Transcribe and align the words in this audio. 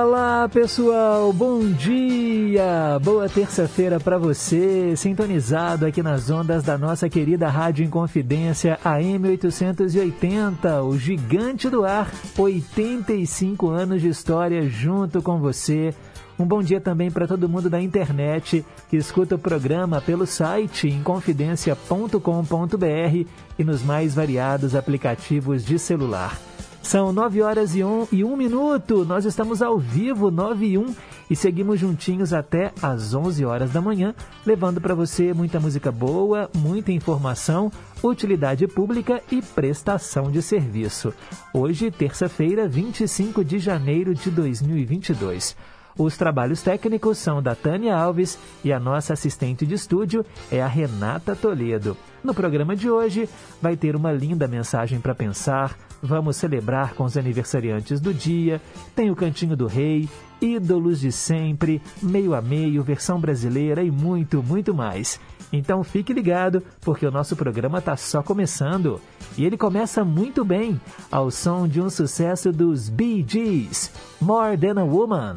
Diga 0.00 0.08
lá, 0.08 0.48
pessoal, 0.48 1.30
bom 1.30 1.60
dia! 1.60 2.98
Boa 3.02 3.28
terça-feira 3.28 4.00
para 4.00 4.16
você, 4.16 4.96
sintonizado 4.96 5.84
aqui 5.84 6.02
nas 6.02 6.30
ondas 6.30 6.62
da 6.62 6.78
nossa 6.78 7.06
querida 7.06 7.50
Rádio 7.50 7.84
Inconfidência 7.84 8.78
AM 8.82 9.28
880, 9.28 10.82
o 10.84 10.96
gigante 10.96 11.68
do 11.68 11.84
ar, 11.84 12.10
85 12.38 13.68
anos 13.68 14.00
de 14.00 14.08
história 14.08 14.66
junto 14.66 15.20
com 15.20 15.38
você. 15.38 15.94
Um 16.38 16.46
bom 16.46 16.62
dia 16.62 16.80
também 16.80 17.10
para 17.10 17.28
todo 17.28 17.46
mundo 17.46 17.68
da 17.68 17.82
internet 17.82 18.64
que 18.88 18.96
escuta 18.96 19.34
o 19.34 19.38
programa 19.38 20.00
pelo 20.00 20.26
site 20.26 20.88
inconfidencia.com.br 20.88 23.28
e 23.58 23.64
nos 23.64 23.82
mais 23.82 24.14
variados 24.14 24.74
aplicativos 24.74 25.62
de 25.62 25.78
celular. 25.78 26.49
São 26.82 27.12
9 27.12 27.42
horas 27.42 27.76
e 27.76 27.84
1, 27.84 28.08
e 28.10 28.24
1 28.24 28.36
minuto. 28.36 29.04
Nós 29.04 29.24
estamos 29.24 29.62
ao 29.62 29.78
vivo, 29.78 30.30
9 30.30 30.66
e 30.66 30.78
1, 30.78 30.94
e 31.30 31.36
seguimos 31.36 31.78
juntinhos 31.78 32.32
até 32.32 32.72
às 32.82 33.14
11 33.14 33.44
horas 33.44 33.70
da 33.70 33.80
manhã, 33.80 34.14
levando 34.44 34.80
para 34.80 34.94
você 34.94 35.32
muita 35.32 35.60
música 35.60 35.92
boa, 35.92 36.50
muita 36.56 36.90
informação, 36.90 37.70
utilidade 38.02 38.66
pública 38.66 39.22
e 39.30 39.40
prestação 39.40 40.30
de 40.30 40.42
serviço. 40.42 41.14
Hoje, 41.54 41.90
terça-feira, 41.90 42.66
25 42.66 43.44
de 43.44 43.58
janeiro 43.58 44.14
de 44.14 44.30
2022. 44.30 45.56
Os 45.98 46.16
trabalhos 46.16 46.62
técnicos 46.62 47.18
são 47.18 47.42
da 47.42 47.54
Tânia 47.54 47.96
Alves 47.96 48.38
e 48.64 48.72
a 48.72 48.80
nossa 48.80 49.12
assistente 49.12 49.66
de 49.66 49.74
estúdio 49.74 50.24
é 50.50 50.62
a 50.62 50.66
Renata 50.66 51.36
Toledo. 51.36 51.96
No 52.24 52.32
programa 52.32 52.74
de 52.74 52.90
hoje 52.90 53.28
vai 53.60 53.76
ter 53.76 53.94
uma 53.96 54.12
linda 54.12 54.48
mensagem 54.48 55.00
para 55.00 55.14
pensar, 55.14 55.76
vamos 56.02 56.36
celebrar 56.36 56.94
com 56.94 57.04
os 57.04 57.16
aniversariantes 57.16 58.00
do 58.00 58.12
dia, 58.12 58.60
tem 58.94 59.10
o 59.10 59.16
Cantinho 59.16 59.56
do 59.56 59.66
Rei, 59.66 60.08
ídolos 60.40 61.00
de 61.00 61.12
sempre, 61.12 61.82
meio 62.02 62.34
a 62.34 62.40
meio, 62.40 62.82
versão 62.82 63.20
brasileira 63.20 63.82
e 63.82 63.90
muito, 63.90 64.42
muito 64.42 64.74
mais. 64.74 65.20
Então 65.52 65.82
fique 65.82 66.12
ligado, 66.12 66.62
porque 66.80 67.04
o 67.04 67.10
nosso 67.10 67.36
programa 67.36 67.78
está 67.78 67.96
só 67.96 68.22
começando. 68.22 69.00
E 69.36 69.44
ele 69.44 69.56
começa 69.56 70.04
muito 70.04 70.44
bem, 70.44 70.80
ao 71.10 71.30
som 71.30 71.66
de 71.66 71.80
um 71.80 71.90
sucesso 71.90 72.52
dos 72.52 72.88
Bee 72.88 73.24
Gees, 73.26 73.92
More 74.20 74.56
Than 74.56 74.80
a 74.80 74.84
Woman. 74.84 75.36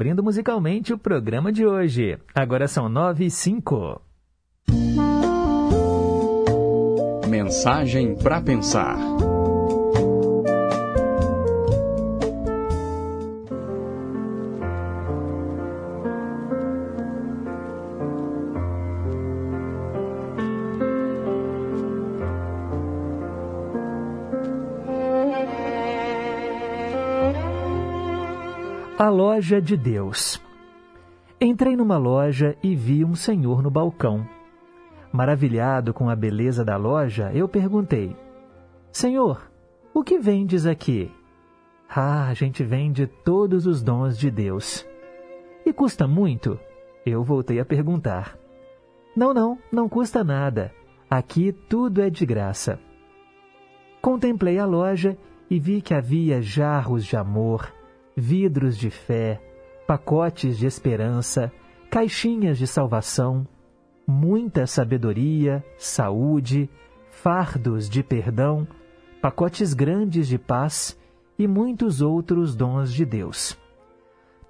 Abrindo 0.00 0.22
musicalmente 0.22 0.94
o 0.94 0.98
programa 0.98 1.52
de 1.52 1.66
hoje. 1.66 2.18
Agora 2.34 2.66
são 2.66 2.88
nove 2.88 3.26
e 3.26 3.30
cinco. 3.30 4.00
Mensagem 7.28 8.16
para 8.16 8.40
pensar. 8.40 8.96
A 29.10 29.12
loja 29.12 29.60
de 29.60 29.76
Deus. 29.76 30.40
Entrei 31.40 31.74
numa 31.74 31.98
loja 31.98 32.56
e 32.62 32.76
vi 32.76 33.04
um 33.04 33.16
senhor 33.16 33.60
no 33.60 33.68
balcão. 33.68 34.24
Maravilhado 35.10 35.92
com 35.92 36.08
a 36.08 36.14
beleza 36.14 36.64
da 36.64 36.76
loja, 36.76 37.32
eu 37.34 37.48
perguntei: 37.48 38.16
Senhor, 38.92 39.50
o 39.92 40.04
que 40.04 40.16
vendes 40.16 40.64
aqui? 40.64 41.10
Ah, 41.88 42.28
a 42.28 42.34
gente 42.34 42.62
vende 42.62 43.08
todos 43.08 43.66
os 43.66 43.82
dons 43.82 44.16
de 44.16 44.30
Deus. 44.30 44.86
E 45.66 45.72
custa 45.72 46.06
muito? 46.06 46.56
Eu 47.04 47.24
voltei 47.24 47.58
a 47.58 47.64
perguntar. 47.64 48.38
Não, 49.16 49.34
não, 49.34 49.58
não 49.72 49.88
custa 49.88 50.22
nada. 50.22 50.72
Aqui 51.10 51.50
tudo 51.50 52.00
é 52.00 52.08
de 52.08 52.24
graça. 52.24 52.78
Contemplei 54.00 54.60
a 54.60 54.66
loja 54.66 55.18
e 55.50 55.58
vi 55.58 55.82
que 55.82 55.94
havia 55.94 56.40
jarros 56.40 57.04
de 57.04 57.16
amor, 57.16 57.79
vidros 58.20 58.76
de 58.76 58.90
fé, 58.90 59.40
pacotes 59.86 60.58
de 60.58 60.66
esperança, 60.66 61.50
caixinhas 61.90 62.58
de 62.58 62.66
salvação, 62.66 63.46
muita 64.06 64.66
sabedoria, 64.66 65.64
saúde, 65.78 66.70
fardos 67.10 67.88
de 67.88 68.02
perdão, 68.02 68.68
pacotes 69.20 69.74
grandes 69.74 70.28
de 70.28 70.38
paz 70.38 70.96
e 71.38 71.48
muitos 71.48 72.00
outros 72.02 72.54
dons 72.54 72.92
de 72.92 73.04
Deus. 73.04 73.58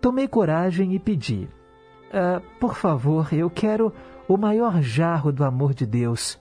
Tomei 0.01 0.27
coragem 0.27 0.95
e 0.95 0.99
pedi: 0.99 1.49
ah, 2.13 2.43
Por 2.59 2.77
favor, 2.77 3.33
eu 3.33 3.49
quero 3.49 3.93
o 4.27 4.37
maior 4.37 4.83
jarro 4.83 5.33
do 5.33 5.45
amor 5.45 5.73
de 5.73 5.87
Deus, 5.87 6.39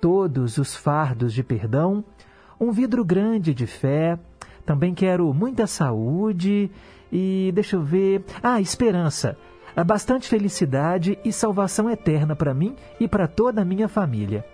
todos 0.00 0.56
os 0.58 0.74
fardos 0.74 1.32
de 1.32 1.42
perdão, 1.42 2.04
um 2.60 2.70
vidro 2.70 3.04
grande 3.04 3.52
de 3.52 3.66
fé, 3.66 4.18
também 4.70 4.94
quero 4.94 5.34
muita 5.34 5.66
saúde 5.66 6.70
e, 7.10 7.50
deixa 7.52 7.74
eu 7.74 7.82
ver, 7.82 8.24
ah, 8.40 8.60
esperança, 8.60 9.36
bastante 9.84 10.28
felicidade 10.28 11.18
e 11.24 11.32
salvação 11.32 11.90
eterna 11.90 12.36
para 12.36 12.54
mim 12.54 12.76
e 13.00 13.08
para 13.08 13.26
toda 13.26 13.62
a 13.62 13.64
minha 13.64 13.88
família. 13.88 14.46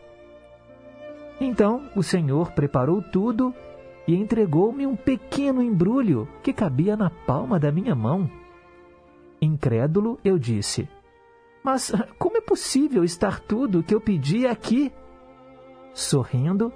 Então 1.39 1.83
o 1.95 2.03
Senhor 2.03 2.53
preparou 2.53 3.03
tudo 3.03 3.55
e 4.09 4.17
entregou-me 4.17 4.87
um 4.87 4.97
pequeno 4.97 5.61
embrulho 5.61 6.27
que 6.43 6.51
cabia 6.51 6.97
na 6.97 7.11
palma 7.11 7.61
da 7.61 7.71
minha 7.71 7.95
mão. 7.95 8.31
Incrédulo, 9.39 10.19
eu 10.25 10.39
disse: 10.39 10.89
Mas 11.63 11.93
como 12.19 12.39
é 12.39 12.41
possível 12.41 13.05
estar 13.05 13.39
tudo 13.41 13.81
o 13.81 13.83
que 13.83 13.95
eu 13.95 14.01
pedi 14.01 14.47
aqui? 14.47 14.91
Sorrindo, 15.93 16.73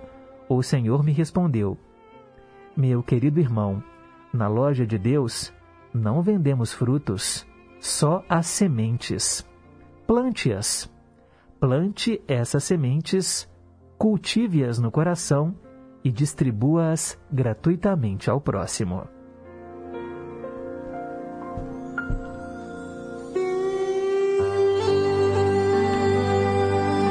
o 0.46 0.62
Senhor 0.62 1.02
me 1.02 1.12
respondeu: 1.12 1.78
Meu 2.80 3.02
querido 3.02 3.38
irmão, 3.38 3.84
na 4.32 4.48
loja 4.48 4.86
de 4.86 4.96
Deus 4.96 5.52
não 5.92 6.22
vendemos 6.22 6.72
frutos, 6.72 7.46
só 7.78 8.24
as 8.26 8.46
sementes. 8.46 9.46
Plante-as. 10.06 10.90
Plante 11.60 12.22
essas 12.26 12.64
sementes, 12.64 13.46
cultive-as 13.98 14.78
no 14.78 14.90
coração 14.90 15.54
e 16.02 16.10
distribua-as 16.10 17.20
gratuitamente 17.30 18.30
ao 18.30 18.40
próximo. 18.40 19.06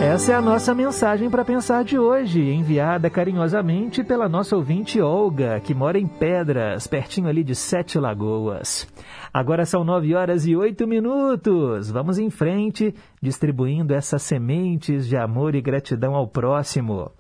Essa 0.02 0.32
é 0.32 0.36
a 0.36 0.42
nossa 0.42 0.74
mensagem 0.74 1.30
para 1.30 1.44
pensar 1.44 1.84
de 1.84 2.00
hoje, 2.00 2.40
enviada 2.40 3.10
carinhosamente 3.10 4.02
pela 4.02 4.30
nossa 4.30 4.56
ouvinte 4.56 5.02
Olga, 5.02 5.60
que 5.60 5.74
mora 5.74 6.00
em 6.00 6.08
Pedras, 6.08 6.88
pertinho 6.88 7.28
ali 7.28 7.44
de 7.44 7.54
Sete 7.54 8.00
Lagoas. 8.00 8.88
Agora 9.34 9.66
são 9.66 9.84
nove 9.84 10.16
horas 10.16 10.48
e 10.48 10.56
oito 10.56 10.88
minutos. 10.88 11.92
Vamos 11.92 12.18
em 12.18 12.30
frente, 12.30 12.96
distribuindo 13.22 13.94
essas 13.94 14.22
sementes 14.22 15.06
de 15.06 15.18
amor 15.18 15.54
e 15.54 15.62
gratidão 15.62 16.16
ao 16.16 16.30
próximo. 16.30 17.12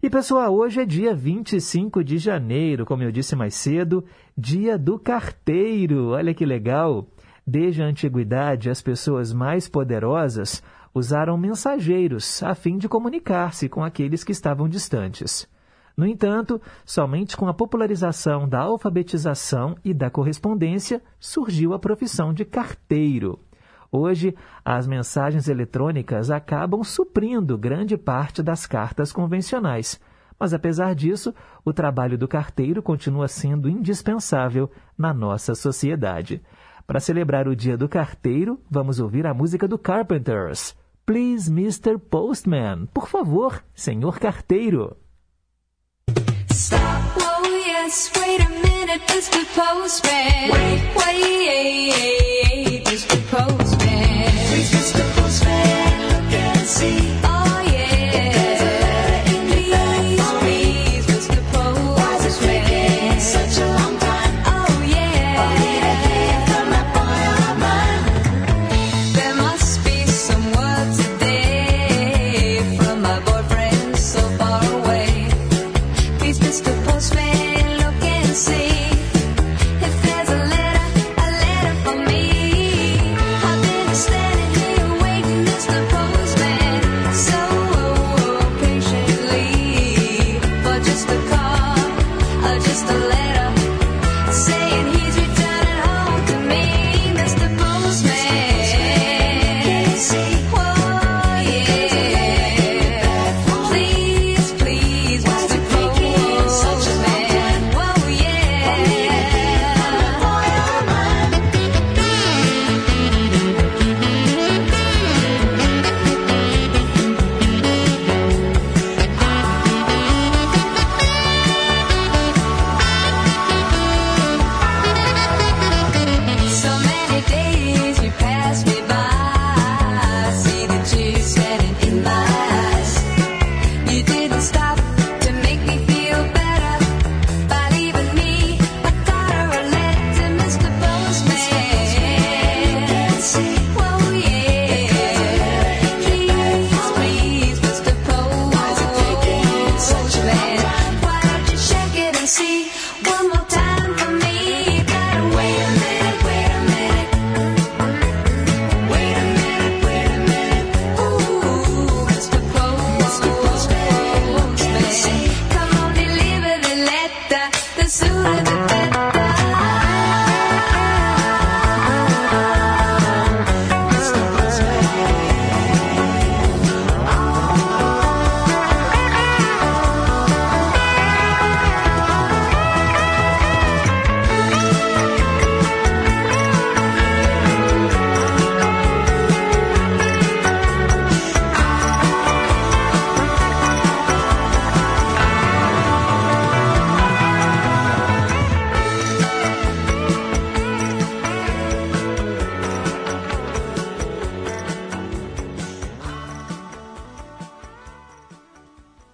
E 0.00 0.08
pessoal, 0.08 0.54
hoje 0.54 0.80
é 0.80 0.84
dia 0.84 1.16
25 1.16 2.04
de 2.04 2.18
janeiro, 2.18 2.86
como 2.86 3.02
eu 3.02 3.10
disse 3.10 3.34
mais 3.34 3.56
cedo, 3.56 4.04
dia 4.38 4.78
do 4.78 4.96
carteiro. 4.96 6.10
Olha 6.10 6.32
que 6.32 6.46
legal! 6.46 7.04
Desde 7.44 7.82
a 7.82 7.86
antiguidade, 7.86 8.70
as 8.70 8.80
pessoas 8.80 9.32
mais 9.32 9.68
poderosas 9.68 10.62
usaram 10.94 11.36
mensageiros 11.36 12.42
a 12.42 12.54
fim 12.54 12.78
de 12.78 12.88
comunicar-se 12.88 13.68
com 13.68 13.82
aqueles 13.82 14.22
que 14.24 14.32
estavam 14.32 14.68
distantes. 14.68 15.48
No 15.96 16.06
entanto, 16.06 16.60
somente 16.84 17.36
com 17.36 17.46
a 17.46 17.54
popularização 17.54 18.48
da 18.48 18.60
alfabetização 18.60 19.76
e 19.84 19.92
da 19.92 20.10
correspondência 20.10 21.02
surgiu 21.20 21.74
a 21.74 21.78
profissão 21.78 22.32
de 22.32 22.44
carteiro. 22.44 23.38
Hoje, 23.90 24.34
as 24.64 24.86
mensagens 24.86 25.48
eletrônicas 25.48 26.30
acabam 26.30 26.82
suprindo 26.82 27.58
grande 27.58 27.98
parte 27.98 28.42
das 28.42 28.66
cartas 28.66 29.12
convencionais. 29.12 30.00
Mas, 30.40 30.54
apesar 30.54 30.94
disso, 30.94 31.34
o 31.62 31.74
trabalho 31.74 32.16
do 32.16 32.26
carteiro 32.26 32.82
continua 32.82 33.28
sendo 33.28 33.68
indispensável 33.68 34.70
na 34.96 35.12
nossa 35.12 35.54
sociedade. 35.54 36.42
Para 36.86 37.00
celebrar 37.00 37.46
o 37.46 37.54
Dia 37.54 37.76
do 37.76 37.88
Carteiro, 37.88 38.58
vamos 38.68 38.98
ouvir 38.98 39.26
a 39.26 39.34
música 39.34 39.68
do 39.68 39.78
Carpenters. 39.78 40.74
Please, 41.04 41.50
Mr. 41.50 41.98
Postman. 41.98 42.86
Por 42.94 43.08
favor, 43.08 43.64
senhor 43.74 44.18
carteiro. 44.20 44.96
Stop, 46.50 46.80
oh 47.18 47.64
yes, 47.66 48.10
wait 48.16 48.40
a 48.40 48.48
minute, 48.48 49.02
Mr. 49.08 49.44
Postman. 49.54 50.50
Wait, 50.52 50.82
wait, 50.96 52.84
Mr. 52.84 53.16
Postman. 53.30 54.30
Please, 54.48 54.70
Mr. 54.70 55.02
Postman, 55.16 56.08
look 56.08 56.32
and 56.32 56.66
see. 56.66 57.41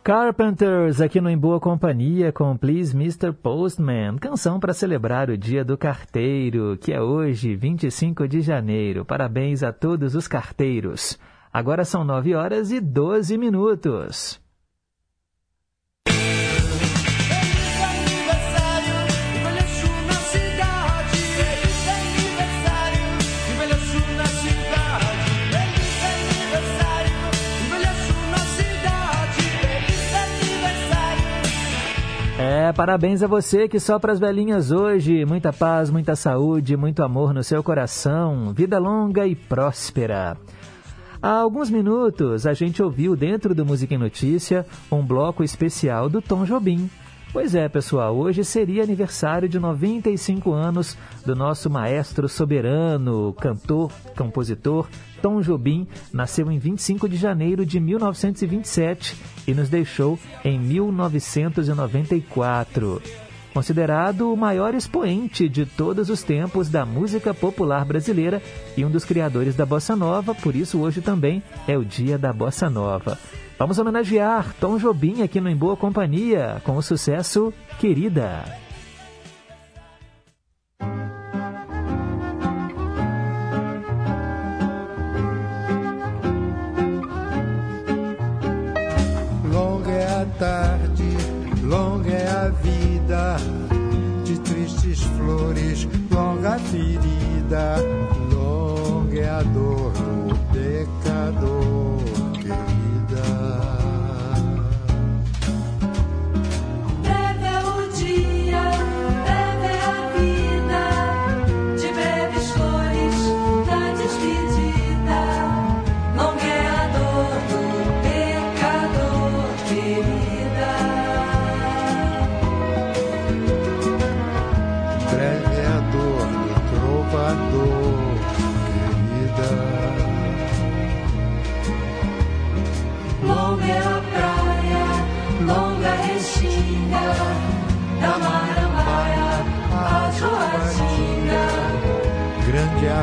Carpenters 0.08 1.02
aqui 1.02 1.20
no 1.20 1.28
Em 1.28 1.36
Boa 1.36 1.60
Companhia 1.60 2.32
com 2.32 2.56
Please 2.56 2.96
Mr. 2.96 3.30
Postman, 3.30 4.16
canção 4.16 4.58
para 4.58 4.72
celebrar 4.72 5.28
o 5.28 5.36
Dia 5.36 5.62
do 5.62 5.76
Carteiro, 5.76 6.78
que 6.80 6.94
é 6.94 6.98
hoje, 6.98 7.54
25 7.54 8.26
de 8.26 8.40
janeiro. 8.40 9.04
Parabéns 9.04 9.62
a 9.62 9.70
todos 9.70 10.14
os 10.14 10.26
carteiros. 10.26 11.18
Agora 11.52 11.84
são 11.84 12.04
9 12.04 12.34
horas 12.34 12.72
e 12.72 12.80
12 12.80 13.36
minutos. 13.36 14.40
É, 32.50 32.72
parabéns 32.72 33.22
a 33.22 33.26
você 33.26 33.68
que 33.68 33.78
sopra 33.78 34.10
as 34.10 34.18
velhinhas 34.18 34.70
hoje. 34.70 35.22
Muita 35.26 35.52
paz, 35.52 35.90
muita 35.90 36.16
saúde, 36.16 36.78
muito 36.78 37.02
amor 37.02 37.34
no 37.34 37.44
seu 37.44 37.62
coração. 37.62 38.54
Vida 38.54 38.78
longa 38.78 39.26
e 39.26 39.34
próspera. 39.36 40.34
Há 41.20 41.28
alguns 41.28 41.68
minutos 41.68 42.46
a 42.46 42.54
gente 42.54 42.82
ouviu 42.82 43.14
dentro 43.14 43.54
do 43.54 43.66
Música 43.66 43.94
em 43.94 43.98
Notícia 43.98 44.64
um 44.90 45.04
bloco 45.04 45.44
especial 45.44 46.08
do 46.08 46.22
Tom 46.22 46.46
Jobim. 46.46 46.88
Pois 47.34 47.54
é, 47.54 47.68
pessoal, 47.68 48.16
hoje 48.16 48.42
seria 48.42 48.82
aniversário 48.82 49.46
de 49.46 49.58
95 49.58 50.50
anos 50.50 50.96
do 51.26 51.36
nosso 51.36 51.68
maestro 51.68 52.30
soberano, 52.30 53.34
cantor, 53.34 53.92
compositor 54.16 54.88
Tom 55.22 55.40
Jobim 55.40 55.86
nasceu 56.12 56.50
em 56.50 56.58
25 56.58 57.08
de 57.08 57.16
janeiro 57.16 57.64
de 57.64 57.78
1927 57.80 59.16
e 59.46 59.54
nos 59.54 59.68
deixou 59.68 60.18
em 60.44 60.58
1994. 60.58 63.00
Considerado 63.52 64.32
o 64.32 64.36
maior 64.36 64.74
expoente 64.74 65.48
de 65.48 65.66
todos 65.66 66.08
os 66.10 66.22
tempos 66.22 66.68
da 66.68 66.86
música 66.86 67.34
popular 67.34 67.84
brasileira 67.84 68.40
e 68.76 68.84
um 68.84 68.90
dos 68.90 69.04
criadores 69.04 69.56
da 69.56 69.66
bossa 69.66 69.96
nova, 69.96 70.32
por 70.34 70.54
isso 70.54 70.78
hoje 70.78 71.00
também 71.00 71.42
é 71.66 71.76
o 71.76 71.84
dia 71.84 72.16
da 72.18 72.32
bossa 72.32 72.70
nova. 72.70 73.18
Vamos 73.58 73.78
homenagear 73.78 74.54
Tom 74.60 74.78
Jobim 74.78 75.22
aqui 75.22 75.40
no 75.40 75.48
Em 75.48 75.56
Boa 75.56 75.76
Companhia 75.76 76.62
com 76.64 76.76
o 76.76 76.82
sucesso 76.82 77.52
Querida. 77.80 78.44
Tarde, 90.38 91.16
longa 91.64 92.10
é 92.10 92.28
a 92.28 92.48
vida, 92.48 93.36
de 94.24 94.38
tristes 94.40 95.02
flores, 95.02 95.88
longa 96.10 96.58
ferida, 96.58 97.76
longa 98.32 99.18
é 99.18 99.28
a 99.28 99.42
dor 99.42 99.92
do 99.92 100.38
pecador, 100.52 101.77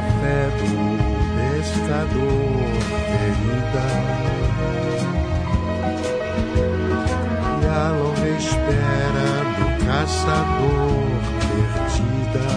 fé 0.02 0.50
do 0.60 0.70
pescador, 1.36 2.76
querida. 3.08 3.86
E 7.62 7.66
a 7.66 7.92
longa 7.92 8.30
espera 8.38 9.30
do 9.58 9.68
caçador, 9.86 11.06
perdida. 11.50 12.48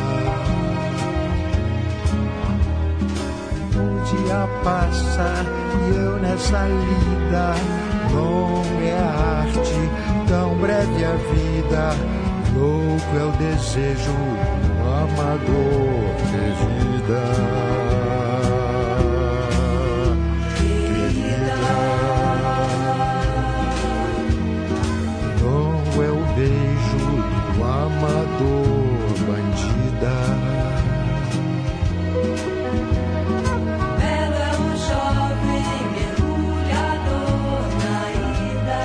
O 3.77 3.81
dia 4.05 4.41
passa 4.65 5.29
e 5.87 5.97
eu 5.97 6.15
nessa 6.19 6.67
lida, 6.67 7.55
longa 8.13 8.85
é 8.85 8.99
a 8.99 9.03
arte, 9.41 9.79
tão 10.29 10.49
breve 10.59 11.05
a 11.05 11.17
vida, 11.33 11.85
louco 12.55 13.13
é 13.17 13.25
o 13.25 13.33
desejo 13.39 14.19
do 14.77 14.83
amador, 14.91 15.99
querida. 16.31 16.98
É 26.03 26.11
o 26.11 26.25
beijo 26.35 27.05
do 27.55 27.65
amador 27.65 29.15
bandida. 29.27 30.19
Belo 33.99 34.39
é 34.39 34.53
um 34.59 34.73
jovem 34.77 35.69
mergulhador 35.95 37.65
na 37.83 37.99
ida. 38.53 38.85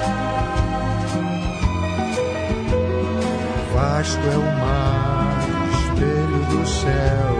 Vasto 3.73 4.25
é 4.25 4.37
o 4.37 4.39
mar, 4.59 5.39
espelho 5.73 6.41
do 6.49 6.61
céu, 6.65 7.32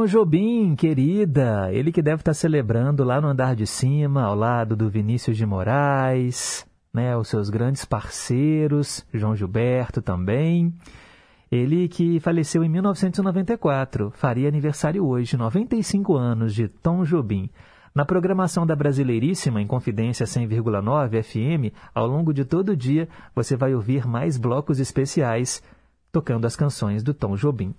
Tom 0.00 0.06
Jobim, 0.06 0.74
querida, 0.76 1.70
ele 1.70 1.92
que 1.92 2.00
deve 2.00 2.22
estar 2.22 2.32
celebrando 2.32 3.04
lá 3.04 3.20
no 3.20 3.28
andar 3.28 3.54
de 3.54 3.66
cima, 3.66 4.22
ao 4.22 4.34
lado 4.34 4.74
do 4.74 4.88
Vinícius 4.88 5.36
de 5.36 5.44
Moraes. 5.44 6.66
né, 6.90 7.14
os 7.14 7.28
seus 7.28 7.50
grandes 7.50 7.84
parceiros, 7.84 9.04
João 9.12 9.36
Gilberto 9.36 10.00
também. 10.00 10.72
Ele 11.52 11.86
que 11.86 12.18
faleceu 12.18 12.64
em 12.64 12.68
1994, 12.70 14.10
faria 14.12 14.48
aniversário 14.48 15.06
hoje, 15.06 15.36
95 15.36 16.16
anos, 16.16 16.54
de 16.54 16.66
Tom 16.66 17.04
Jobim. 17.04 17.50
Na 17.94 18.06
programação 18.06 18.64
da 18.64 18.74
Brasileiríssima, 18.74 19.60
em 19.60 19.66
Confidência 19.66 20.24
100,9 20.24 21.22
FM, 21.22 21.76
ao 21.94 22.06
longo 22.06 22.32
de 22.32 22.46
todo 22.46 22.70
o 22.70 22.76
dia, 22.76 23.06
você 23.34 23.54
vai 23.54 23.74
ouvir 23.74 24.06
mais 24.06 24.38
blocos 24.38 24.80
especiais 24.80 25.62
tocando 26.10 26.46
as 26.46 26.56
canções 26.56 27.02
do 27.02 27.12
Tom 27.12 27.36
Jobim. 27.36 27.74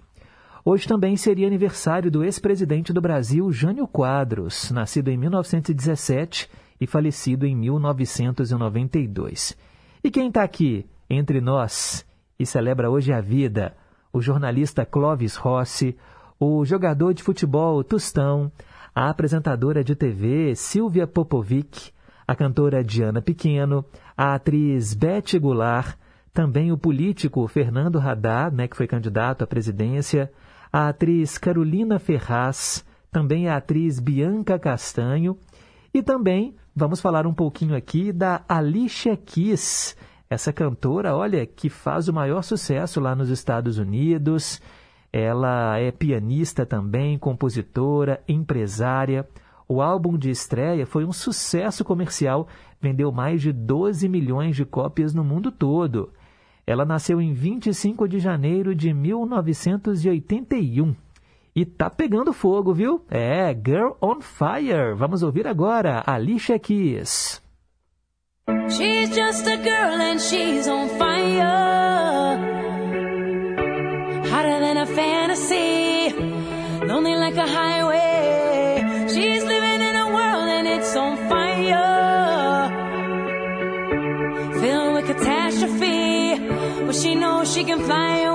Hoje 0.63 0.87
também 0.87 1.17
seria 1.17 1.47
aniversário 1.47 2.11
do 2.11 2.23
ex-presidente 2.23 2.93
do 2.93 3.01
Brasil, 3.01 3.51
Jânio 3.51 3.87
Quadros, 3.87 4.69
nascido 4.69 5.09
em 5.09 5.17
1917 5.17 6.47
e 6.79 6.85
falecido 6.85 7.47
em 7.47 7.55
1992. 7.55 9.57
E 10.03 10.11
quem 10.11 10.27
está 10.27 10.43
aqui 10.43 10.85
entre 11.09 11.41
nós 11.41 12.05
e 12.37 12.45
celebra 12.45 12.91
hoje 12.91 13.11
a 13.11 13.19
vida? 13.19 13.75
O 14.13 14.21
jornalista 14.21 14.85
Clóvis 14.85 15.35
Rossi, 15.35 15.97
o 16.39 16.63
jogador 16.63 17.15
de 17.15 17.23
futebol 17.23 17.83
Tostão, 17.83 18.51
a 18.93 19.09
apresentadora 19.09 19.83
de 19.83 19.95
TV 19.95 20.53
Silvia 20.55 21.07
Popovic, 21.07 21.91
a 22.27 22.35
cantora 22.35 22.83
Diana 22.83 23.19
Pequeno, 23.19 23.83
a 24.15 24.35
atriz 24.35 24.93
Beth 24.93 25.39
Goulart, 25.39 25.97
também 26.31 26.71
o 26.71 26.77
político 26.77 27.47
Fernando 27.47 27.99
Haddad, 27.99 28.55
né, 28.55 28.67
que 28.67 28.77
foi 28.77 28.85
candidato 28.85 29.43
à 29.43 29.47
presidência, 29.47 30.31
a 30.71 30.89
atriz 30.89 31.37
Carolina 31.37 31.99
Ferraz, 31.99 32.85
também 33.11 33.49
a 33.49 33.57
atriz 33.57 33.99
Bianca 33.99 34.57
Castanho 34.57 35.37
e 35.93 36.01
também 36.01 36.55
vamos 36.75 37.01
falar 37.01 37.27
um 37.27 37.33
pouquinho 37.33 37.75
aqui 37.75 38.13
da 38.13 38.43
Alicia 38.47 39.17
Keys, 39.17 39.97
essa 40.29 40.53
cantora, 40.53 41.13
olha, 41.13 41.45
que 41.45 41.69
faz 41.69 42.07
o 42.07 42.13
maior 42.13 42.41
sucesso 42.41 43.01
lá 43.01 43.13
nos 43.13 43.29
Estados 43.29 43.77
Unidos. 43.77 44.61
Ela 45.11 45.77
é 45.77 45.91
pianista 45.91 46.65
também, 46.65 47.17
compositora, 47.19 48.23
empresária. 48.25 49.27
O 49.67 49.81
álbum 49.81 50.17
de 50.17 50.29
estreia 50.29 50.85
foi 50.85 51.03
um 51.03 51.11
sucesso 51.11 51.83
comercial, 51.83 52.47
vendeu 52.79 53.11
mais 53.11 53.41
de 53.41 53.51
12 53.51 54.07
milhões 54.07 54.55
de 54.55 54.63
cópias 54.63 55.13
no 55.13 55.21
mundo 55.21 55.51
todo. 55.51 56.13
Ela 56.65 56.85
nasceu 56.85 57.19
em 57.19 57.33
25 57.33 58.07
de 58.07 58.19
janeiro 58.19 58.73
de 58.75 58.93
1981 58.93 60.95
e 61.55 61.65
tá 61.65 61.89
pegando 61.89 62.31
fogo, 62.31 62.73
viu? 62.73 63.03
É, 63.09 63.53
Girl 63.53 63.91
on 64.01 64.21
Fire. 64.21 64.93
Vamos 64.95 65.21
ouvir 65.21 65.47
agora 65.47 66.01
Alicia 66.05 66.57
Keys. 66.57 67.41
She's 68.69 69.09
just 69.09 69.45
a 69.47 69.57
girl 69.57 70.01
and 70.01 70.19
she's 70.19 70.67
on 70.67 70.87
fire. 70.97 72.39
Hotter 74.29 74.59
than 74.59 74.77
a 74.77 74.85
fantasy. 74.85 76.13
Lonely 76.87 77.15
like 77.17 77.37
a 77.37 77.45
highway. 77.45 78.10
She 87.61 87.67
can 87.67 87.79
fly 87.85 88.30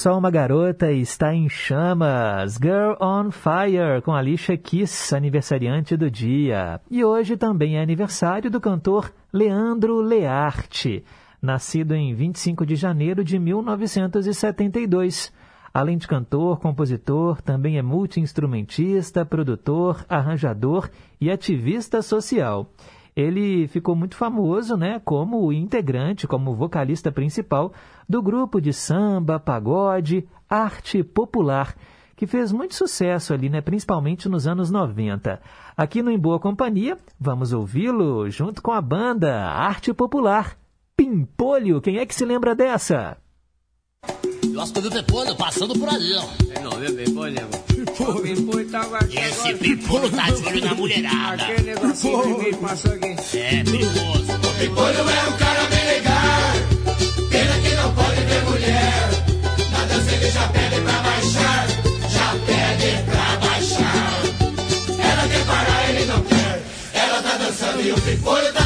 só 0.00 0.16
uma 0.16 0.30
garota 0.30 0.90
e 0.90 1.02
está 1.02 1.34
em 1.34 1.46
chamas. 1.46 2.54
Girl 2.54 2.94
on 3.02 3.30
Fire, 3.30 4.00
com 4.02 4.14
Alicia 4.14 4.56
Keys, 4.56 5.12
aniversariante 5.12 5.94
do 5.94 6.10
dia. 6.10 6.80
E 6.90 7.04
hoje 7.04 7.36
também 7.36 7.76
é 7.76 7.82
aniversário 7.82 8.50
do 8.50 8.58
cantor 8.58 9.12
Leandro 9.30 10.00
Learte, 10.00 11.04
nascido 11.42 11.94
em 11.94 12.14
25 12.14 12.64
de 12.64 12.76
janeiro 12.76 13.22
de 13.22 13.38
1972. 13.38 15.30
Além 15.72 15.98
de 15.98 16.08
cantor, 16.08 16.60
compositor, 16.60 17.42
também 17.42 17.76
é 17.76 17.82
multiinstrumentista, 17.82 19.26
produtor, 19.26 20.02
arranjador 20.08 20.88
e 21.20 21.30
ativista 21.30 22.00
social 22.00 22.70
ele 23.14 23.66
ficou 23.68 23.94
muito 23.94 24.16
famoso, 24.16 24.76
né, 24.76 25.00
como 25.04 25.52
integrante, 25.52 26.26
como 26.26 26.54
vocalista 26.54 27.10
principal 27.10 27.72
do 28.08 28.22
grupo 28.22 28.60
de 28.60 28.72
samba, 28.72 29.38
pagode, 29.38 30.26
arte 30.48 31.02
popular, 31.02 31.74
que 32.16 32.26
fez 32.26 32.52
muito 32.52 32.74
sucesso 32.74 33.32
ali, 33.32 33.48
né, 33.48 33.60
principalmente 33.60 34.28
nos 34.28 34.46
anos 34.46 34.70
90. 34.70 35.40
Aqui 35.76 36.02
no 36.02 36.10
Em 36.10 36.18
Boa 36.18 36.38
Companhia, 36.38 36.98
vamos 37.18 37.52
ouvi-lo 37.52 38.28
junto 38.30 38.62
com 38.62 38.72
a 38.72 38.80
banda 38.80 39.46
Arte 39.46 39.94
Popular. 39.94 40.56
Pimpolho, 40.96 41.80
quem 41.80 41.98
é 41.98 42.04
que 42.04 42.14
se 42.14 42.24
lembra 42.24 42.54
dessa? 42.54 43.16
Gosto 44.52 44.80
do 44.80 44.90
Pimpolho 44.90 45.34
passando 45.36 45.78
por 45.78 45.88
ali, 45.88 46.14
ó. 46.14 46.24
É 46.54 46.60
não, 46.60 46.82
é 46.82 46.90
Pimpolho, 46.90 47.32
nego. 47.32 47.48
O 48.00 48.64
tava 48.70 48.98
aqui 48.98 49.18
Esse. 49.18 49.54
Pimpolho 49.54 50.10
tá 50.10 50.30
de 50.30 50.46
olho 50.46 50.64
na 50.64 50.74
mulherada. 50.74 51.42
Aquele 51.42 51.74
negocinho 51.74 52.56
passou 52.58 52.92
aqui. 52.92 53.16
É 53.38 53.64
perigoso. 53.64 54.40
Pimpolho 54.58 54.98
é 54.98 55.28
um 55.28 55.36
cara 55.38 55.62
bem 55.70 55.84
legal. 55.86 57.28
Pena 57.30 57.58
que 57.60 57.74
não 57.74 57.94
pode 57.94 58.20
ver 58.20 58.44
mulher. 58.44 59.10
Na 59.70 59.84
dança 59.84 60.12
ele 60.12 60.30
já 60.30 60.48
pede 60.48 60.80
pra 60.80 61.02
baixar. 61.02 61.66
Já 62.10 62.34
pede 62.46 63.02
pra 63.04 63.36
baixar. 63.46 64.22
Ela 64.98 65.28
quer 65.28 65.46
parar, 65.46 65.90
ele 65.90 66.04
não 66.06 66.20
quer. 66.22 66.62
Ela 66.92 67.22
tá 67.22 67.36
dançando 67.38 67.82
e 67.82 67.92
o 67.92 68.00
pimpolho 68.00 68.52
tá 68.52 68.59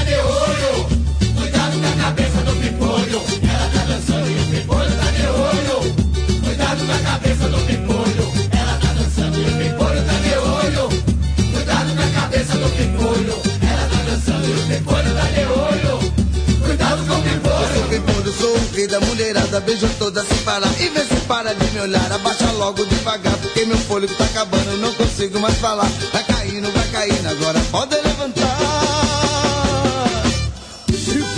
Beijo 19.61 19.89
toda 19.99 20.25
sem 20.25 20.39
parar 20.39 20.71
e 20.81 20.89
vê 20.89 21.01
se 21.01 21.15
para 21.27 21.55
de 21.55 21.71
me 21.71 21.81
olhar 21.81 22.13
Abaixa 22.13 22.51
logo 22.53 22.85
devagar 22.85 23.37
porque 23.39 23.65
meu 23.65 23.79
fôlego 23.79 24.15
tá 24.15 24.25
acabando 24.25 24.79
Não 24.79 24.93
consigo 24.95 25.39
mais 25.39 25.57
falar 25.59 25.89
Vai 26.13 26.25
caindo, 26.25 26.71
vai 26.73 26.89
caindo, 26.89 27.29
agora 27.29 27.61
pode 27.71 27.95
levantar 27.95 28.85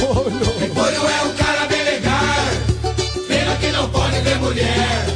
Pimpolho 0.07 1.09
é 1.09 1.23
um 1.25 1.35
cara 1.35 1.67
bem 1.67 1.83
legal. 1.83 2.15
Pena 3.27 3.57
que 3.57 3.73
não 3.73 3.89
pode 3.91 4.19
ver 4.21 4.37
mulher. 4.37 5.07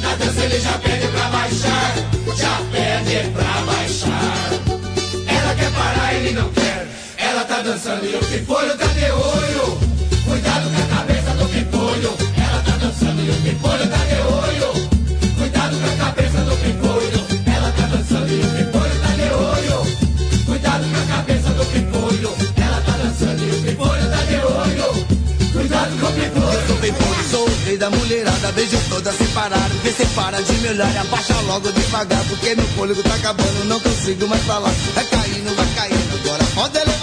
Na 0.00 0.14
dança 0.14 0.44
ele 0.44 0.60
já 0.60 0.72
pede 0.78 1.08
pra 1.08 1.28
baixar. 1.28 1.94
Já 2.36 2.60
pede 2.72 3.30
pra 3.30 3.60
baixar. 3.72 4.50
Ela 5.26 5.54
quer 5.54 5.70
parar, 5.72 6.14
ele 6.14 6.32
não 6.32 6.48
quer. 6.52 6.88
Ela 7.18 7.44
tá 7.44 7.60
dançando 7.60 8.04
e 8.06 8.14
o 8.14 8.18
pimpolho 8.20 8.76
tá 8.76 8.86
de 8.86 9.10
olho. 9.10 9.79
Mulherada 27.90 28.52
Beijo 28.52 28.78
toda 28.88 29.12
sem 29.12 29.26
parar, 29.28 29.68
vê 29.82 29.92
se 29.92 30.06
para 30.14 30.40
de 30.42 30.52
me 30.54 30.68
olhar 30.68 30.96
Abaixa 30.96 31.40
logo 31.40 31.70
devagar 31.72 32.24
porque 32.28 32.54
meu 32.54 32.66
fôlego 32.68 33.02
tá 33.02 33.14
acabando 33.14 33.64
Não 33.66 33.80
consigo 33.80 34.26
mais 34.28 34.42
falar. 34.44 34.72
Vai 34.94 35.04
caindo, 35.04 35.54
vai 35.56 35.66
caindo, 35.74 36.20
agora 36.24 36.44
pode 36.54 36.78
levantar 36.78 36.99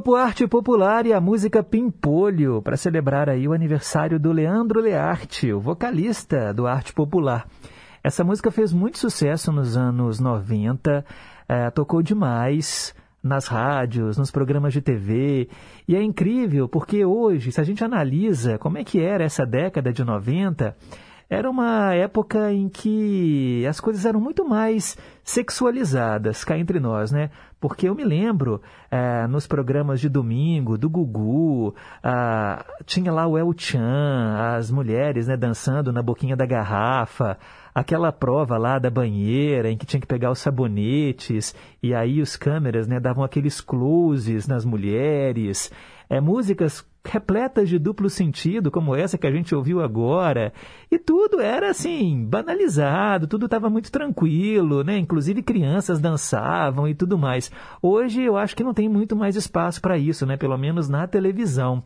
Grupo 0.00 0.16
Arte 0.16 0.46
Popular 0.46 1.04
e 1.04 1.12
a 1.12 1.20
música 1.20 1.62
Pimpolho, 1.62 2.62
para 2.62 2.78
celebrar 2.78 3.28
aí 3.28 3.46
o 3.46 3.52
aniversário 3.52 4.18
do 4.18 4.32
Leandro 4.32 4.80
Learte, 4.80 5.52
o 5.52 5.60
vocalista 5.60 6.54
do 6.54 6.66
Arte 6.66 6.90
Popular. 6.94 7.46
Essa 8.02 8.24
música 8.24 8.50
fez 8.50 8.72
muito 8.72 8.96
sucesso 8.96 9.52
nos 9.52 9.76
anos 9.76 10.18
90, 10.18 11.04
eh, 11.46 11.70
tocou 11.72 12.00
demais 12.00 12.94
nas 13.22 13.46
rádios, 13.46 14.16
nos 14.16 14.30
programas 14.30 14.72
de 14.72 14.80
TV, 14.80 15.50
e 15.86 15.94
é 15.94 16.02
incrível 16.02 16.66
porque 16.66 17.04
hoje, 17.04 17.52
se 17.52 17.60
a 17.60 17.64
gente 17.64 17.84
analisa 17.84 18.56
como 18.56 18.78
é 18.78 18.84
que 18.84 19.02
era 19.02 19.22
essa 19.22 19.44
década 19.44 19.92
de 19.92 20.02
90, 20.02 20.74
era 21.30 21.48
uma 21.48 21.94
época 21.94 22.52
em 22.52 22.68
que 22.68 23.64
as 23.64 23.78
coisas 23.78 24.04
eram 24.04 24.20
muito 24.20 24.44
mais 24.44 24.98
sexualizadas 25.22 26.42
cá 26.42 26.58
entre 26.58 26.80
nós, 26.80 27.12
né? 27.12 27.30
Porque 27.60 27.88
eu 27.88 27.94
me 27.94 28.02
lembro 28.02 28.60
eh, 28.90 29.28
nos 29.28 29.46
programas 29.46 30.00
de 30.00 30.08
domingo 30.08 30.76
do 30.76 30.90
Gugu, 30.90 31.72
ah, 32.02 32.64
tinha 32.84 33.12
lá 33.12 33.28
o 33.28 33.38
El 33.38 33.54
Chan, 33.56 34.56
as 34.56 34.72
mulheres 34.72 35.28
né, 35.28 35.36
dançando 35.36 35.92
na 35.92 36.02
boquinha 36.02 36.34
da 36.34 36.46
garrafa, 36.46 37.38
aquela 37.72 38.10
prova 38.10 38.58
lá 38.58 38.80
da 38.80 38.90
banheira 38.90 39.70
em 39.70 39.76
que 39.76 39.86
tinha 39.86 40.00
que 40.00 40.06
pegar 40.06 40.32
os 40.32 40.40
sabonetes 40.40 41.54
e 41.80 41.94
aí 41.94 42.20
os 42.20 42.34
câmeras 42.34 42.88
né, 42.88 42.98
davam 42.98 43.22
aqueles 43.22 43.60
closes 43.60 44.48
nas 44.48 44.64
mulheres, 44.64 45.70
é, 46.08 46.20
músicas 46.20 46.84
repletas 47.04 47.68
de 47.68 47.78
duplo 47.78 48.10
sentido, 48.10 48.70
como 48.70 48.94
essa 48.94 49.16
que 49.16 49.26
a 49.26 49.30
gente 49.30 49.54
ouviu 49.54 49.80
agora, 49.80 50.52
e 50.90 50.98
tudo 50.98 51.40
era 51.40 51.70
assim, 51.70 52.24
banalizado, 52.24 53.26
tudo 53.26 53.46
estava 53.46 53.70
muito 53.70 53.90
tranquilo, 53.90 54.84
né? 54.84 54.98
Inclusive 54.98 55.42
crianças 55.42 55.98
dançavam 55.98 56.86
e 56.86 56.94
tudo 56.94 57.18
mais. 57.18 57.50
Hoje 57.82 58.22
eu 58.22 58.36
acho 58.36 58.54
que 58.54 58.64
não 58.64 58.74
tem 58.74 58.88
muito 58.88 59.16
mais 59.16 59.36
espaço 59.36 59.80
para 59.80 59.98
isso, 59.98 60.26
né? 60.26 60.36
Pelo 60.36 60.58
menos 60.58 60.88
na 60.88 61.06
televisão. 61.06 61.82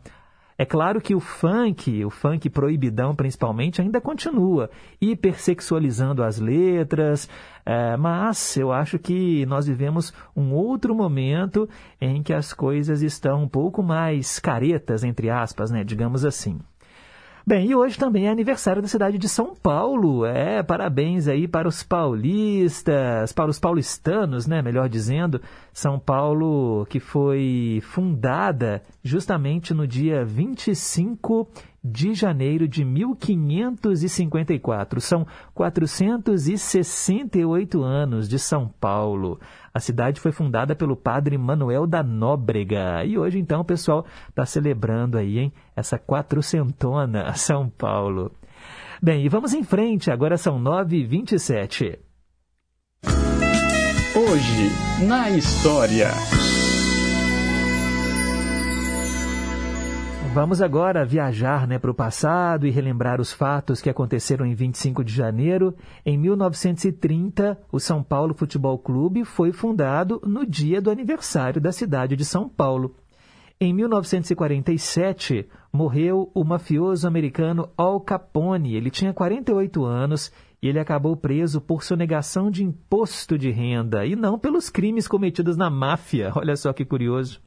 É 0.57 0.65
claro 0.65 1.01
que 1.01 1.13
o 1.13 1.19
funk, 1.19 2.05
o 2.05 2.09
funk 2.09 2.49
proibidão 2.49 3.13
principalmente, 3.13 3.81
ainda 3.81 3.99
continua 3.99 4.69
hipersexualizando 5.01 6.23
as 6.23 6.39
letras, 6.39 7.29
é, 7.65 7.97
mas 7.97 8.55
eu 8.55 8.71
acho 8.71 8.97
que 8.97 9.45
nós 9.47 9.67
vivemos 9.67 10.13
um 10.35 10.53
outro 10.53 10.95
momento 10.95 11.67
em 11.99 12.23
que 12.23 12.33
as 12.33 12.53
coisas 12.53 13.01
estão 13.01 13.43
um 13.43 13.49
pouco 13.49 13.83
mais 13.83 14.39
caretas, 14.39 15.03
entre 15.03 15.29
aspas, 15.29 15.71
né, 15.71 15.83
digamos 15.83 16.23
assim. 16.23 16.59
Bem, 17.47 17.69
e 17.69 17.75
hoje 17.75 17.95
também 17.95 18.25
é 18.25 18.31
aniversário 18.31 18.81
da 18.81 18.87
cidade 18.87 19.19
de 19.19 19.29
São 19.29 19.53
Paulo. 19.53 20.25
É, 20.25 20.63
parabéns 20.63 21.27
aí 21.27 21.47
para 21.47 21.67
os 21.67 21.83
paulistas, 21.83 23.31
para 23.31 23.51
os 23.51 23.59
paulistanos, 23.59 24.47
né, 24.47 24.63
melhor 24.63 24.89
dizendo. 24.89 25.39
São 25.71 25.99
Paulo 25.99 26.87
que 26.89 26.99
foi 26.99 27.83
fundada 27.83 28.81
justamente 29.03 29.75
no 29.75 29.87
dia 29.87 30.25
25 30.25 31.47
de 31.83 32.15
janeiro 32.15 32.67
de 32.67 32.83
1554. 32.83 34.99
São 34.99 35.27
468 35.53 37.83
anos 37.83 38.27
de 38.27 38.39
São 38.39 38.67
Paulo. 38.67 39.39
A 39.71 39.79
cidade 39.79 40.19
foi 40.19 40.31
fundada 40.31 40.75
pelo 40.75 40.95
padre 40.95 41.37
Manuel 41.37 41.85
da 41.85 42.01
Nóbrega. 42.01 43.05
E 43.05 43.19
hoje, 43.19 43.37
então, 43.37 43.61
o 43.61 43.65
pessoal 43.65 44.03
está 44.29 44.47
celebrando 44.47 45.15
aí, 45.15 45.37
hein? 45.37 45.53
Essa 45.75 45.97
quatrocentona 45.97 47.33
São 47.37 47.69
Paulo. 47.69 48.31
Bem, 49.01 49.25
e 49.25 49.29
vamos 49.29 49.53
em 49.53 49.63
frente. 49.63 50.09
Agora 50.09 50.37
são 50.37 50.59
9h27. 50.59 51.99
Hoje, 54.15 55.05
na 55.05 55.29
história. 55.29 56.09
Vamos 60.35 60.61
agora 60.61 61.05
viajar 61.05 61.65
né, 61.65 61.79
para 61.79 61.91
o 61.91 61.93
passado 61.93 62.67
e 62.67 62.69
relembrar 62.69 63.21
os 63.21 63.31
fatos 63.31 63.81
que 63.81 63.89
aconteceram 63.89 64.45
em 64.45 64.53
25 64.53 65.01
de 65.01 65.13
janeiro. 65.13 65.73
Em 66.05 66.17
1930, 66.17 67.57
o 67.71 67.79
São 67.79 68.03
Paulo 68.03 68.33
Futebol 68.33 68.77
Clube 68.77 69.23
foi 69.23 69.53
fundado 69.53 70.21
no 70.25 70.45
dia 70.45 70.81
do 70.81 70.91
aniversário 70.91 71.61
da 71.61 71.71
cidade 71.71 72.17
de 72.17 72.25
São 72.25 72.49
Paulo. 72.49 72.97
Em 73.57 73.73
1947, 73.73 75.47
morreu 75.71 76.29
o 76.33 76.43
mafioso 76.43 77.07
americano 77.07 77.69
Al 77.77 78.01
Capone. 78.01 78.75
Ele 78.75 78.91
tinha 78.91 79.13
48 79.13 79.85
anos 79.85 80.29
e 80.61 80.67
ele 80.67 80.77
acabou 80.77 81.15
preso 81.15 81.61
por 81.61 81.81
sonegação 81.81 82.51
de 82.51 82.65
imposto 82.65 83.37
de 83.37 83.49
renda 83.51 84.05
e 84.05 84.13
não 84.13 84.37
pelos 84.37 84.69
crimes 84.69 85.07
cometidos 85.07 85.55
na 85.55 85.69
máfia. 85.69 86.33
Olha 86.35 86.57
só 86.57 86.73
que 86.73 86.83
curioso. 86.83 87.39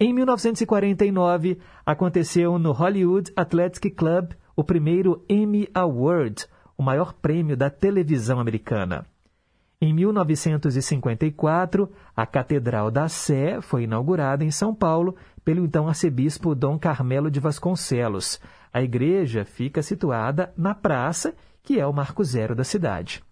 Em 0.00 0.12
1949, 0.12 1.58
aconteceu 1.86 2.58
no 2.58 2.72
Hollywood 2.72 3.32
Athletic 3.36 3.94
Club 3.94 4.32
o 4.56 4.64
primeiro 4.64 5.24
Emmy 5.28 5.68
Award, 5.72 6.46
o 6.76 6.82
maior 6.82 7.12
prêmio 7.12 7.56
da 7.56 7.70
televisão 7.70 8.40
americana. 8.40 9.06
Em 9.80 9.94
1954, 9.94 11.88
a 12.16 12.26
Catedral 12.26 12.90
da 12.90 13.08
Sé 13.08 13.60
foi 13.60 13.84
inaugurada 13.84 14.44
em 14.44 14.50
São 14.50 14.74
Paulo 14.74 15.14
pelo 15.44 15.64
então 15.64 15.86
arcebispo 15.86 16.52
Dom 16.52 16.76
Carmelo 16.76 17.30
de 17.30 17.38
Vasconcelos. 17.38 18.40
A 18.72 18.82
igreja 18.82 19.44
fica 19.44 19.80
situada 19.80 20.52
na 20.56 20.74
praça, 20.74 21.32
que 21.62 21.78
é 21.78 21.86
o 21.86 21.92
marco 21.92 22.24
zero 22.24 22.56
da 22.56 22.64
cidade. 22.64 23.22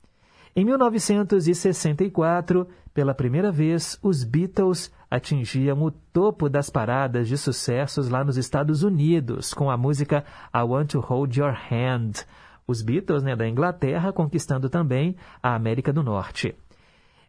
Em 0.54 0.64
1964, 0.64 2.68
pela 2.94 3.12
primeira 3.12 3.50
vez, 3.50 3.98
os 4.00 4.22
Beatles 4.22 4.92
atingiam 5.10 5.82
o 5.82 5.90
topo 5.90 6.48
das 6.48 6.70
paradas 6.70 7.26
de 7.26 7.36
sucessos 7.36 8.08
lá 8.08 8.22
nos 8.22 8.36
Estados 8.36 8.84
Unidos 8.84 9.52
com 9.52 9.68
a 9.68 9.76
música 9.76 10.24
I 10.54 10.62
Want 10.62 10.92
to 10.92 11.00
Hold 11.00 11.36
Your 11.36 11.58
Hand. 11.70 12.24
Os 12.66 12.82
Beatles 12.82 13.22
né, 13.22 13.36
da 13.36 13.48
Inglaterra 13.48 14.12
conquistando 14.12 14.68
também 14.68 15.16
a 15.42 15.54
América 15.54 15.92
do 15.92 16.02
Norte. 16.02 16.54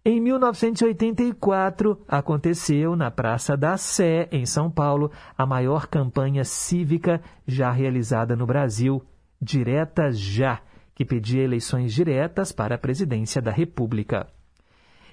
Em 0.03 0.21
1984, 0.21 1.99
aconteceu 2.07 2.95
na 2.95 3.11
Praça 3.11 3.57
da 3.57 3.75
Sé, 3.75 4.29
em 4.31 4.45
São 4.45 4.71
Paulo, 4.71 5.11
a 5.37 5.45
maior 5.45 5.85
campanha 5.85 6.45
cívica 6.45 7.21
já 7.45 7.69
realizada 7.71 8.35
no 8.35 8.45
Brasil, 8.45 9.03
Direta 9.41 10.09
Já, 10.11 10.61
que 10.95 11.03
pedia 11.03 11.43
eleições 11.43 11.93
diretas 11.93 12.51
para 12.51 12.75
a 12.75 12.77
presidência 12.77 13.41
da 13.41 13.51
República. 13.51 14.27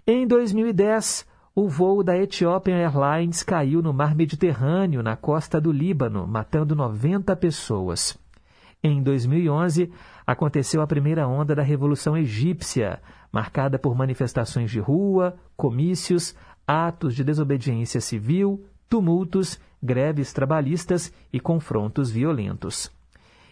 Em 0.06 0.26
2010, 0.26 1.26
o 1.56 1.68
voo 1.68 2.02
da 2.02 2.16
Ethiopian 2.16 2.76
Airlines 2.76 3.42
caiu 3.42 3.82
no 3.82 3.92
mar 3.92 4.14
Mediterrâneo, 4.14 5.02
na 5.02 5.16
costa 5.16 5.60
do 5.60 5.72
Líbano, 5.72 6.26
matando 6.26 6.74
90 6.74 7.34
pessoas. 7.37 8.18
Em 8.82 9.02
2011, 9.02 9.90
aconteceu 10.26 10.80
a 10.80 10.87
primeira 10.87 11.26
onda 11.26 11.54
da 11.54 11.62
Revolução 11.62 12.16
Egípcia, 12.16 13.00
marcada 13.30 13.78
por 13.78 13.94
manifestações 13.94 14.70
de 14.70 14.80
rua, 14.80 15.37
comícios, 15.56 16.34
atos 16.66 17.14
de 17.14 17.22
desobediência 17.22 18.00
civil, 18.00 18.64
tumultos, 18.88 19.58
greves 19.82 20.32
trabalhistas 20.32 21.12
e 21.32 21.38
confrontos 21.38 22.10
violentos. 22.10 22.90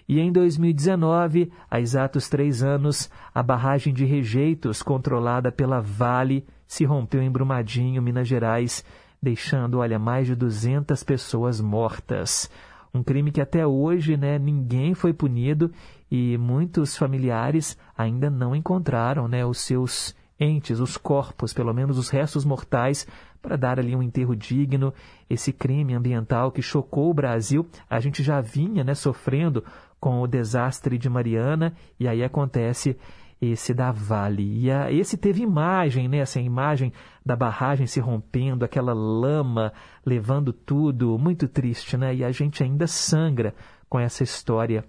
E 0.09 0.19
em 0.19 0.33
2019, 0.33 1.53
há 1.71 1.81
exatos 1.81 2.29
três 2.29 2.63
anos, 2.63 3.11
a 3.35 3.43
barragem 3.43 3.95
de 3.95 4.05
rejeitos 4.05 4.83
controlada 4.83 5.53
pela 5.53 5.81
Vale 5.81 6.47
se 6.67 6.85
rompeu 6.85 7.23
em 7.23 7.31
Brumadinho, 7.31 8.03
Minas 8.03 8.27
Gerais, 8.27 8.85
deixando, 9.23 9.79
olha, 9.79 9.99
mais 9.99 10.27
de 10.27 10.35
200 10.35 11.03
pessoas 11.05 11.61
mortas. 11.61 12.51
Um 12.93 13.03
crime 13.03 13.31
que 13.31 13.41
até 13.41 13.67
hoje 13.67 14.17
né, 14.17 14.39
ninguém 14.39 14.93
foi 14.95 15.13
punido 15.13 15.71
e 16.15 16.37
muitos 16.37 16.95
familiares 16.95 17.75
ainda 17.97 18.29
não 18.29 18.55
encontraram 18.55 19.27
né, 19.27 19.47
os 19.47 19.57
seus 19.63 20.15
entes, 20.39 20.79
os 20.79 20.99
corpos, 20.99 21.55
pelo 21.55 21.73
menos 21.73 21.97
os 21.97 22.11
restos 22.11 22.45
mortais, 22.45 23.07
para 23.41 23.57
dar 23.57 23.79
ali 23.79 23.97
um 23.97 24.03
enterro 24.03 24.37
digno. 24.37 24.93
Esse 25.31 25.55
crime 25.55 25.95
ambiental 25.95 26.53
que 26.53 26.61
chocou 26.61 27.09
o 27.09 27.15
Brasil, 27.15 27.67
a 27.89 27.99
gente 27.99 28.23
já 28.23 28.43
vinha 28.43 28.85
né, 28.85 28.95
sofrendo 28.95 29.65
com 29.99 30.21
o 30.21 30.27
desastre 30.27 30.99
de 30.99 31.09
Mariana, 31.09 31.75
e 31.99 32.07
aí 32.07 32.23
acontece 32.23 32.95
esse 33.41 33.73
da 33.73 33.91
Vale. 33.91 34.65
E 34.65 34.71
a, 34.71 34.93
esse 34.93 35.17
teve 35.17 35.41
imagem, 35.41 36.09
né? 36.09 36.19
Essa 36.19 36.41
imagem 36.41 36.93
da 37.25 37.35
barragem 37.35 37.87
se 37.87 38.01
rompendo, 38.01 38.67
aquela 38.67 38.93
lama 38.93 39.73
levando 40.05 40.53
tudo, 40.53 41.19
muito 41.19 41.49
triste, 41.49 41.97
né? 41.97 42.15
E 42.15 42.23
a 42.23 42.31
gente 42.31 42.63
ainda 42.63 42.87
sangra 42.87 43.55
com 43.89 43.99
essa 43.99 44.23
história. 44.23 44.85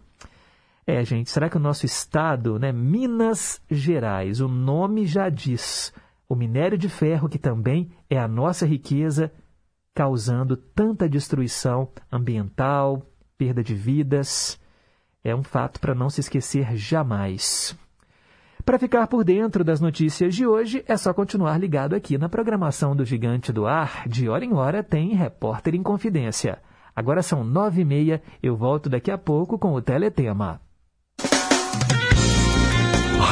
É, 0.86 1.04
gente, 1.04 1.30
será 1.30 1.50
que 1.50 1.58
o 1.58 1.62
nosso 1.62 1.86
estado, 1.86 2.60
né? 2.60 2.72
Minas 2.72 3.62
Gerais, 3.70 4.42
o 4.42 4.48
nome 4.48 5.06
já 5.06 5.30
diz. 5.30 5.94
O 6.28 6.36
minério 6.36 6.78
de 6.78 6.90
ferro, 6.90 7.30
que 7.30 7.40
também 7.40 7.92
é 8.10 8.18
a 8.18 8.28
nossa 8.28 8.66
riqueza, 8.66 9.32
causando 9.96 10.58
tanta 10.58 11.08
destruição 11.08 11.90
ambiental, 12.12 13.06
perda 13.38 13.64
de 13.64 13.76
vidas 13.76 14.60
é 15.24 15.34
um 15.34 15.44
fato 15.44 15.80
para 15.80 15.96
não 15.96 16.10
se 16.10 16.20
esquecer 16.20 16.76
jamais. 16.76 17.78
Para 18.66 18.80
ficar 18.80 19.08
por 19.08 19.24
dentro 19.24 19.64
das 19.64 19.80
notícias 19.80 20.36
de 20.36 20.46
hoje, 20.46 20.84
é 20.88 20.96
só 20.98 21.14
continuar 21.14 21.58
ligado 21.58 21.96
aqui 21.96 22.18
na 22.18 22.30
programação 22.30 22.96
do 22.96 23.06
Gigante 23.06 23.52
do 23.52 23.66
Ar. 23.66 24.08
De 24.08 24.30
hora 24.30 24.44
em 24.44 24.54
hora 24.54 24.84
tem 24.84 25.14
Repórter 25.14 25.76
em 25.76 25.84
Confidência. 25.84 26.62
Agora 26.96 27.22
são 27.22 27.44
nove 27.44 27.82
e 27.82 27.86
meia, 27.86 28.22
eu 28.42 28.56
volto 28.56 28.90
daqui 28.90 29.12
a 29.12 29.18
pouco 29.18 29.58
com 29.58 29.74
o 29.74 29.82
Teletema. 29.82 30.62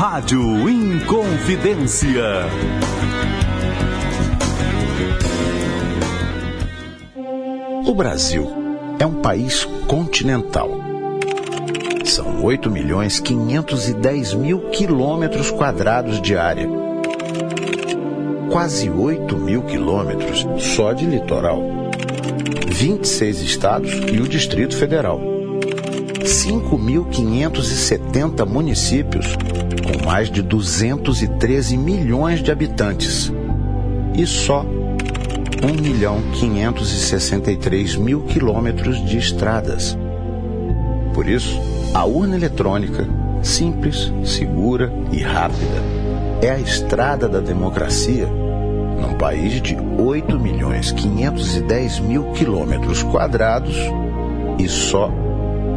Rádio 0.04 0.68
Inconfidência. 0.68 2.24
O 7.86 7.94
Brasil 7.94 8.52
é 8.98 9.06
um 9.06 9.22
país 9.22 9.64
continental 9.86 10.72
são 12.04 12.44
8 12.44 12.72
milhões 12.72 13.20
510 13.20 14.34
mil 14.34 14.72
quilômetros 14.72 15.52
quadrados 15.52 16.20
de 16.20 16.36
área. 16.36 16.68
Quase 18.52 18.90
8 18.90 19.38
mil 19.38 19.62
quilômetros 19.62 20.48
só 20.58 20.94
de 20.94 21.06
litoral. 21.06 21.62
26 22.68 23.42
estados 23.42 23.92
e 24.12 24.20
o 24.20 24.28
Distrito 24.28 24.76
Federal. 24.76 25.31
5.570 26.24 28.46
municípios, 28.46 29.36
com 29.36 30.06
mais 30.06 30.30
de 30.30 30.42
213 30.42 31.78
milhões 31.78 32.44
de 32.44 32.52
habitantes. 32.52 33.32
E 34.16 34.28
só 34.28 34.66
1 35.64 35.82
milhão 35.82 36.22
563 36.34 37.96
mil 37.96 38.22
quilômetros 38.22 39.04
de 39.06 39.18
estradas. 39.18 39.98
Por 41.14 41.28
isso, 41.28 41.60
a 41.94 42.06
urna 42.06 42.36
eletrônica, 42.36 43.08
simples, 43.42 44.14
segura 44.24 44.94
e 45.12 45.22
rápida, 45.22 45.82
é 46.42 46.52
a 46.52 46.60
estrada 46.60 47.28
da 47.28 47.40
democracia 47.40 48.28
num 48.28 49.18
país 49.18 49.60
de 49.62 49.76
8 49.76 50.40
milhões 50.40 50.92
510 50.92 52.00
mil 52.00 52.32
quilômetros 52.32 53.04
quadrados 53.04 53.76
e 54.60 54.68
só 54.68 55.12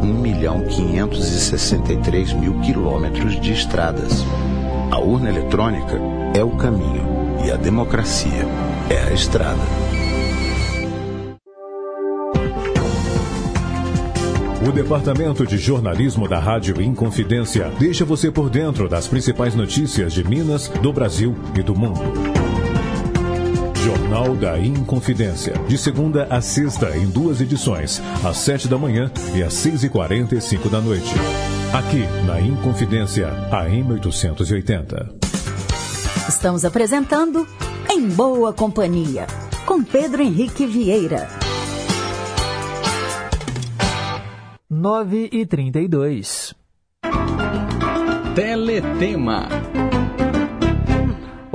1 0.05 0.07
milhão 0.07 0.61
563 0.61 2.35
mil 2.35 2.61
quilômetros 2.61 3.41
de 3.41 3.53
estradas. 3.53 4.25
A 4.91 4.99
urna 4.99 5.31
eletrônica 5.31 5.99
é 6.35 6.45
o 6.45 6.51
caminho 6.51 7.39
e 7.45 7.51
a 7.51 7.57
democracia 7.57 8.47
é 8.91 9.09
a 9.09 9.13
estrada. 9.13 9.63
O 14.67 14.73
Departamento 14.73 15.47
de 15.47 15.59
Jornalismo 15.59 16.29
da 16.29 16.39
Rádio 16.39 16.81
Inconfidência 16.81 17.71
deixa 17.79 18.05
você 18.05 18.31
por 18.31 18.49
dentro 18.49 18.89
das 18.89 19.07
principais 19.07 19.55
notícias 19.55 20.13
de 20.13 20.25
Minas, 20.25 20.69
do 20.69 20.93
Brasil 20.93 21.35
e 21.55 21.63
do 21.63 21.75
mundo. 21.75 22.44
Jornal 23.85 24.35
da 24.35 24.59
Inconfidência, 24.59 25.53
de 25.69 25.77
segunda 25.77 26.27
a 26.31 26.41
sexta 26.41 26.97
em 26.97 27.05
duas 27.07 27.43
edições, 27.43 28.01
às 28.25 28.39
sete 28.39 28.67
da 28.67 28.79
manhã 28.79 29.13
e 29.37 29.43
às 29.43 29.53
seis 29.53 29.85
e 29.85 29.91
quarenta 29.91 30.35
e 30.35 30.41
cinco 30.41 30.71
da 30.71 30.81
noite. 30.81 31.13
Aqui 31.71 32.07
na 32.25 32.41
Inconfidência, 32.41 33.29
AM 33.53 33.93
880. 33.93 35.17
Estamos 36.27 36.65
apresentando 36.65 37.47
Em 37.91 38.09
Boa 38.09 38.55
Companhia, 38.55 39.27
com 39.67 39.85
Pedro 39.85 40.23
Henrique 40.23 40.65
Vieira. 40.65 41.29
9 44.71 45.29
e 45.31 45.45
32. 45.45 46.55
Teletema. 48.35 49.47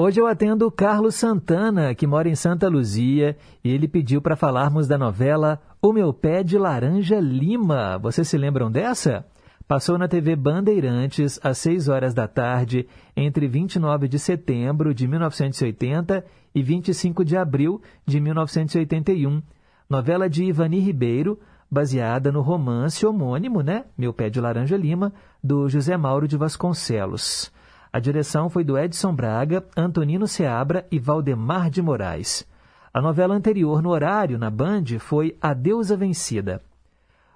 Hoje 0.01 0.21
eu 0.21 0.27
atendo 0.27 0.65
o 0.65 0.71
Carlos 0.71 1.15
Santana, 1.15 1.93
que 1.93 2.07
mora 2.07 2.29
em 2.29 2.33
Santa 2.33 2.69
Luzia, 2.69 3.35
e 3.61 3.69
ele 3.69 3.85
pediu 3.85 4.21
para 4.21 4.37
falarmos 4.37 4.87
da 4.87 4.97
novela 4.97 5.61
O 5.81 5.91
Meu 5.91 6.13
Pé 6.13 6.41
de 6.41 6.57
Laranja 6.57 7.19
Lima. 7.19 7.97
Vocês 7.97 8.25
se 8.25 8.37
lembram 8.37 8.71
dessa? 8.71 9.25
Passou 9.67 9.97
na 9.97 10.07
TV 10.07 10.37
Bandeirantes 10.37 11.37
às 11.43 11.57
6 11.57 11.89
horas 11.89 12.13
da 12.13 12.29
tarde, 12.29 12.87
entre 13.13 13.45
29 13.45 14.07
de 14.07 14.17
setembro 14.17 14.93
de 14.93 15.05
1980 15.05 16.23
e 16.55 16.63
25 16.63 17.25
de 17.25 17.35
abril 17.35 17.81
de 18.05 18.21
1981. 18.21 19.41
Novela 19.89 20.29
de 20.29 20.45
Ivani 20.45 20.79
Ribeiro, 20.79 21.37
baseada 21.69 22.31
no 22.31 22.39
romance 22.39 23.05
homônimo, 23.05 23.61
né? 23.61 23.83
Meu 23.97 24.13
Pé 24.13 24.29
de 24.29 24.39
Laranja 24.39 24.77
Lima, 24.77 25.11
do 25.43 25.67
José 25.67 25.97
Mauro 25.97 26.25
de 26.25 26.37
Vasconcelos. 26.37 27.51
A 27.91 27.99
direção 27.99 28.49
foi 28.49 28.63
do 28.63 28.77
Edson 28.77 29.13
Braga, 29.13 29.65
Antonino 29.75 30.27
Seabra 30.27 30.85
e 30.91 30.99
Valdemar 30.99 31.69
de 31.69 31.81
Moraes. 31.81 32.47
A 32.93 33.01
novela 33.01 33.33
anterior 33.33 33.81
no 33.81 33.89
horário, 33.89 34.37
na 34.37 34.49
Band, 34.49 34.99
foi 34.99 35.35
A 35.41 35.53
Deusa 35.53 35.97
Vencida. 35.97 36.61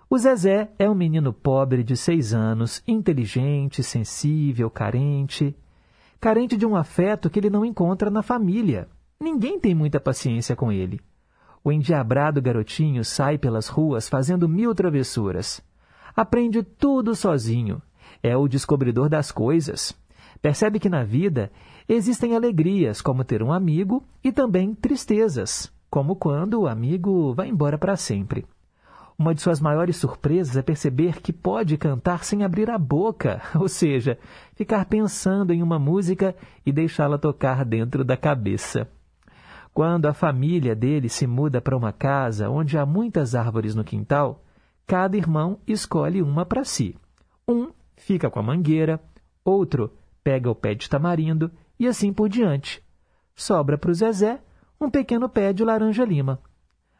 O 0.07 0.17
Zezé 0.17 0.69
é 0.77 0.87
um 0.87 0.93
menino 0.93 1.33
pobre 1.33 1.83
de 1.83 1.97
seis 1.97 2.35
anos, 2.35 2.83
inteligente, 2.87 3.81
sensível, 3.81 4.69
carente. 4.69 5.55
Carente 6.21 6.55
de 6.55 6.67
um 6.67 6.75
afeto 6.75 7.31
que 7.31 7.39
ele 7.39 7.49
não 7.49 7.65
encontra 7.65 8.11
na 8.11 8.21
família. 8.21 8.87
Ninguém 9.19 9.59
tem 9.59 9.73
muita 9.73 9.99
paciência 9.99 10.55
com 10.55 10.71
ele. 10.71 10.99
O 11.63 11.71
endiabrado 11.71 12.39
garotinho 12.41 13.03
sai 13.03 13.39
pelas 13.39 13.67
ruas 13.67 14.07
fazendo 14.07 14.47
mil 14.47 14.75
travessuras. 14.75 15.63
Aprende 16.15 16.61
tudo 16.61 17.15
sozinho. 17.15 17.81
É 18.21 18.37
o 18.37 18.47
descobridor 18.47 19.09
das 19.09 19.31
coisas. 19.31 19.97
Percebe 20.43 20.77
que 20.77 20.89
na 20.89 21.05
vida 21.05 21.49
existem 21.87 22.35
alegrias, 22.35 23.01
como 23.01 23.23
ter 23.23 23.41
um 23.41 23.53
amigo, 23.53 24.03
e 24.21 24.29
também 24.29 24.75
tristezas, 24.75 25.71
como 25.89 26.17
quando 26.17 26.59
o 26.59 26.67
amigo 26.67 27.33
vai 27.33 27.47
embora 27.47 27.77
para 27.77 27.95
sempre. 27.95 28.45
Uma 29.17 29.33
de 29.33 29.39
suas 29.39 29.61
maiores 29.61 29.95
surpresas 29.95 30.57
é 30.57 30.61
perceber 30.61 31.21
que 31.21 31.31
pode 31.31 31.77
cantar 31.77 32.25
sem 32.25 32.43
abrir 32.43 32.69
a 32.69 32.77
boca, 32.77 33.41
ou 33.55 33.69
seja, 33.69 34.19
ficar 34.53 34.83
pensando 34.83 35.53
em 35.53 35.63
uma 35.63 35.79
música 35.79 36.35
e 36.65 36.73
deixá-la 36.73 37.17
tocar 37.17 37.63
dentro 37.63 38.03
da 38.03 38.17
cabeça. 38.17 38.85
Quando 39.73 40.07
a 40.07 40.13
família 40.13 40.75
dele 40.75 41.07
se 41.07 41.25
muda 41.25 41.61
para 41.61 41.77
uma 41.77 41.93
casa 41.93 42.49
onde 42.49 42.77
há 42.77 42.85
muitas 42.85 43.33
árvores 43.33 43.75
no 43.75 43.83
quintal, 43.85 44.43
cada 44.85 45.15
irmão 45.15 45.57
escolhe 45.65 46.21
uma 46.21 46.45
para 46.45 46.65
si. 46.65 46.97
Um 47.47 47.69
fica 47.95 48.29
com 48.29 48.41
a 48.41 48.43
mangueira, 48.43 48.99
outro 49.45 50.02
pega 50.23 50.49
o 50.49 50.55
pé 50.55 50.73
de 50.73 50.89
tamarindo 50.89 51.51
e 51.79 51.87
assim 51.87 52.13
por 52.13 52.29
diante. 52.29 52.83
Sobra 53.35 53.77
para 53.77 53.91
o 53.91 53.93
Zezé 53.93 54.41
um 54.79 54.89
pequeno 54.89 55.27
pé 55.29 55.53
de 55.53 55.63
laranja-lima. 55.63 56.39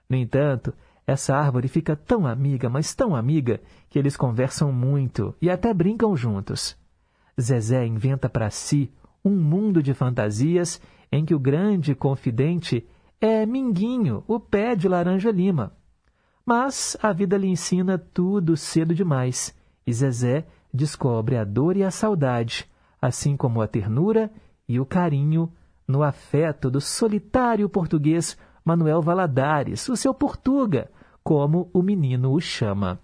No 0.10 0.18
entanto, 0.18 0.74
essa 1.06 1.36
árvore 1.36 1.68
fica 1.68 1.96
tão 1.96 2.26
amiga, 2.26 2.70
mas 2.70 2.96
tão 2.96 3.16
amiga, 3.16 3.62
que 3.90 4.00
eles 4.00 4.16
conversam 4.16 4.72
muito 4.72 5.36
e 5.42 5.50
até 5.50 5.74
brincam 5.74 6.16
juntos. 6.16 6.78
Zezé 7.40 7.86
inventa 7.86 8.30
para 8.30 8.50
si 8.50 8.92
um 9.24 9.36
mundo 9.36 9.82
de 9.82 9.94
fantasias 9.94 10.82
em 11.12 11.26
que 11.26 11.36
o 11.36 11.40
grande 11.40 11.94
confidente 11.94 12.88
é 13.20 13.46
Minguinho, 13.46 14.24
o 14.28 14.40
pé 14.40 14.76
de 14.76 14.88
laranja-lima. 14.88 15.74
Mas 16.46 16.98
a 17.02 17.14
vida 17.14 17.38
lhe 17.38 17.48
ensina 17.48 17.98
tudo 17.98 18.58
cedo 18.58 18.94
demais, 18.94 19.56
e 19.86 19.94
Zezé 19.94 20.46
descobre 20.74 21.38
a 21.38 21.44
dor 21.44 21.78
e 21.78 21.84
a 21.84 21.92
saudade, 21.92 22.68
assim 23.04 23.36
como 23.36 23.62
a 23.62 23.68
ternura 23.68 24.32
e 24.66 24.80
o 24.80 24.86
carinho 24.86 25.52
no 25.86 26.04
afeto 26.04 26.72
do 26.72 26.80
solitário 26.80 27.68
português 27.68 28.38
Manuel 28.64 29.02
Valadares, 29.02 29.90
o 29.90 29.98
seu 29.98 30.14
Portuga, 30.14 30.90
como 31.22 31.70
o 31.74 31.82
menino 31.82 32.32
o 32.32 32.40
chama. 32.40 32.98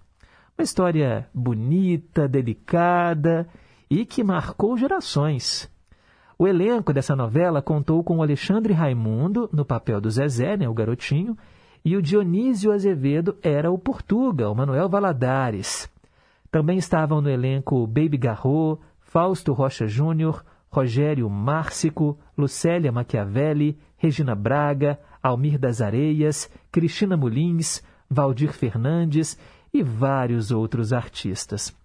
Uma 0.56 0.64
história 0.64 1.28
bonita, 1.34 2.26
delicada 2.26 3.46
e 3.90 4.06
que 4.06 4.24
marcou 4.24 4.74
gerações. 4.74 5.70
O 6.38 6.48
elenco 6.48 6.94
dessa 6.94 7.14
novela 7.14 7.60
contou 7.60 8.02
com 8.02 8.22
Alexandre 8.22 8.72
Raimundo, 8.72 9.50
no 9.52 9.66
papel 9.66 10.00
do 10.00 10.10
Zezé, 10.10 10.56
né, 10.56 10.66
o 10.66 10.72
garotinho, 10.72 11.36
e 11.84 11.94
o 11.94 12.00
Dionísio 12.00 12.72
Azevedo 12.72 13.36
era 13.42 13.70
o 13.70 13.76
Portuga, 13.76 14.48
o 14.48 14.54
Manuel 14.54 14.88
Valadares. 14.88 15.90
Também 16.50 16.78
estavam 16.78 17.20
no 17.20 17.28
elenco 17.28 17.86
Baby 17.86 18.16
Garro, 18.16 18.80
Fausto 19.10 19.52
Rocha 19.52 19.88
Júnior, 19.88 20.44
Rogério 20.70 21.28
Márcico, 21.28 22.16
Lucélia 22.38 22.92
Machiavelli, 22.92 23.76
Regina 23.96 24.36
Braga, 24.36 25.00
Almir 25.20 25.58
das 25.58 25.80
Areias, 25.80 26.48
Cristina 26.70 27.16
Mulins, 27.16 27.82
Valdir 28.08 28.52
Fernandes 28.52 29.36
e 29.74 29.82
vários 29.82 30.52
outros 30.52 30.92
artistas. 30.92 31.76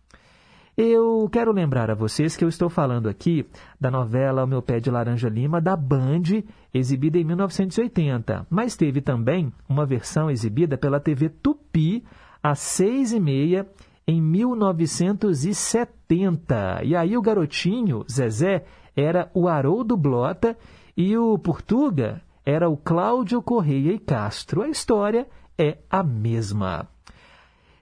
Eu 0.77 1.27
quero 1.31 1.51
lembrar 1.51 1.89
a 1.89 1.95
vocês 1.95 2.37
que 2.37 2.45
eu 2.45 2.49
estou 2.49 2.69
falando 2.69 3.09
aqui 3.09 3.43
da 3.81 3.89
novela 3.89 4.43
O 4.43 4.47
Meu 4.47 4.61
Pé 4.61 4.79
de 4.79 4.91
Laranja 4.91 5.27
Lima, 5.27 5.59
da 5.59 5.75
Band, 5.75 6.43
exibida 6.71 7.17
em 7.17 7.23
1980, 7.23 8.45
mas 8.51 8.77
teve 8.77 9.01
também 9.01 9.51
uma 9.67 9.83
versão 9.83 10.29
exibida 10.29 10.77
pela 10.77 10.99
TV 10.99 11.29
Tupi 11.29 12.03
às 12.43 12.59
seis 12.59 13.11
e 13.11 13.19
meia 13.19 13.67
em 14.07 14.21
1970. 14.21 16.83
E 16.83 16.95
aí 16.95 17.17
o 17.17 17.21
garotinho, 17.21 18.05
Zezé, 18.09 18.65
era 18.95 19.29
o 19.33 19.47
Haroldo 19.47 19.97
Blota 19.97 20.57
e 20.95 21.17
o 21.17 21.37
Portuga 21.37 22.21
era 22.45 22.69
o 22.69 22.77
Cláudio 22.77 23.41
Correia 23.41 23.91
e 23.91 23.99
Castro. 23.99 24.61
A 24.61 24.69
história 24.69 25.27
é 25.57 25.77
a 25.89 26.03
mesma. 26.03 26.87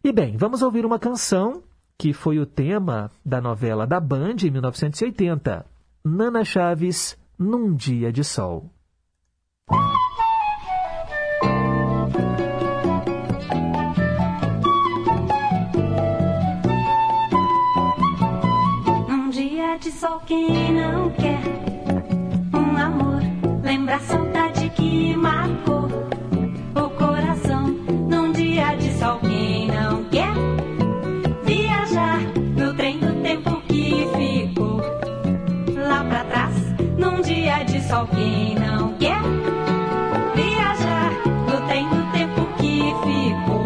E 0.04 0.12
bem, 0.12 0.38
vamos 0.38 0.62
ouvir 0.62 0.86
uma 0.86 1.00
canção 1.00 1.64
que 1.98 2.14
foi 2.14 2.40
o 2.40 2.46
tema 2.46 3.12
da 3.24 3.40
novela 3.40 3.86
da 3.86 4.00
Band 4.00 4.38
em 4.44 4.52
1980, 4.52 5.66
Nana 6.04 6.44
Chaves, 6.44 7.18
Num 7.38 7.74
Dia 7.74 8.12
de 8.12 8.24
Sol. 8.24 8.70
Quem 20.26 20.74
não 20.74 21.10
quer 21.12 21.42
um 22.54 22.78
amor? 22.78 23.22
Lembra 23.64 23.96
a 23.96 24.00
saudade 24.00 24.70
que 24.70 25.16
marcou 25.16 25.88
o 26.76 26.90
coração. 26.92 27.68
Num 28.10 28.32
dia 28.32 28.76
de 28.76 28.92
sol, 28.94 29.20
quem 29.20 29.68
não 29.68 30.04
quer 30.06 30.34
viajar 31.44 32.20
no 32.58 32.74
trem 32.76 33.00
do 33.00 33.22
tempo 33.22 33.62
que 33.68 34.08
ficou 34.16 34.82
lá 35.76 36.04
pra 36.06 36.24
trás? 36.26 36.56
Num 36.98 37.22
dia 37.22 37.64
de 37.64 37.82
sol, 37.82 38.08
quem 38.08 38.56
não 38.56 38.94
quer 38.98 39.22
viajar 40.36 41.12
no 41.50 41.68
trem 41.68 41.88
do 41.90 42.12
tempo 42.12 42.46
que 42.58 42.80
ficou 43.04 43.66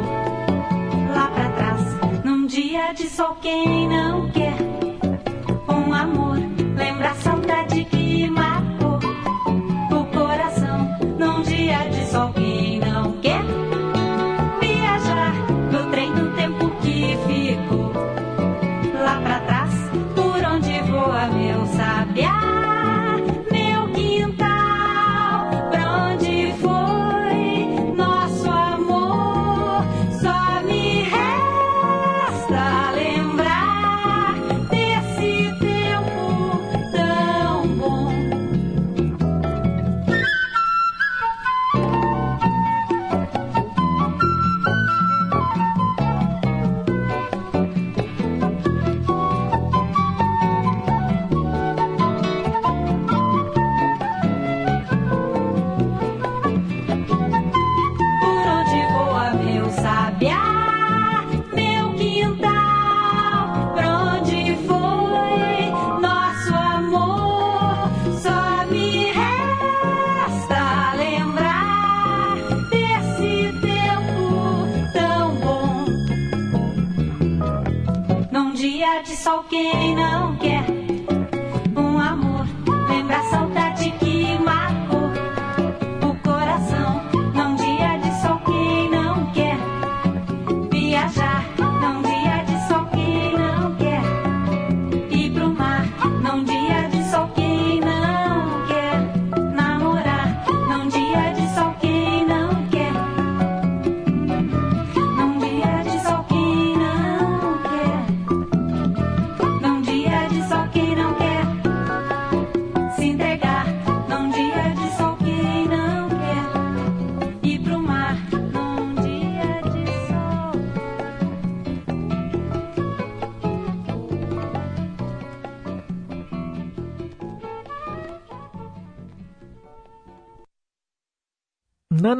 lá 1.13 1.27
pra 1.27 1.49
trás? 1.49 2.23
Num 2.23 2.45
dia 2.47 2.93
de 2.93 3.07
sol, 3.07 3.37
quem 3.41 3.87
não 3.87 4.29
quer 4.31 4.55
um 5.69 5.93
amor, 5.93 6.37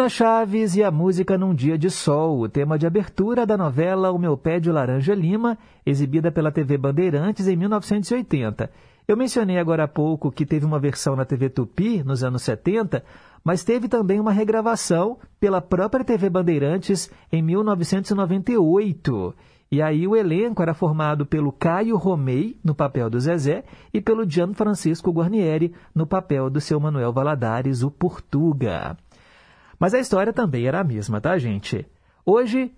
Nana 0.08 0.10
Chaves 0.10 0.78
e 0.78 0.84
a 0.84 0.89
música 0.89 1.38
Num 1.38 1.53
Dia 1.53 1.78
de 1.78 1.89
Sol, 1.89 2.39
o 2.39 2.47
tema 2.47 2.80
de 2.80 2.88
abertura 2.88 3.45
da 3.45 3.58
novela 3.58 4.10
O 4.10 4.18
Meu 4.18 4.38
Pé 4.38 4.58
de 4.58 4.72
Laranja 4.72 5.14
Lima, 5.14 5.58
exibida 5.86 6.32
pela 6.32 6.49
TV 6.49 6.78
Bandeirantes 6.78 7.45
em 7.45 7.58
1980. 7.58 8.72
Eu 9.05 9.18
mencionei 9.18 9.58
agora 9.58 9.84
há 9.84 9.88
pouco 9.88 10.32
que 10.32 10.45
teve 10.45 10.66
uma 10.66 10.80
versão 10.80 11.14
na 11.14 11.26
TV 11.26 11.49
Tupi, 11.49 12.03
nos 12.05 12.24
anos 12.24 12.41
70, 12.43 13.03
mas 13.43 13.66
teve 13.66 13.89
também 13.89 14.18
uma 14.18 14.32
regravação 14.32 15.18
pela 15.41 15.60
própria 15.60 16.05
TV 16.05 16.30
Bandeirantes 16.30 17.12
em 17.30 17.41
1998. 17.41 19.36
E 19.70 19.82
aí 19.82 20.08
o 20.08 20.16
elenco 20.16 20.62
era 20.62 20.74
formado 20.74 21.26
pelo 21.26 21.51
Caio 21.51 21.97
Romei, 21.97 22.58
no 22.64 22.74
papel 22.74 23.10
do 23.10 23.20
Zezé, 23.20 23.66
e 23.93 23.99
pelo 23.99 24.26
Gianfrancisco 24.30 25.12
Guarnieri, 25.12 25.74
no 25.93 26.08
papel 26.08 26.49
do 26.49 26.62
seu 26.62 26.80
Manuel 26.80 27.12
Valadares, 27.12 27.84
o 27.84 27.91
Portuga. 27.91 28.95
Mas 29.80 29.93
a 29.93 29.99
história 29.99 30.34
também 30.34 30.65
era 30.65 30.80
a 30.80 30.84
mesma, 30.84 31.21
tá, 31.21 31.38
gente? 31.38 31.86
Hoje 32.25 32.73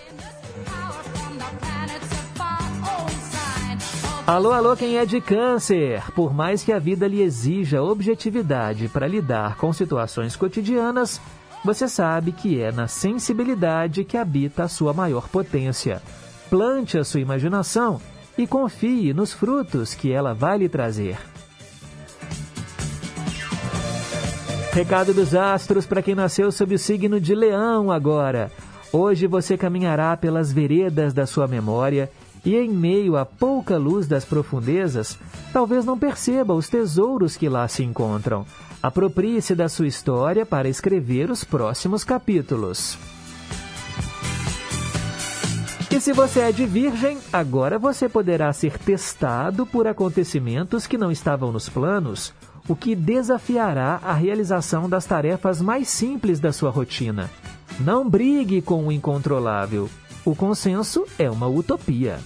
Alô, 4.26 4.52
alô, 4.52 4.74
quem 4.74 4.96
é 4.96 5.04
de 5.04 5.20
câncer? 5.20 6.02
Por 6.14 6.32
mais 6.32 6.64
que 6.64 6.72
a 6.72 6.78
vida 6.78 7.06
lhe 7.06 7.20
exija 7.20 7.82
objetividade 7.82 8.88
para 8.88 9.06
lidar 9.06 9.58
com 9.58 9.70
situações 9.70 10.34
cotidianas, 10.34 11.20
você 11.62 11.86
sabe 11.86 12.32
que 12.32 12.58
é 12.58 12.72
na 12.72 12.88
sensibilidade 12.88 14.02
que 14.02 14.16
habita 14.16 14.64
a 14.64 14.68
sua 14.68 14.94
maior 14.94 15.28
potência. 15.28 16.00
Plante 16.48 16.96
a 16.96 17.04
sua 17.04 17.20
imaginação 17.20 18.00
e 18.38 18.46
confie 18.46 19.12
nos 19.12 19.34
frutos 19.34 19.92
que 19.92 20.10
ela 20.10 20.32
vai 20.32 20.56
lhe 20.56 20.70
trazer. 20.70 21.18
Recado 24.78 25.12
dos 25.12 25.34
astros 25.34 25.86
para 25.86 26.00
quem 26.00 26.14
nasceu 26.14 26.52
sob 26.52 26.72
o 26.72 26.78
signo 26.78 27.20
de 27.20 27.34
Leão 27.34 27.90
agora. 27.90 28.48
Hoje 28.92 29.26
você 29.26 29.56
caminhará 29.56 30.16
pelas 30.16 30.52
veredas 30.52 31.12
da 31.12 31.26
sua 31.26 31.48
memória 31.48 32.08
e, 32.44 32.54
em 32.54 32.68
meio 32.68 33.16
à 33.16 33.26
pouca 33.26 33.76
luz 33.76 34.06
das 34.06 34.24
profundezas, 34.24 35.18
talvez 35.52 35.84
não 35.84 35.98
perceba 35.98 36.54
os 36.54 36.68
tesouros 36.68 37.36
que 37.36 37.48
lá 37.48 37.66
se 37.66 37.82
encontram. 37.82 38.46
Aproprie-se 38.80 39.52
da 39.52 39.68
sua 39.68 39.88
história 39.88 40.46
para 40.46 40.68
escrever 40.68 41.28
os 41.28 41.42
próximos 41.42 42.04
capítulos. 42.04 42.96
E 45.90 46.00
se 46.00 46.12
você 46.12 46.38
é 46.38 46.52
de 46.52 46.64
Virgem, 46.66 47.18
agora 47.32 47.80
você 47.80 48.08
poderá 48.08 48.52
ser 48.52 48.78
testado 48.78 49.66
por 49.66 49.88
acontecimentos 49.88 50.86
que 50.86 50.96
não 50.96 51.10
estavam 51.10 51.50
nos 51.50 51.68
planos, 51.68 52.32
o 52.68 52.76
que 52.76 52.94
desafiará 52.94 53.98
a 54.02 54.12
realização 54.12 54.88
das 54.88 55.06
tarefas 55.06 55.60
mais 55.62 55.88
simples 55.88 56.38
da 56.38 56.52
sua 56.52 56.70
rotina. 56.70 57.30
Não 57.80 58.08
brigue 58.08 58.60
com 58.60 58.86
o 58.86 58.92
incontrolável. 58.92 59.88
O 60.24 60.36
consenso 60.36 61.06
é 61.18 61.30
uma 61.30 61.46
utopia. 61.46 62.18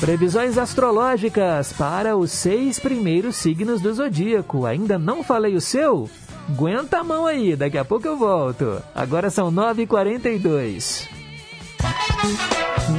Previsões 0.00 0.58
astrológicas 0.58 1.72
para 1.72 2.16
os 2.16 2.30
seis 2.30 2.78
primeiros 2.78 3.36
signos 3.36 3.80
do 3.80 3.94
zodíaco. 3.94 4.66
Ainda 4.66 4.98
não 4.98 5.24
falei 5.24 5.56
o 5.56 5.60
seu? 5.60 6.10
Aguenta 6.48 6.98
a 6.98 7.04
mão 7.04 7.26
aí, 7.26 7.56
daqui 7.56 7.78
a 7.78 7.84
pouco 7.84 8.06
eu 8.06 8.16
volto. 8.16 8.82
Agora 8.94 9.30
são 9.30 9.50
9h42. 9.50 11.08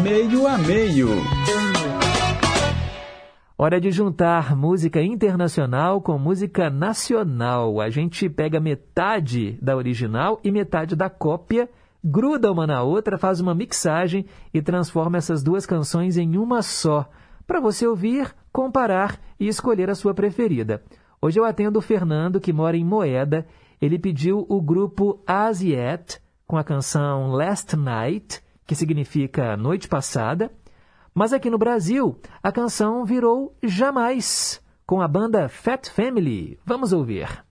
Meio 0.04 0.48
a 0.48 0.58
meio. 0.58 1.10
Hora 3.60 3.82
de 3.82 3.90
juntar 3.90 4.56
música 4.56 5.02
internacional 5.02 6.00
com 6.00 6.16
música 6.20 6.70
nacional. 6.70 7.82
A 7.82 7.90
gente 7.90 8.30
pega 8.30 8.60
metade 8.60 9.58
da 9.60 9.76
original 9.76 10.40
e 10.44 10.52
metade 10.52 10.96
da 10.96 11.10
cópia, 11.10 11.68
gruda 12.04 12.52
uma 12.52 12.68
na 12.68 12.84
outra, 12.84 13.18
faz 13.18 13.40
uma 13.40 13.56
mixagem 13.56 14.28
e 14.54 14.62
transforma 14.62 15.18
essas 15.18 15.42
duas 15.42 15.66
canções 15.66 16.18
em 16.18 16.38
uma 16.38 16.62
só, 16.62 17.10
para 17.48 17.60
você 17.60 17.88
ouvir, 17.88 18.32
comparar 18.54 19.20
e 19.40 19.48
escolher 19.48 19.90
a 19.90 19.96
sua 19.96 20.14
preferida. 20.14 20.84
Hoje 21.20 21.40
eu 21.40 21.44
atendo 21.44 21.80
o 21.80 21.82
Fernando, 21.82 22.40
que 22.40 22.54
mora 22.54 22.78
em 22.78 22.86
Moeda. 22.86 23.48
Ele 23.82 23.98
pediu 23.98 24.46
o 24.48 24.62
grupo 24.62 25.20
Asiet 25.26 26.22
com 26.46 26.58
a 26.58 26.64
canção 26.64 27.32
Last 27.32 27.76
Night, 27.76 28.40
que 28.68 28.76
significa 28.76 29.58
Noite 29.58 29.88
Passada. 29.88 30.52
Mas 31.18 31.34
aqui 31.34 31.50
no 31.50 31.58
Brasil, 31.58 32.16
a 32.44 32.52
canção 32.52 33.04
virou 33.04 33.58
Jamais, 33.64 34.62
com 34.86 35.02
a 35.02 35.08
banda 35.08 35.50
Fat 35.50 35.90
Family. 35.90 36.60
Vamos 36.64 36.94
ouvir. 36.94 37.44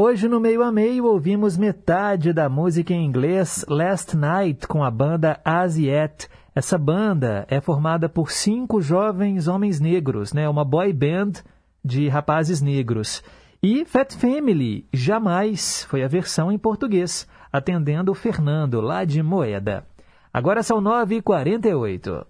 Hoje 0.00 0.28
no 0.28 0.38
meio 0.38 0.62
a 0.62 0.70
meio 0.70 1.06
ouvimos 1.06 1.56
metade 1.56 2.32
da 2.32 2.48
música 2.48 2.94
em 2.94 3.04
inglês 3.04 3.64
Last 3.68 4.16
Night 4.16 4.64
com 4.68 4.84
a 4.84 4.92
banda 4.92 5.40
As 5.44 5.76
Yet. 5.76 6.28
Essa 6.54 6.78
banda 6.78 7.44
é 7.50 7.60
formada 7.60 8.08
por 8.08 8.30
cinco 8.30 8.80
jovens 8.80 9.48
homens 9.48 9.80
negros, 9.80 10.32
né? 10.32 10.48
Uma 10.48 10.64
boy 10.64 10.92
band 10.92 11.42
de 11.84 12.06
rapazes 12.06 12.62
negros. 12.62 13.24
E 13.60 13.84
Fat 13.84 14.14
Family, 14.14 14.86
Jamais, 14.92 15.82
foi 15.90 16.04
a 16.04 16.08
versão 16.08 16.52
em 16.52 16.58
português, 16.58 17.26
atendendo 17.52 18.12
o 18.12 18.14
Fernando, 18.14 18.80
lá 18.80 19.04
de 19.04 19.20
Moeda. 19.20 19.84
Agora 20.32 20.62
são 20.62 20.80
9h48. 20.80 22.24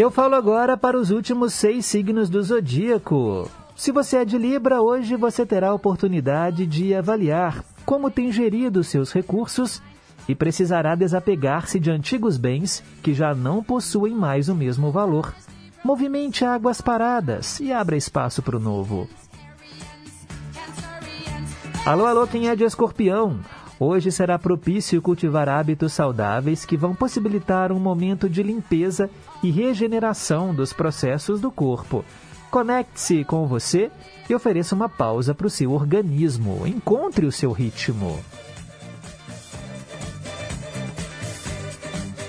Eu 0.00 0.10
falo 0.10 0.34
agora 0.34 0.78
para 0.78 0.98
os 0.98 1.10
últimos 1.10 1.52
seis 1.52 1.84
signos 1.84 2.30
do 2.30 2.42
zodíaco. 2.42 3.46
Se 3.76 3.92
você 3.92 4.16
é 4.16 4.24
de 4.24 4.38
Libra, 4.38 4.80
hoje 4.80 5.14
você 5.14 5.44
terá 5.44 5.68
a 5.68 5.74
oportunidade 5.74 6.64
de 6.64 6.94
avaliar 6.94 7.62
como 7.84 8.10
tem 8.10 8.32
gerido 8.32 8.82
seus 8.82 9.12
recursos 9.12 9.82
e 10.26 10.34
precisará 10.34 10.94
desapegar-se 10.94 11.78
de 11.78 11.90
antigos 11.90 12.38
bens 12.38 12.82
que 13.02 13.12
já 13.12 13.34
não 13.34 13.62
possuem 13.62 14.14
mais 14.14 14.48
o 14.48 14.54
mesmo 14.54 14.90
valor. 14.90 15.34
Movimente 15.84 16.46
águas 16.46 16.80
paradas 16.80 17.60
e 17.60 17.70
abra 17.70 17.94
espaço 17.94 18.40
para 18.40 18.56
o 18.56 18.60
novo. 18.60 19.06
Alô, 21.84 22.06
alô, 22.06 22.26
quem 22.26 22.48
é 22.48 22.56
de 22.56 22.64
escorpião? 22.64 23.38
Hoje 23.78 24.10
será 24.10 24.38
propício 24.38 25.02
cultivar 25.02 25.46
hábitos 25.46 25.92
saudáveis 25.92 26.64
que 26.64 26.76
vão 26.76 26.94
possibilitar 26.94 27.70
um 27.70 27.78
momento 27.78 28.30
de 28.30 28.42
limpeza 28.42 29.10
e 29.42 29.50
regeneração 29.50 30.54
dos 30.54 30.72
processos 30.72 31.40
do 31.40 31.50
corpo. 31.50 32.04
Conecte-se 32.50 33.24
com 33.24 33.46
você 33.46 33.90
e 34.28 34.34
ofereça 34.34 34.74
uma 34.74 34.88
pausa 34.88 35.34
para 35.34 35.46
o 35.46 35.50
seu 35.50 35.72
organismo. 35.72 36.66
Encontre 36.66 37.26
o 37.26 37.32
seu 37.32 37.52
ritmo. 37.52 38.18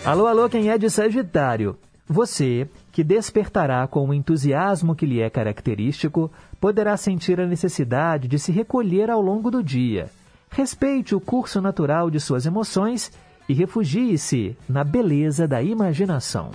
Alô, 0.05 0.25
alô, 0.25 0.49
quem 0.49 0.69
é 0.69 0.77
de 0.77 0.89
Sagitário? 0.89 1.77
Você, 2.07 2.67
que 2.91 3.03
despertará 3.03 3.87
com 3.87 4.09
o 4.09 4.13
entusiasmo 4.13 4.95
que 4.95 5.05
lhe 5.05 5.21
é 5.21 5.29
característico, 5.29 6.31
poderá 6.59 6.97
sentir 6.97 7.39
a 7.39 7.47
necessidade 7.47 8.27
de 8.27 8.37
se 8.37 8.51
recolher 8.51 9.09
ao 9.09 9.21
longo 9.21 9.49
do 9.49 9.63
dia. 9.63 10.09
Respeite 10.49 11.15
o 11.15 11.21
curso 11.21 11.61
natural 11.61 12.09
de 12.09 12.19
suas 12.19 12.45
emoções 12.45 13.11
e 13.47 13.53
refugie-se 13.53 14.57
na 14.67 14.83
beleza 14.83 15.47
da 15.47 15.61
imaginação. 15.61 16.51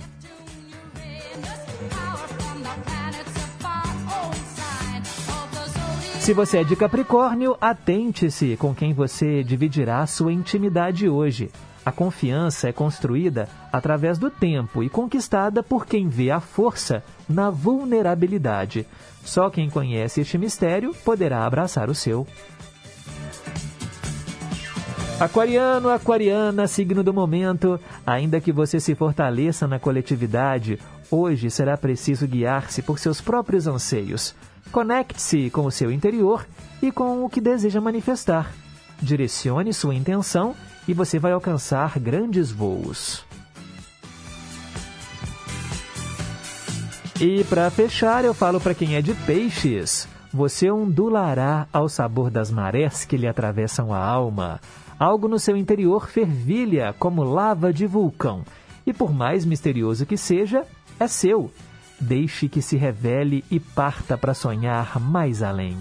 Se 6.27 6.33
você 6.33 6.57
é 6.57 6.63
de 6.65 6.75
Capricórnio, 6.75 7.55
atente-se 7.61 8.57
com 8.57 8.75
quem 8.75 8.93
você 8.93 9.41
dividirá 9.45 10.05
sua 10.05 10.33
intimidade 10.33 11.07
hoje. 11.07 11.49
A 11.85 11.89
confiança 11.89 12.67
é 12.67 12.73
construída 12.73 13.47
através 13.71 14.17
do 14.17 14.29
tempo 14.29 14.83
e 14.83 14.89
conquistada 14.89 15.63
por 15.63 15.85
quem 15.85 16.09
vê 16.09 16.29
a 16.29 16.41
força 16.41 17.01
na 17.29 17.49
vulnerabilidade. 17.49 18.85
Só 19.23 19.49
quem 19.49 19.69
conhece 19.69 20.19
este 20.19 20.37
mistério 20.37 20.93
poderá 21.05 21.45
abraçar 21.45 21.89
o 21.89 21.95
seu. 21.95 22.27
Aquariano, 25.21 25.87
aquariana, 25.87 26.67
signo 26.67 27.05
do 27.05 27.13
momento, 27.13 27.79
ainda 28.05 28.41
que 28.41 28.51
você 28.51 28.81
se 28.81 28.93
fortaleça 28.95 29.65
na 29.65 29.79
coletividade, 29.79 30.77
hoje 31.09 31.49
será 31.49 31.77
preciso 31.77 32.27
guiar-se 32.27 32.81
por 32.81 32.99
seus 32.99 33.21
próprios 33.21 33.65
anseios. 33.65 34.35
Conecte-se 34.71 35.49
com 35.49 35.65
o 35.65 35.71
seu 35.71 35.91
interior 35.91 36.45
e 36.81 36.91
com 36.91 37.23
o 37.23 37.29
que 37.29 37.41
deseja 37.41 37.81
manifestar. 37.81 38.51
Direcione 39.01 39.73
sua 39.73 39.95
intenção 39.95 40.55
e 40.87 40.93
você 40.93 41.19
vai 41.19 41.31
alcançar 41.31 41.99
grandes 41.99 42.51
voos. 42.51 43.25
E 47.19 47.43
para 47.45 47.69
fechar, 47.71 48.23
eu 48.23 48.33
falo 48.33 48.59
para 48.59 48.75
quem 48.75 48.95
é 48.95 49.01
de 49.01 49.13
peixes. 49.13 50.07
Você 50.31 50.69
ondulará 50.69 51.67
ao 51.73 51.89
sabor 51.89 52.29
das 52.29 52.51
marés 52.51 53.05
que 53.05 53.17
lhe 53.17 53.27
atravessam 53.27 53.91
a 53.91 53.97
alma. 53.97 54.61
Algo 54.99 55.27
no 55.27 55.39
seu 55.39 55.57
interior 55.57 56.09
fervilha 56.09 56.93
como 56.99 57.23
lava 57.23 57.73
de 57.73 57.87
vulcão. 57.87 58.43
E 58.85 58.93
por 58.93 59.11
mais 59.11 59.45
misterioso 59.45 60.05
que 60.05 60.15
seja, 60.15 60.63
é 60.99 61.07
seu. 61.07 61.51
Deixe 61.99 62.47
que 62.47 62.61
se 62.61 62.77
revele 62.77 63.43
e 63.49 63.59
parta 63.59 64.17
para 64.17 64.33
sonhar 64.33 64.99
mais 64.99 65.41
além. 65.41 65.77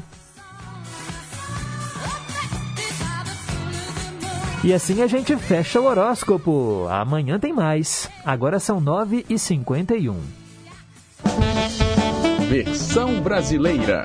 E 4.65 4.73
assim 4.73 5.03
a 5.03 5.07
gente 5.07 5.37
fecha 5.37 5.81
o 5.81 5.85
horóscopo. 5.85 6.89
Amanhã 6.89 7.39
tem 7.39 7.53
mais. 7.53 8.11
Agora 8.25 8.59
são 8.59 8.81
9h51. 8.81 10.17
Versão 12.49 13.21
brasileira. 13.21 14.05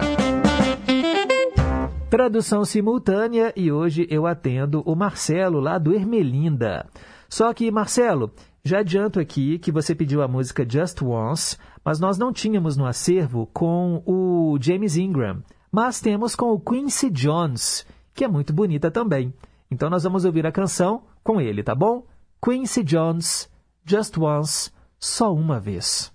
Tradução 2.10 2.66
simultânea 2.66 3.54
e 3.56 3.72
hoje 3.72 4.06
eu 4.10 4.28
atendo 4.28 4.84
o 4.86 4.96
Marcelo 4.96 5.60
lá 5.60 5.78
do 5.78 5.94
Ermelinda. 5.94 6.86
Só 7.30 7.54
que, 7.54 7.72
Marcelo, 7.72 8.32
já 8.64 8.80
adianto 8.80 9.20
aqui 9.20 9.58
que 9.58 9.72
você 9.72 9.96
pediu 9.96 10.22
a 10.22 10.28
música 10.28 10.66
Just 10.68 11.02
Once, 11.02 11.58
mas 11.84 12.00
nós 12.00 12.18
não 12.18 12.32
tínhamos 12.32 12.78
no 12.78 12.86
acervo 12.86 13.48
com 13.48 14.04
o 14.06 14.58
James 14.62 14.98
Ingram, 14.98 15.44
mas 15.72 16.00
temos 16.00 16.36
com 16.36 16.52
o 16.52 16.60
Quincy 16.60 17.10
Jones, 17.10 17.86
que 18.14 18.24
é 18.24 18.28
muito 18.28 18.54
bonita 18.54 18.92
também. 18.92 19.34
Então 19.70 19.90
nós 19.90 20.04
vamos 20.04 20.26
ouvir 20.26 20.46
a 20.46 20.52
canção 20.52 21.04
com 21.24 21.42
ele, 21.42 21.64
tá 21.64 21.74
bom? 21.74 22.06
Quincy 22.44 22.84
Jones, 22.84 23.50
Just 23.84 24.18
Once, 24.18 24.72
só 25.00 25.34
uma 25.34 25.60
vez. 25.60 26.14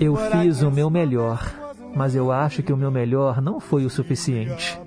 Eu 0.00 0.16
fiz 0.16 0.62
o 0.62 0.70
meu 0.70 0.88
melhor, 0.88 1.54
mas 1.94 2.14
eu 2.14 2.32
acho 2.32 2.62
que 2.62 2.72
o 2.72 2.76
meu 2.76 2.90
melhor 2.90 3.42
não 3.42 3.60
foi 3.60 3.84
o 3.84 3.90
suficiente. 3.90 4.78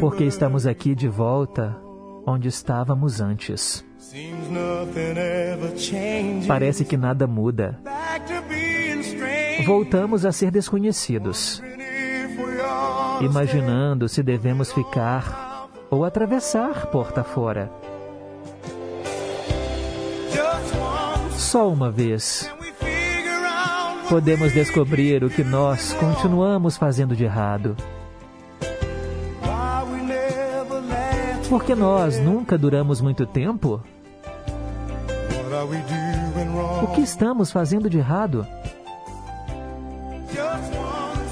Porque 0.00 0.24
estamos 0.24 0.66
aqui 0.66 0.94
de 0.94 1.08
volta 1.08 1.76
onde 2.26 2.48
estávamos 2.48 3.20
antes. 3.20 3.84
Parece 6.46 6.84
que 6.84 6.96
nada 6.96 7.26
muda. 7.26 7.78
Voltamos 9.64 10.26
a 10.26 10.32
ser 10.32 10.50
desconhecidos, 10.50 11.62
imaginando 13.20 14.08
se 14.08 14.22
devemos 14.22 14.72
ficar 14.72 15.68
ou 15.90 16.04
atravessar 16.04 16.86
porta 16.86 17.24
fora. 17.24 17.70
Só 21.54 21.68
uma 21.68 21.88
vez 21.88 22.50
podemos 24.08 24.52
descobrir 24.52 25.22
o 25.22 25.30
que 25.30 25.44
nós 25.44 25.92
continuamos 25.92 26.76
fazendo 26.76 27.14
de 27.14 27.22
errado. 27.22 27.76
Porque 31.48 31.76
nós 31.76 32.18
nunca 32.18 32.58
duramos 32.58 33.00
muito 33.00 33.24
tempo? 33.24 33.80
O 36.82 36.88
que 36.88 37.02
estamos 37.02 37.52
fazendo 37.52 37.88
de 37.88 37.98
errado? 37.98 38.44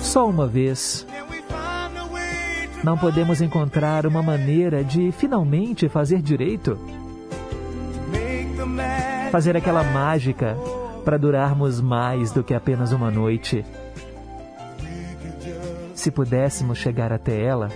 Só 0.01 0.29
uma 0.29 0.47
vez. 0.47 1.05
Não 2.85 2.97
podemos 2.97 3.41
encontrar 3.41 4.07
uma 4.07 4.23
maneira 4.23 4.85
de 4.85 5.11
finalmente 5.11 5.89
fazer 5.89 6.23
direito? 6.23 6.79
Fazer 9.33 9.57
aquela 9.57 9.83
mágica 9.83 10.57
para 11.05 11.19
durarmos 11.19 11.81
mais 11.81 12.31
do 12.31 12.45
que 12.45 12.55
apenas 12.55 12.93
uma 12.93 13.11
noite. 13.11 13.65
Se 15.95 16.11
pudéssemos 16.13 16.79
chegar 16.79 17.13
até 17.13 17.43
ela, 17.43 17.69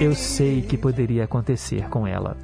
Eu 0.00 0.14
sei 0.14 0.62
que 0.62 0.78
poderia 0.78 1.24
acontecer 1.24 1.90
com 1.90 2.06
ela. 2.06 2.34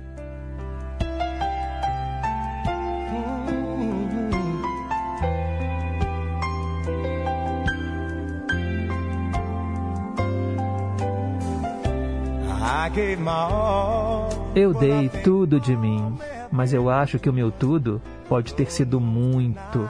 I 12.69 12.91
gave 12.91 13.19
my 13.19 13.31
all. 13.31 14.46
Eu 14.57 14.73
dei 14.73 15.11
tudo 15.23 15.61
de 15.61 15.77
mim, 15.77 16.19
mas 16.51 16.73
eu 16.73 16.89
acho 16.89 17.19
que 17.19 17.29
o 17.29 17.33
meu 17.33 17.53
tudo 17.53 18.01
pode 18.27 18.55
ter 18.55 18.73
sido 18.73 18.99
muito. 18.99 19.87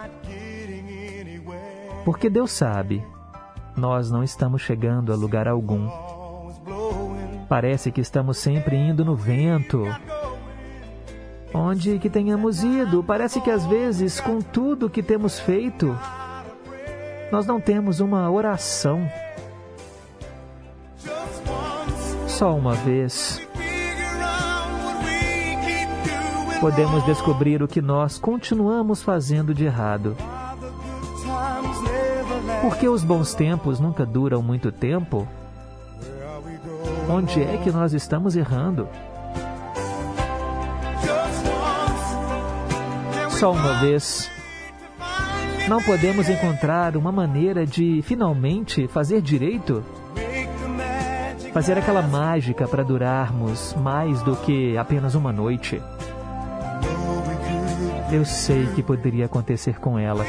Porque 2.05 2.29
Deus 2.29 2.51
sabe, 2.51 3.01
nós 3.77 4.11
não 4.11 4.25
estamos 4.25 4.63
chegando 4.63 5.13
a 5.13 5.15
lugar 5.15 5.47
algum. 5.47 5.89
Parece 7.49 7.93
que 7.93 8.01
estamos 8.01 8.39
sempre 8.39 8.75
indo 8.75 9.05
no 9.05 9.15
vento. 9.15 9.85
Onde 11.55 12.01
que 12.01 12.11
tenhamos 12.11 12.65
ido, 12.65 13.05
parece 13.05 13.41
que 13.41 13.53
às 13.53 13.65
vezes, 13.67 14.21
com 14.21 14.41
tudo 14.41 14.91
que 14.91 15.01
temos 15.01 15.39
feito, 15.39 15.97
nós 17.31 17.47
não 17.47 17.61
temos 17.61 18.01
uma 18.01 18.29
oração. 18.29 19.09
Só 22.27 22.53
uma 22.57 22.75
vez 22.75 23.46
podemos 26.61 27.05
descobrir 27.05 27.63
o 27.63 27.69
que 27.69 27.83
nós 27.83 28.19
continuamos 28.19 29.03
fazendo 29.03 29.55
de 29.55 29.65
errado. 29.65 30.17
Porque 32.63 32.89
os 32.89 33.05
bons 33.05 33.35
tempos 33.35 33.79
nunca 33.79 34.07
duram 34.07 34.43
muito 34.43 34.73
tempo? 34.73 35.27
Onde 37.09 37.43
é 37.43 37.59
que 37.59 37.71
nós 37.71 37.93
estamos 37.93 38.35
errando? 38.35 38.89
Só 43.31 43.53
uma 43.53 43.75
vez. 43.75 44.31
Não 45.69 45.83
podemos 45.83 46.29
encontrar 46.29 46.97
uma 46.97 47.13
maneira 47.13 47.67
de 47.67 48.01
finalmente 48.03 48.89
fazer 48.89 49.21
direito? 49.21 49.85
Fazer 51.53 51.79
aquela 51.79 52.03
mágica 52.03 52.67
para 52.67 52.83
durarmos 52.83 53.75
mais 53.75 54.23
do 54.23 54.37
que 54.37 54.77
apenas 54.77 55.15
uma 55.15 55.33
noite. 55.33 55.81
Eu 58.11 58.25
sei 58.25 58.67
que 58.75 58.83
poderia 58.83 59.27
acontecer 59.27 59.79
com 59.81 59.99
ela. 59.99 60.25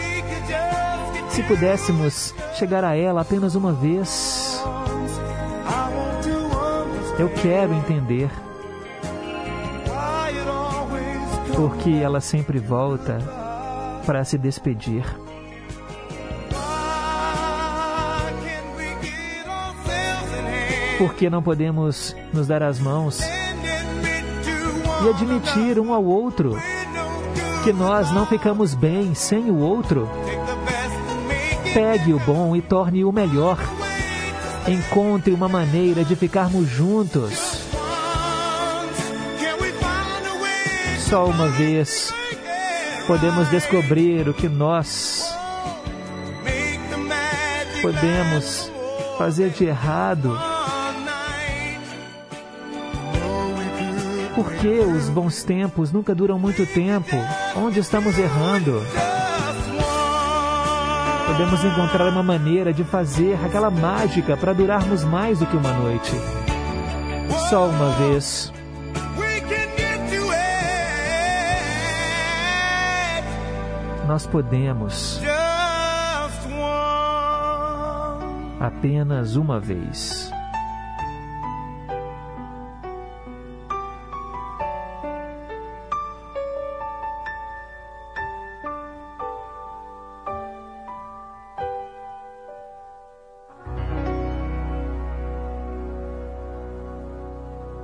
Se 1.30 1.44
pudéssemos 1.44 2.34
chegar 2.56 2.84
a 2.84 2.96
ela 2.96 3.22
apenas 3.22 3.54
uma 3.54 3.72
vez, 3.72 4.60
eu 7.20 7.30
quero 7.30 7.74
entender. 7.74 8.30
Porque 11.56 11.92
ela 11.92 12.20
sempre 12.20 12.60
volta 12.60 13.20
para 14.06 14.24
se 14.24 14.38
despedir. 14.38 15.04
Por 20.98 21.14
que 21.14 21.30
não 21.30 21.44
podemos 21.44 22.16
nos 22.34 22.48
dar 22.48 22.64
as 22.64 22.80
mãos 22.80 23.20
e 25.04 25.10
admitir 25.10 25.80
um 25.80 25.94
ao 25.94 26.04
outro 26.04 26.58
que 27.68 27.74
nós 27.74 28.10
não 28.14 28.26
ficamos 28.26 28.74
bem 28.74 29.14
sem 29.14 29.52
o 29.52 29.58
outro? 29.58 30.10
Pegue 31.74 32.14
o 32.14 32.20
bom 32.20 32.56
e 32.56 32.62
torne 32.62 33.04
o 33.04 33.12
melhor. 33.12 33.60
Encontre 34.66 35.34
uma 35.34 35.50
maneira 35.50 36.06
de 36.06 36.16
ficarmos 36.16 36.70
juntos. 36.70 37.34
Só 41.10 41.26
uma 41.26 41.50
vez 41.50 42.14
podemos 43.06 43.50
descobrir 43.50 44.30
o 44.30 44.34
que 44.34 44.48
nós 44.48 45.30
podemos 47.82 48.72
fazer 49.18 49.50
de 49.50 49.66
errado. 49.66 50.57
Por 54.38 54.54
que 54.54 54.68
os 54.68 55.10
bons 55.10 55.44
tempos 55.44 55.92
nunca 55.92 56.14
duram 56.14 56.38
muito 56.38 56.64
tempo? 56.68 57.16
Onde 57.56 57.80
estamos 57.80 58.20
errando? 58.20 58.84
Podemos 61.26 61.64
encontrar 61.64 62.08
uma 62.08 62.22
maneira 62.22 62.72
de 62.72 62.84
fazer 62.84 63.34
aquela 63.44 63.72
mágica 63.72 64.38
para 64.38 64.54
durarmos 64.54 65.04
mais 65.04 65.40
do 65.40 65.48
que 65.48 65.58
uma 65.58 65.74
noite. 65.74 66.12
Só 67.50 67.66
uma 67.66 67.90
vez. 67.94 68.54
Nós 74.06 74.28
podemos. 74.28 75.20
Apenas 78.60 79.36
uma 79.36 79.60
vez. 79.60 80.27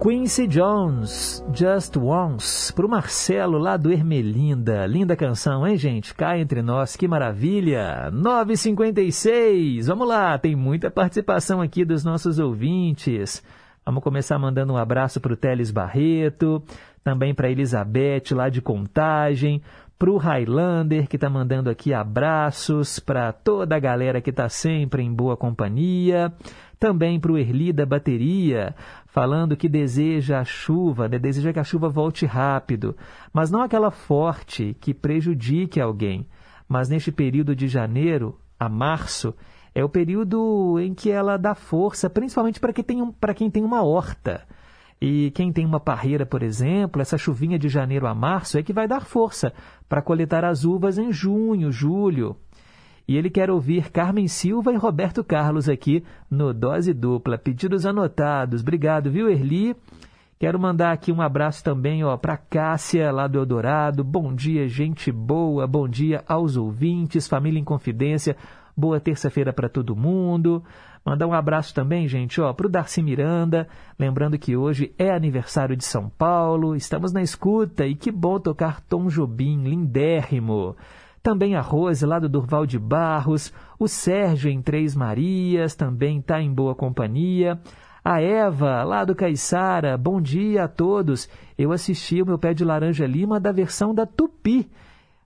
Quincy 0.04 0.48
Jones, 0.48 1.42
Just 1.54 1.96
Once, 1.96 2.74
pro 2.74 2.90
Marcelo 2.90 3.58
lá 3.58 3.78
do 3.78 3.90
Ermelinda. 3.90 4.86
Linda 4.86 5.16
canção, 5.16 5.66
hein, 5.66 5.78
gente? 5.78 6.14
Cá 6.14 6.38
entre 6.38 6.62
nós, 6.62 6.98
que 6.98 7.08
maravilha! 7.08 8.12
956, 8.12 9.88
vamos 9.88 10.06
lá, 10.06 10.38
tem 10.38 10.58
muita 10.58 10.92
participação 10.92 11.62
aqui 11.62 11.86
dos 11.86 12.04
nossos 12.04 12.38
ouvintes. 12.38 13.42
Vamos 13.86 14.04
começar 14.04 14.38
mandando 14.38 14.74
um 14.74 14.78
abraço 14.78 15.22
pro 15.22 15.38
Teles 15.38 15.72
Barreto, 15.72 16.62
também 17.02 17.34
para 17.34 17.50
Elizabeth 17.50 18.34
lá 18.34 18.50
de 18.50 18.62
Contagem, 18.62 19.62
pro 19.98 20.18
Highlander 20.18 21.08
que 21.08 21.18
tá 21.18 21.30
mandando 21.30 21.70
aqui 21.70 21.94
abraços 21.94 23.00
para 23.00 23.32
toda 23.32 23.78
a 23.78 23.80
galera 23.80 24.20
que 24.20 24.34
tá 24.34 24.50
sempre 24.50 25.02
em 25.02 25.14
boa 25.14 25.38
companhia. 25.38 26.34
Também 26.78 27.18
para 27.18 27.32
o 27.32 27.38
Erli 27.38 27.72
da 27.72 27.86
Bateria, 27.86 28.76
falando 29.14 29.56
que 29.56 29.70
deseja 29.70 30.40
a 30.40 30.44
chuva, 30.44 31.08
né? 31.08 31.20
deseja 31.20 31.54
que 31.54 31.60
a 31.60 31.64
chuva 31.64 31.88
volte 31.88 32.26
rápido, 32.26 32.98
mas 33.32 33.52
não 33.52 33.62
aquela 33.62 33.92
forte 33.92 34.76
que 34.82 34.92
prejudique 34.92 35.80
alguém. 35.80 36.28
Mas 36.68 36.90
neste 36.90 37.12
período 37.12 37.56
de 37.56 37.68
janeiro 37.68 38.40
a 38.60 38.68
março, 38.68 39.36
é 39.76 39.84
o 39.84 39.90
período 39.90 40.80
em 40.80 40.96
que 40.96 41.12
ela 41.12 41.38
dá 41.38 41.54
força, 41.54 42.10
principalmente 42.10 42.60
para 42.60 42.74
quem, 42.74 42.84
tem 42.84 43.02
um, 43.04 43.14
quem 43.36 43.52
tem 43.52 43.64
uma 43.64 43.84
horta. 43.84 44.48
E 45.00 45.30
quem 45.36 45.54
tem 45.54 45.64
uma 45.64 45.80
parreira, 45.80 46.26
por 46.26 46.42
exemplo, 46.42 47.00
essa 47.00 47.18
chuvinha 47.18 47.60
de 47.60 47.70
janeiro 47.70 48.08
a 48.08 48.16
março 48.16 48.58
é 48.58 48.64
que 48.64 48.74
vai 48.74 48.88
dar 48.88 49.02
força 49.02 49.54
para 49.88 50.02
coletar 50.02 50.44
as 50.44 50.66
uvas 50.66 50.98
em 50.98 51.12
junho, 51.12 51.72
julho. 51.72 52.36
E 53.08 53.18
ele 53.18 53.30
quer 53.30 53.50
ouvir 53.52 53.92
Carmen 53.92 54.28
Silva 54.28 54.72
e 54.72 54.78
Roberto 54.78 55.24
Carlos 55.24 55.68
aqui 55.68 56.04
no 56.32 56.54
Dose 56.54 56.94
Dupla. 56.94 57.38
Pedidos 57.38 57.86
anotados. 57.86 58.62
Obrigado, 58.62 59.12
viu, 59.12 59.30
Erli? 59.30 59.76
Quero 60.40 60.60
mandar 60.60 60.92
aqui 60.92 61.12
um 61.12 61.22
abraço 61.22 61.64
também 61.64 62.04
ó 62.04 62.18
para 62.18 62.38
Cássia, 62.38 63.12
lá 63.12 63.28
do 63.28 63.40
Eldorado. 63.40 64.04
Bom 64.04 64.34
dia, 64.34 64.68
gente 64.68 65.12
boa. 65.12 65.66
Bom 65.66 65.88
dia 65.88 66.24
aos 66.28 66.58
ouvintes, 66.58 67.28
família 67.28 67.60
em 67.60 67.64
confidência. 67.64 68.36
Boa 68.76 69.00
terça-feira 69.00 69.54
para 69.54 69.70
todo 69.70 69.96
mundo. 69.96 70.64
Mandar 71.06 71.28
um 71.28 71.34
abraço 71.34 71.74
também, 71.74 72.08
gente, 72.08 72.40
ó, 72.40 72.54
para 72.54 72.68
o 72.68 72.70
Darcy 72.70 73.04
Miranda. 73.04 73.68
Lembrando 74.00 74.38
que 74.38 74.56
hoje 74.56 74.94
é 74.98 75.12
aniversário 75.12 75.76
de 75.76 75.84
São 75.84 76.10
Paulo. 76.10 76.76
Estamos 76.76 77.12
na 77.12 77.22
escuta 77.22 77.86
e 77.86 77.94
que 77.94 78.12
bom 78.12 78.40
tocar 78.40 78.80
Tom 78.82 79.08
Jobim, 79.08 79.64
lindérrimo. 79.64 80.76
Também 81.24 81.56
a 81.56 81.62
Rose, 81.62 82.06
lá 82.06 82.20
do 82.20 82.28
Durval 82.28 82.66
de 82.66 82.78
Barros. 82.78 83.54
O 83.80 83.88
Sérgio, 83.88 84.52
em 84.52 84.62
Três 84.62 84.94
Marias, 84.94 85.74
também 85.74 86.20
está 86.20 86.42
em 86.42 86.54
boa 86.54 86.76
companhia. 86.76 87.58
A 88.04 88.22
Eva, 88.22 88.84
lá 88.84 89.06
do 89.06 89.16
Caiçara. 89.16 89.98
Bom 89.98 90.20
dia 90.20 90.66
a 90.66 90.68
todos. 90.68 91.30
Eu 91.58 91.72
assisti 91.72 92.22
o 92.22 92.26
meu 92.26 92.38
pé 92.38 92.54
de 92.54 92.66
laranja 92.66 93.08
lima 93.08 93.40
da 93.40 93.54
versão 93.54 93.96
da 93.96 94.06
Tupi. 94.06 94.70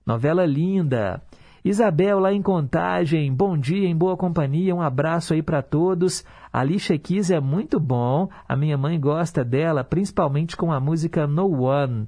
Novela 0.06 0.46
linda. 0.46 1.20
Isabel, 1.64 2.20
lá 2.20 2.32
em 2.32 2.42
Contagem. 2.42 3.34
Bom 3.34 3.58
dia, 3.58 3.88
em 3.88 3.96
boa 3.96 4.16
companhia. 4.16 4.72
Um 4.76 4.80
abraço 4.80 5.34
aí 5.34 5.42
para 5.42 5.62
todos. 5.62 6.24
A 6.52 6.62
Lixa 6.62 6.96
Keys 6.96 7.32
é 7.32 7.40
muito 7.40 7.80
bom. 7.80 8.28
A 8.48 8.54
minha 8.54 8.78
mãe 8.78 9.00
gosta 9.00 9.44
dela, 9.44 9.82
principalmente 9.82 10.56
com 10.56 10.70
a 10.70 10.78
música 10.78 11.26
No 11.26 11.64
One. 11.64 12.06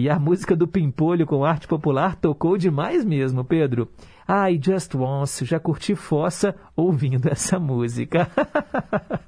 E 0.00 0.08
a 0.08 0.18
música 0.18 0.56
do 0.56 0.66
Pimpolho 0.66 1.26
com 1.26 1.44
arte 1.44 1.68
popular 1.68 2.16
tocou 2.16 2.56
demais 2.56 3.04
mesmo, 3.04 3.44
Pedro. 3.44 3.86
Ai, 4.26 4.58
Just 4.58 4.94
Once, 4.94 5.44
já 5.44 5.60
curti 5.60 5.94
fossa 5.94 6.56
ouvindo 6.74 7.28
essa 7.28 7.58
música. 7.60 8.26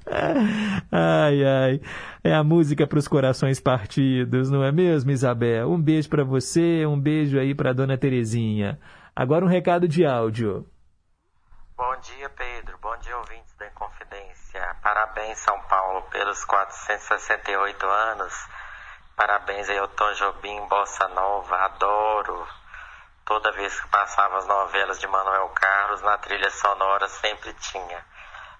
ai, 0.91 1.45
ai. 1.45 1.81
É 2.23 2.33
a 2.33 2.43
música 2.43 2.87
para 2.87 2.97
os 2.97 3.07
corações 3.07 3.59
partidos, 3.59 4.49
não 4.49 4.63
é 4.63 4.71
mesmo, 4.71 5.11
Isabel? 5.11 5.69
Um 5.71 5.79
beijo 5.79 6.09
para 6.09 6.23
você, 6.23 6.87
um 6.87 6.99
beijo 6.99 7.37
aí 7.37 7.53
para 7.53 7.71
dona 7.71 7.95
Terezinha. 7.95 8.79
Agora 9.15 9.45
um 9.45 9.47
recado 9.47 9.87
de 9.87 10.03
áudio. 10.03 10.65
Bom 11.77 11.95
dia, 12.01 12.29
Pedro. 12.29 12.79
Bom 12.81 12.97
dia, 12.97 13.15
ouvintes 13.15 13.55
da 13.59 13.67
Inconfidência. 13.67 14.59
Parabéns, 14.81 15.37
São 15.37 15.59
Paulo, 15.69 16.01
pelos 16.09 16.43
468 16.45 17.85
anos. 17.85 18.33
Parabéns 19.15 19.69
aí 19.69 19.77
ao 19.77 19.87
Tom 19.89 20.11
Jobim, 20.13 20.67
Bossa 20.67 21.07
Nova, 21.09 21.55
adoro. 21.65 22.47
Toda 23.25 23.51
vez 23.51 23.79
que 23.79 23.87
passava 23.87 24.37
as 24.37 24.47
novelas 24.47 24.99
de 24.99 25.07
Manuel 25.07 25.49
Carlos, 25.49 26.01
na 26.01 26.17
trilha 26.17 26.49
sonora 26.49 27.07
sempre 27.07 27.53
tinha. 27.53 28.05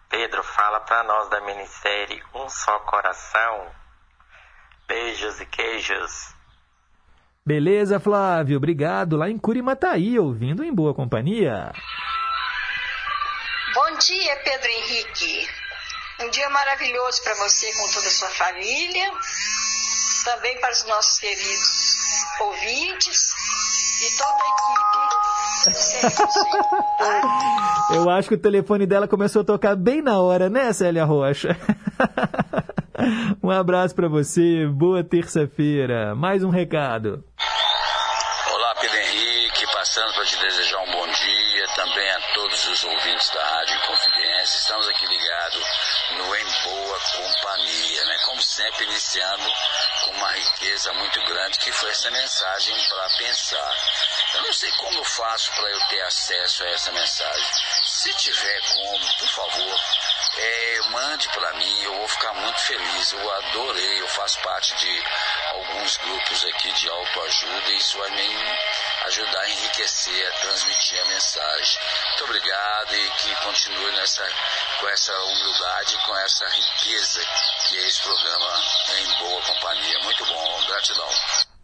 Pedro, 0.09 0.43
fala 0.43 0.79
pra 0.81 1.03
nós 1.03 1.27
da 1.29 1.41
minissérie 1.41 2.23
Um 2.35 2.47
Só 2.47 2.79
Coração. 2.79 3.71
Beijos 4.87 5.41
e 5.41 5.45
queijos. 5.45 6.33
Beleza, 7.45 7.99
Flávio? 7.99 8.57
Obrigado. 8.57 9.17
Lá 9.17 9.29
em 9.29 9.37
Curimataí, 9.37 10.17
ouvindo 10.17 10.63
em 10.63 10.73
boa 10.73 10.93
companhia. 10.93 11.73
Bom 13.73 13.97
dia, 13.97 14.35
Pedro 14.43 14.69
Henrique. 14.69 15.49
Um 16.21 16.29
dia 16.29 16.49
maravilhoso 16.51 17.23
para 17.23 17.33
você 17.33 17.73
com 17.73 17.91
toda 17.91 18.07
a 18.07 18.11
sua 18.11 18.29
família, 18.29 19.11
também 20.23 20.59
para 20.59 20.71
os 20.71 20.83
nossos 20.85 21.19
queridos 21.19 22.25
ouvintes 22.41 23.33
e 24.01 24.17
toda 24.17 24.33
a 24.33 24.47
equipe? 24.47 25.23
Eu 27.95 28.09
acho 28.09 28.27
que 28.29 28.35
o 28.35 28.39
telefone 28.39 28.85
dela 28.85 29.07
começou 29.07 29.41
a 29.41 29.45
tocar 29.45 29.75
bem 29.75 30.01
na 30.01 30.19
hora, 30.19 30.49
né, 30.49 30.73
Célia 30.73 31.05
Rocha? 31.05 31.57
um 33.41 33.49
abraço 33.51 33.95
pra 33.95 34.07
você, 34.07 34.67
boa 34.67 35.03
terça-feira. 35.03 36.15
Mais 36.15 36.43
um 36.43 36.49
recado. 36.49 37.23
Olá, 38.51 38.75
Pedro 38.75 38.97
Henrique, 38.97 39.65
passando 39.71 40.13
para 40.13 40.25
te 40.25 40.37
desejar 40.37 40.79
um 40.79 40.91
bom 40.91 41.07
dia, 41.07 41.67
também 41.75 42.09
a 42.11 42.21
todos 42.33 42.67
os 42.67 42.83
ouvintes 42.83 43.29
da 43.31 43.43
Rádio 43.43 43.79
Confidência. 43.87 44.57
Estamos 44.57 44.87
aqui 44.87 45.05
ligados 45.05 45.63
no 46.11 46.35
Em 46.35 46.45
Boa 46.63 46.99
Companhia, 46.99 48.05
né? 48.05 48.17
Como 48.25 48.41
sempre, 48.41 48.85
iniciando 48.85 49.43
com 50.05 50.11
uma 50.11 50.31
riqueza 50.31 50.93
muito 50.93 51.19
grande 51.23 51.59
que 51.59 51.71
foi 51.71 51.89
essa 51.89 52.11
mensagem 52.11 52.75
para 52.89 53.09
pensar. 53.17 53.75
Eu 54.35 54.41
não 54.43 54.53
sei 54.53 54.71
como 54.71 54.99
eu 54.99 55.05
faço 55.23 55.53
para 55.53 55.69
eu 55.69 55.79
ter 55.87 56.01
acesso 56.01 56.63
a 56.63 56.69
essa 56.71 56.91
mensagem. 56.91 57.51
Se 57.85 58.13
tiver 58.15 58.61
como, 58.73 59.17
por 59.17 59.29
favor, 59.29 59.79
é, 60.35 60.79
mande 60.89 61.29
para 61.29 61.53
mim, 61.53 61.81
eu 61.83 61.95
vou 61.95 62.07
ficar 62.09 62.33
muito 62.33 62.59
feliz. 62.59 63.13
Eu 63.13 63.31
adorei, 63.31 64.01
eu 64.01 64.07
faço 64.09 64.37
parte 64.41 64.75
de 64.75 65.03
alguns 65.53 65.95
grupos 65.97 66.45
aqui 66.45 66.73
de 66.73 66.89
autoajuda 66.89 67.69
e 67.69 67.77
isso 67.77 67.97
vai 67.97 68.09
me 68.09 68.59
ajudar 69.05 69.39
a 69.39 69.49
enriquecer, 69.49 70.27
a 70.27 70.39
transmitir 70.39 71.01
a 71.01 71.05
mensagem. 71.05 71.79
Muito 72.09 72.23
obrigado 72.25 72.93
e 72.93 73.09
que 73.11 73.35
continue 73.37 73.91
nessa, 73.93 74.29
com 74.81 74.89
essa 74.89 75.17
humildade, 75.23 75.97
com 76.05 76.17
essa 76.17 76.45
riqueza 76.49 77.25
que 77.69 77.77
é 77.77 77.87
esse 77.87 78.01
programa 78.01 78.61
em 78.97 79.17
boa 79.19 79.41
companhia. 79.41 79.99
Muito 79.99 80.25
bom, 80.25 80.65
gratidão. 80.67 81.09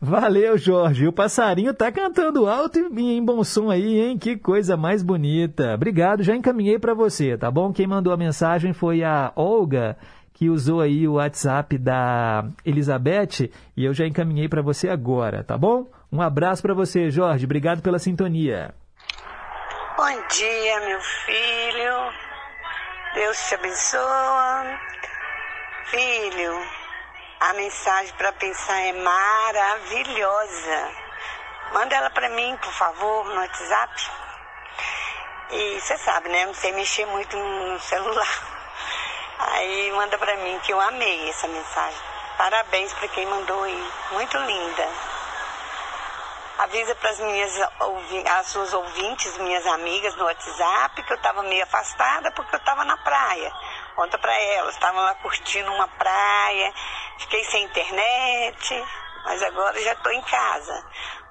Valeu, 0.02 0.58
Jorge. 0.58 1.08
O 1.08 1.12
passarinho 1.12 1.74
tá 1.74 1.92
cantando 1.92 2.48
alto 2.48 2.80
e 2.80 3.18
em 3.18 3.24
bom 3.24 3.44
som 3.44 3.70
aí, 3.70 4.00
hein? 4.00 4.18
Que 4.18 4.38
coisa 4.38 4.78
mais 4.78 5.04
bonita. 5.04 5.74
Obrigado, 5.74 6.24
já 6.24 6.34
encaminhei 6.34 6.80
para 6.80 6.94
você, 6.94 7.38
tá 7.38 7.52
bom? 7.52 7.74
Quem 7.74 7.86
mandou 7.86 8.14
a 8.14 8.18
mensagem 8.18 8.72
foi 8.72 9.04
a 9.04 9.34
Olga, 9.36 9.98
que 10.34 10.50
usou 10.50 10.80
aí 10.80 11.06
o 11.06 11.16
WhatsApp 11.16 11.78
da 11.78 12.46
Elizabeth 12.64 13.52
e 13.76 13.84
eu 13.84 13.94
já 13.94 14.08
encaminhei 14.08 14.48
para 14.48 14.62
você 14.62 14.88
agora, 14.88 15.44
tá 15.44 15.58
bom? 15.58 15.86
Um 16.10 16.22
abraço 16.22 16.62
para 16.62 16.74
você, 16.74 17.10
Jorge. 17.10 17.44
Obrigado 17.44 17.82
pela 17.82 18.00
sintonia. 18.00 18.74
Bom 19.98 20.28
dia, 20.34 20.80
meu 20.88 21.00
filho. 21.02 21.94
Deus 23.16 23.38
te 23.50 23.56
abençoe. 23.56 24.00
Filho, 25.88 26.79
a 27.40 27.54
mensagem 27.54 28.14
para 28.16 28.34
pensar 28.34 28.82
é 28.82 28.92
maravilhosa. 28.92 30.92
Manda 31.72 31.96
ela 31.96 32.10
para 32.10 32.28
mim, 32.30 32.58
por 32.62 32.74
favor, 32.74 33.26
no 33.28 33.40
WhatsApp. 33.40 34.12
E 35.52 35.80
você 35.80 35.98
sabe, 36.00 36.30
né? 36.30 36.46
Não 36.46 36.54
sei 36.54 36.74
mexer 36.74 37.06
muito 37.06 37.38
no 37.38 37.80
celular. 37.80 38.44
Aí 39.40 39.92
manda 39.92 40.18
para 40.18 40.36
mim 40.38 40.60
que 40.64 40.74
eu 40.74 40.82
amei 40.82 41.30
essa 41.30 41.48
mensagem. 41.48 42.00
Parabéns 42.38 42.94
para 42.94 43.08
quem 43.08 43.26
mandou 43.26 43.64
aí. 43.64 43.92
Muito 44.12 44.38
linda. 44.38 44.88
Avisa 46.60 46.94
para 46.96 47.10
as 47.10 47.20
minhas 47.20 47.54
as 48.38 48.48
suas 48.48 48.74
ouvintes, 48.74 49.38
minhas 49.38 49.66
amigas 49.66 50.14
no 50.16 50.26
WhatsApp 50.26 51.04
que 51.04 51.14
eu 51.14 51.18
estava 51.18 51.42
meio 51.44 51.64
afastada 51.64 52.32
porque 52.32 52.56
eu 52.56 52.60
estava 52.60 52.84
na 52.84 52.98
praia. 52.98 53.52
Conta 54.00 54.18
para 54.18 54.34
elas, 54.34 54.76
estavam 54.76 55.02
lá 55.02 55.14
curtindo 55.16 55.70
uma 55.74 55.86
praia, 55.86 56.72
fiquei 57.18 57.44
sem 57.44 57.66
internet, 57.66 58.84
mas 59.26 59.44
agora 59.44 59.78
já 59.82 59.92
estou 59.92 60.14
em 60.14 60.22
casa. 60.22 60.86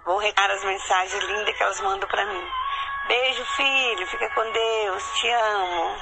Vou 0.05 0.19
regar 0.19 0.51
as 0.51 0.63
mensagens 0.63 1.25
lindas 1.25 1.57
que 1.57 1.63
elas 1.63 1.81
mandam 1.81 2.07
para 2.07 2.27
mim. 2.27 2.45
Beijo, 3.09 3.43
filho, 3.57 4.07
fica 4.09 4.29
com 4.35 4.43
Deus, 4.53 5.03
te 5.15 5.31
amo. 5.31 5.97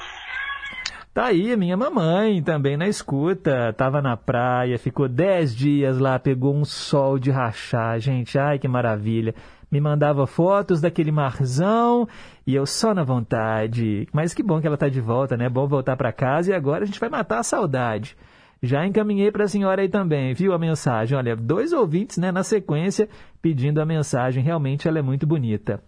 Tá 1.13 1.27
aí, 1.27 1.55
minha 1.55 1.77
mamãe 1.77 2.43
também 2.43 2.75
na 2.75 2.89
escuta. 2.89 3.71
Tava 3.71 4.01
na 4.01 4.17
praia, 4.17 4.77
ficou 4.77 5.07
10 5.07 5.55
dias 5.55 5.97
lá, 5.97 6.19
pegou 6.19 6.53
um 6.53 6.65
sol 6.65 7.17
de 7.17 7.31
rachar, 7.31 7.97
gente. 7.97 8.37
Ai, 8.37 8.59
que 8.59 8.67
maravilha. 8.67 9.33
Me 9.71 9.79
mandava 9.79 10.27
fotos 10.27 10.81
daquele 10.81 11.13
marzão 11.13 12.07
e 12.47 12.55
eu 12.55 12.65
só 12.65 12.93
na 12.93 13.03
vontade. 13.03 14.07
Mas 14.13 14.33
que 14.33 14.41
bom 14.41 14.61
que 14.61 14.65
ela 14.65 14.77
tá 14.77 14.87
de 14.87 15.01
volta, 15.01 15.35
né? 15.35 15.49
Bom 15.49 15.67
voltar 15.67 15.97
para 15.97 16.13
casa 16.13 16.51
e 16.51 16.55
agora 16.55 16.83
a 16.83 16.87
gente 16.87 16.99
vai 16.99 17.09
matar 17.09 17.39
a 17.39 17.43
saudade. 17.43 18.15
Já 18.63 18.87
encaminhei 18.87 19.29
para 19.31 19.43
a 19.43 19.47
senhora 19.47 19.81
aí 19.81 19.89
também, 19.89 20.33
viu 20.33 20.53
a 20.53 20.57
mensagem? 20.57 21.15
Olha, 21.15 21.35
dois 21.35 21.73
ouvintes, 21.73 22.17
né, 22.17 22.31
na 22.31 22.43
sequência, 22.43 23.07
pedindo 23.41 23.81
a 23.81 23.85
mensagem. 23.85 24.41
Realmente 24.41 24.87
ela 24.87 24.97
é 24.97 25.01
muito 25.01 25.27
bonita. 25.27 25.83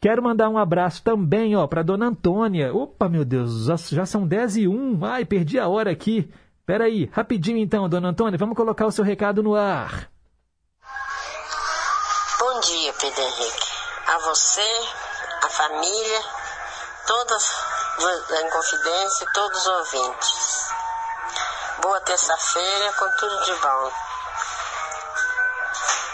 Quero 0.00 0.22
mandar 0.22 0.48
um 0.48 0.56
abraço 0.56 1.02
também, 1.02 1.56
ó, 1.56 1.66
para 1.66 1.82
dona 1.82 2.06
Antônia. 2.06 2.72
Opa, 2.72 3.08
meu 3.08 3.24
Deus, 3.24 3.66
já, 3.90 4.06
são 4.06 4.24
10 4.24 4.56
e 4.58 4.68
1. 4.68 5.04
Ai, 5.04 5.24
perdi 5.24 5.58
a 5.58 5.66
hora 5.66 5.90
aqui. 5.90 6.30
Pera 6.64 6.84
aí, 6.84 7.10
rapidinho 7.12 7.58
então, 7.58 7.88
dona 7.88 8.10
Antônia, 8.10 8.38
vamos 8.38 8.56
colocar 8.56 8.86
o 8.86 8.92
seu 8.92 9.04
recado 9.04 9.42
no 9.42 9.56
ar. 9.56 10.08
Bom 12.38 12.60
dia, 12.60 12.92
Pedro 13.00 13.20
Henrique. 13.20 13.66
A 14.06 14.18
você, 14.20 14.62
família, 15.48 16.24
todas 17.06 17.44
da 18.28 18.42
Inconfidência 18.42 19.24
e 19.24 19.32
todos 19.32 19.58
os 19.58 19.66
ouvintes. 19.66 20.68
Boa 21.78 22.00
terça-feira 22.00 22.92
com 22.92 23.10
tudo 23.12 23.44
de 23.44 23.54
bom. 23.54 23.92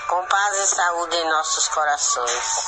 Com 0.09 0.27
paz 0.27 0.57
e 0.59 0.67
saúde 0.69 1.17
em 1.17 1.29
nossos 1.31 1.69
corações. 1.69 2.67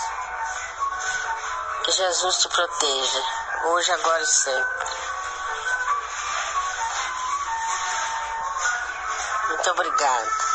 Que 1.84 1.92
Jesus 1.92 2.36
te 2.38 2.48
proteja, 2.48 3.22
hoje, 3.64 3.92
agora 3.92 4.22
e 4.22 4.26
sempre. 4.26 4.86
Muito 9.48 9.70
obrigada. 9.70 10.45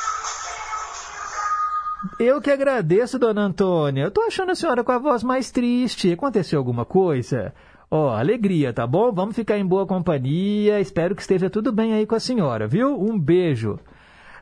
Eu 2.20 2.42
que 2.42 2.50
agradeço, 2.50 3.20
dona 3.20 3.44
Antônia. 3.44 4.04
Eu 4.04 4.12
tô 4.12 4.22
achando 4.22 4.52
a 4.52 4.56
senhora 4.56 4.84
com 4.84 4.92
a 4.92 4.98
voz 4.98 5.24
mais 5.24 5.52
triste. 5.52 6.12
Aconteceu 6.12 6.58
alguma 6.58 6.86
coisa? 6.86 7.54
Ó, 7.90 8.10
alegria, 8.10 8.74
tá 8.74 8.88
bom? 8.88 9.12
Vamos 9.12 9.36
ficar 9.36 9.58
em 9.58 9.66
boa 9.66 9.86
companhia. 9.86 10.80
Espero 10.80 11.16
que 11.16 11.22
esteja 11.22 11.50
tudo 11.50 11.72
bem 11.72 11.94
aí 11.94 12.06
com 12.06 12.16
a 12.16 12.20
senhora, 12.20 12.68
viu? 12.68 13.00
Um 13.00 13.20
beijo. 13.20 13.80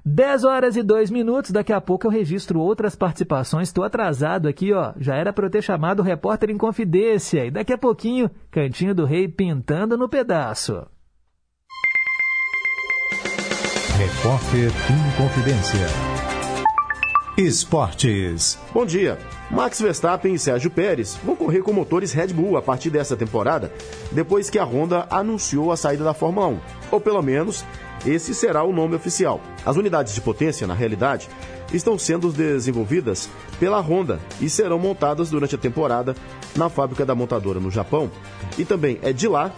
10 0.06 0.44
horas 0.46 0.76
e 0.78 0.84
2 0.84 1.12
minutos, 1.12 1.52
daqui 1.52 1.74
a 1.74 1.82
pouco 1.82 2.08
eu 2.08 2.12
registro 2.12 2.60
outras 2.60 2.96
participações. 2.96 3.68
Estou 3.68 3.84
atrasado 3.84 4.48
aqui, 4.48 4.72
ó. 4.72 4.94
Já 4.98 5.16
era 5.16 5.34
para 5.34 5.46
eu 5.46 5.50
ter 5.50 5.62
chamado 5.62 6.00
o 6.00 6.04
repórter 6.04 6.50
em 6.50 6.58
confidência. 6.58 7.46
E 7.46 7.52
daqui 7.52 7.74
a 7.74 7.78
pouquinho, 7.78 8.30
Cantinho 8.50 8.96
do 8.96 9.06
Rei 9.06 9.28
pintando 9.28 9.98
no 9.98 10.08
pedaço. 10.08 10.86
Repórter 13.98 14.70
em 14.70 15.22
Confidência. 15.22 16.09
Esportes. 17.40 18.60
Bom 18.74 18.86
dia. 18.86 19.18
Max 19.50 19.80
Verstappen 19.80 20.34
e 20.34 20.38
Sérgio 20.38 20.70
Pérez 20.70 21.18
vão 21.24 21.38
correr 21.38 21.62
com 21.62 21.72
motores 21.72 22.12
Red 22.12 22.34
Bull 22.34 22.58
a 22.58 22.62
partir 22.62 22.90
dessa 22.90 23.16
temporada, 23.16 23.72
depois 24.12 24.50
que 24.50 24.60
a 24.60 24.66
Honda 24.66 25.08
anunciou 25.10 25.72
a 25.72 25.78
saída 25.78 26.04
da 26.04 26.14
Fórmula 26.14 26.48
1. 26.48 26.60
Ou 26.92 27.00
pelo 27.00 27.22
menos, 27.22 27.64
Esse 28.06 28.34
será 28.34 28.64
o 28.64 28.72
nome 28.72 28.96
oficial. 28.96 29.42
As 29.66 29.76
unidades 29.76 30.14
de 30.14 30.22
potência, 30.22 30.66
na 30.66 30.74
realidade, 30.74 31.28
estão 31.74 31.98
sendo 31.98 32.32
desenvolvidas 32.32 33.30
pela 33.60 33.82
Honda 33.82 34.20
e 34.40 34.50
serão 34.50 34.80
montadas 34.80 35.30
durante 35.30 35.56
a 35.56 35.58
temporada 35.58 36.16
na 36.56 36.70
fábrica 36.70 37.06
da 37.06 37.14
montadora 37.14 37.60
no 37.60 37.70
Japão. 37.70 38.10
E 38.58 38.64
também 38.64 39.00
é 39.02 39.12
de 39.12 39.28
lá 39.28 39.52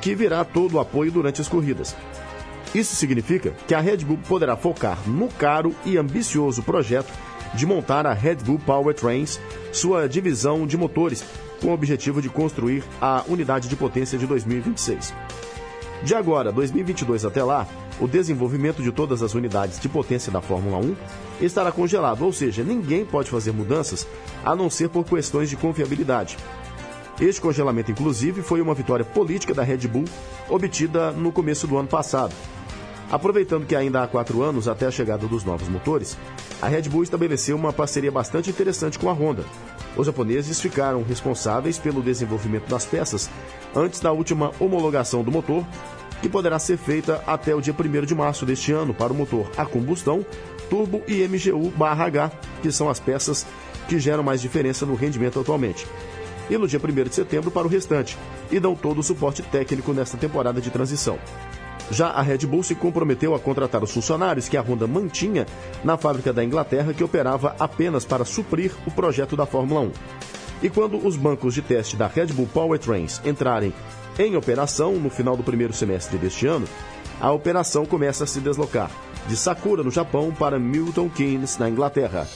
que 0.00 0.14
virá 0.14 0.44
todo 0.44 0.74
o 0.74 0.80
apoio 0.80 1.12
durante 1.12 1.40
as 1.40 1.48
corridas. 1.48 1.94
Isso 2.74 2.94
significa 2.96 3.54
que 3.66 3.74
a 3.74 3.80
Red 3.80 3.98
Bull 3.98 4.18
poderá 4.26 4.56
focar 4.56 4.98
no 5.06 5.28
caro 5.28 5.74
e 5.84 5.98
ambicioso 5.98 6.62
projeto 6.62 7.12
de 7.54 7.66
montar 7.66 8.06
a 8.06 8.14
Red 8.14 8.36
Bull 8.36 8.58
Powertrains, 8.58 9.38
sua 9.72 10.08
divisão 10.08 10.66
de 10.66 10.76
motores, 10.76 11.22
com 11.60 11.68
o 11.68 11.74
objetivo 11.74 12.22
de 12.22 12.30
construir 12.30 12.82
a 13.00 13.24
unidade 13.28 13.68
de 13.68 13.76
potência 13.76 14.18
de 14.18 14.26
2026. 14.26 15.12
De 16.02 16.14
agora, 16.14 16.50
2022 16.50 17.24
até 17.24 17.44
lá, 17.44 17.66
o 18.00 18.08
desenvolvimento 18.08 18.82
de 18.82 18.90
todas 18.90 19.22
as 19.22 19.34
unidades 19.34 19.78
de 19.78 19.88
potência 19.88 20.32
da 20.32 20.40
Fórmula 20.40 20.78
1 20.78 20.96
estará 21.42 21.70
congelado, 21.70 22.24
ou 22.24 22.32
seja, 22.32 22.64
ninguém 22.64 23.04
pode 23.04 23.30
fazer 23.30 23.52
mudanças 23.52 24.06
a 24.44 24.56
não 24.56 24.70
ser 24.70 24.88
por 24.88 25.04
questões 25.04 25.50
de 25.50 25.56
confiabilidade. 25.56 26.36
Este 27.20 27.40
congelamento, 27.40 27.90
inclusive, 27.90 28.42
foi 28.42 28.60
uma 28.60 28.74
vitória 28.74 29.04
política 29.04 29.54
da 29.54 29.62
Red 29.62 29.86
Bull 29.86 30.06
obtida 30.48 31.12
no 31.12 31.30
começo 31.30 31.66
do 31.66 31.76
ano 31.76 31.86
passado. 31.86 32.34
Aproveitando 33.12 33.66
que 33.66 33.76
ainda 33.76 34.02
há 34.02 34.06
quatro 34.06 34.42
anos 34.42 34.66
até 34.66 34.86
a 34.86 34.90
chegada 34.90 35.28
dos 35.28 35.44
novos 35.44 35.68
motores, 35.68 36.16
a 36.62 36.66
Red 36.66 36.88
Bull 36.88 37.02
estabeleceu 37.02 37.54
uma 37.54 37.70
parceria 37.70 38.10
bastante 38.10 38.48
interessante 38.48 38.98
com 38.98 39.10
a 39.10 39.12
Honda. 39.12 39.44
Os 39.94 40.06
japoneses 40.06 40.58
ficaram 40.58 41.02
responsáveis 41.02 41.78
pelo 41.78 42.02
desenvolvimento 42.02 42.70
das 42.70 42.86
peças 42.86 43.28
antes 43.76 44.00
da 44.00 44.10
última 44.12 44.50
homologação 44.58 45.22
do 45.22 45.30
motor, 45.30 45.62
que 46.22 46.28
poderá 46.28 46.58
ser 46.58 46.78
feita 46.78 47.22
até 47.26 47.54
o 47.54 47.60
dia 47.60 47.74
1 47.78 48.06
de 48.06 48.14
março 48.14 48.46
deste 48.46 48.72
ano 48.72 48.94
para 48.94 49.12
o 49.12 49.16
motor 49.16 49.50
a 49.58 49.66
combustão, 49.66 50.24
turbo 50.70 51.02
e 51.06 51.28
MGU-H, 51.28 52.32
que 52.62 52.72
são 52.72 52.88
as 52.88 52.98
peças 52.98 53.44
que 53.88 53.98
geram 53.98 54.22
mais 54.22 54.40
diferença 54.40 54.86
no 54.86 54.94
rendimento 54.94 55.38
atualmente. 55.38 55.86
E 56.48 56.56
no 56.56 56.66
dia 56.66 56.80
1 56.82 57.08
de 57.10 57.14
setembro 57.14 57.50
para 57.50 57.66
o 57.66 57.70
restante, 57.70 58.16
e 58.50 58.58
dão 58.58 58.74
todo 58.74 59.00
o 59.00 59.02
suporte 59.02 59.42
técnico 59.42 59.92
nesta 59.92 60.16
temporada 60.16 60.62
de 60.62 60.70
transição. 60.70 61.18
Já 61.90 62.08
a 62.08 62.22
Red 62.22 62.46
Bull 62.46 62.62
se 62.62 62.74
comprometeu 62.74 63.34
a 63.34 63.40
contratar 63.40 63.82
os 63.82 63.92
funcionários 63.92 64.48
que 64.48 64.56
a 64.56 64.62
Honda 64.62 64.86
mantinha 64.86 65.46
na 65.84 65.96
fábrica 65.96 66.32
da 66.32 66.44
Inglaterra, 66.44 66.94
que 66.94 67.04
operava 67.04 67.54
apenas 67.58 68.04
para 68.04 68.24
suprir 68.24 68.72
o 68.86 68.90
projeto 68.90 69.36
da 69.36 69.46
Fórmula 69.46 69.80
1. 69.80 69.92
E 70.62 70.70
quando 70.70 71.04
os 71.04 71.16
bancos 71.16 71.54
de 71.54 71.62
teste 71.62 71.96
da 71.96 72.06
Red 72.06 72.26
Bull 72.26 72.46
Powertrains 72.46 73.20
entrarem 73.24 73.74
em 74.18 74.36
operação 74.36 74.94
no 74.94 75.10
final 75.10 75.36
do 75.36 75.42
primeiro 75.42 75.72
semestre 75.72 76.16
deste 76.18 76.46
ano, 76.46 76.66
a 77.20 77.30
operação 77.32 77.84
começa 77.84 78.24
a 78.24 78.26
se 78.26 78.40
deslocar 78.40 78.90
de 79.26 79.36
Sakura, 79.36 79.82
no 79.82 79.90
Japão, 79.90 80.32
para 80.32 80.58
Milton 80.58 81.08
Keynes, 81.08 81.58
na 81.58 81.68
Inglaterra. 81.68 82.26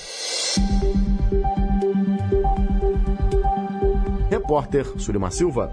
Repórter 4.31 4.87
Surima 4.99 5.31
Silva. 5.31 5.73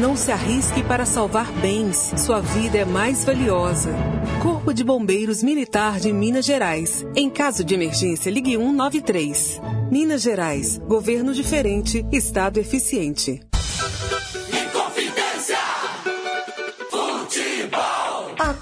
Não 0.00 0.16
se 0.16 0.32
arrisque 0.32 0.82
para 0.82 1.04
salvar 1.04 1.52
bens. 1.60 2.14
Sua 2.16 2.40
vida 2.40 2.78
é 2.78 2.86
mais 2.86 3.22
valiosa. 3.22 3.90
Corpo 4.42 4.72
de 4.72 4.82
Bombeiros 4.82 5.42
Militar 5.42 6.00
de 6.00 6.10
Minas 6.10 6.46
Gerais. 6.46 7.04
Em 7.14 7.28
caso 7.28 7.62
de 7.62 7.74
emergência, 7.74 8.30
ligue 8.30 8.56
193. 8.56 9.60
Minas 9.90 10.22
Gerais. 10.22 10.78
Governo 10.78 11.34
diferente, 11.34 12.06
Estado 12.10 12.58
eficiente. 12.58 13.42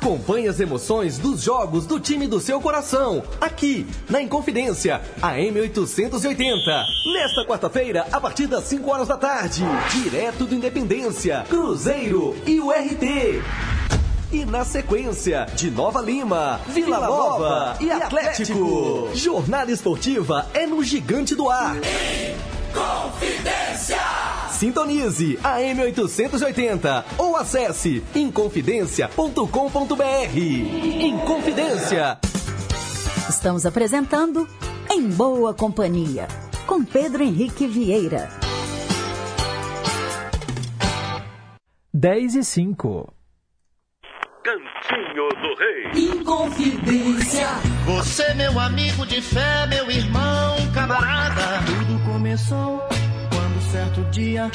Acompanhe 0.09 0.49
as 0.49 0.59
emoções 0.59 1.19
dos 1.19 1.43
jogos 1.43 1.85
do 1.85 2.01
time 2.01 2.27
do 2.27 2.41
seu 2.41 2.59
coração, 2.63 3.23
aqui 3.39 3.87
na 4.09 4.23
Inconfidência, 4.23 5.03
a 5.21 5.35
M880. 5.35 6.87
Nesta 7.13 7.45
quarta-feira, 7.45 8.07
a 8.11 8.19
partir 8.19 8.47
das 8.47 8.65
5 8.65 8.91
horas 8.91 9.07
da 9.07 9.19
tarde, 9.19 9.63
direto 9.93 10.47
do 10.47 10.55
Independência, 10.55 11.45
Cruzeiro 11.47 12.35
e 12.47 12.59
o 12.59 12.71
RT. 12.71 13.43
E 14.33 14.47
na 14.47 14.65
sequência, 14.65 15.47
de 15.55 15.71
Nova 15.71 16.01
Lima, 16.01 16.59
Vila, 16.69 17.01
Nova 17.01 17.77
e 17.79 17.91
Atlético. 17.91 19.11
Jornada 19.13 19.71
esportiva 19.71 20.47
é 20.55 20.67
no 20.67 20.83
Gigante 20.83 21.35
do 21.35 21.51
Ar. 21.51 21.77
Confidência. 22.73 23.99
Sintonize 24.51 25.39
a 25.43 25.59
M880 25.59 27.05
ou 27.16 27.37
acesse 27.37 28.03
inconfidencia.com.br. 28.14 30.39
Inconfidência. 31.01 32.19
Estamos 33.29 33.64
apresentando 33.66 34.47
Em 34.91 35.09
Boa 35.09 35.55
Companhia, 35.55 36.27
com 36.66 36.85
Pedro 36.85 37.23
Henrique 37.23 37.66
Vieira. 37.66 38.29
10 41.95 42.35
e 42.37 42.45
5. 42.45 43.12
Cantinho 44.45 45.29
do 45.29 45.55
Rei. 45.59 45.91
Inconfidência. 46.11 47.49
Você, 47.85 48.33
meu 48.35 48.59
amigo 48.59 49.05
de 49.05 49.21
fé, 49.21 49.66
meu 49.66 49.91
irmão, 49.91 50.57
camarada. 50.73 51.61
Começou 52.29 52.83
quando 53.31 53.72
certo 53.72 54.03
dia 54.11 54.51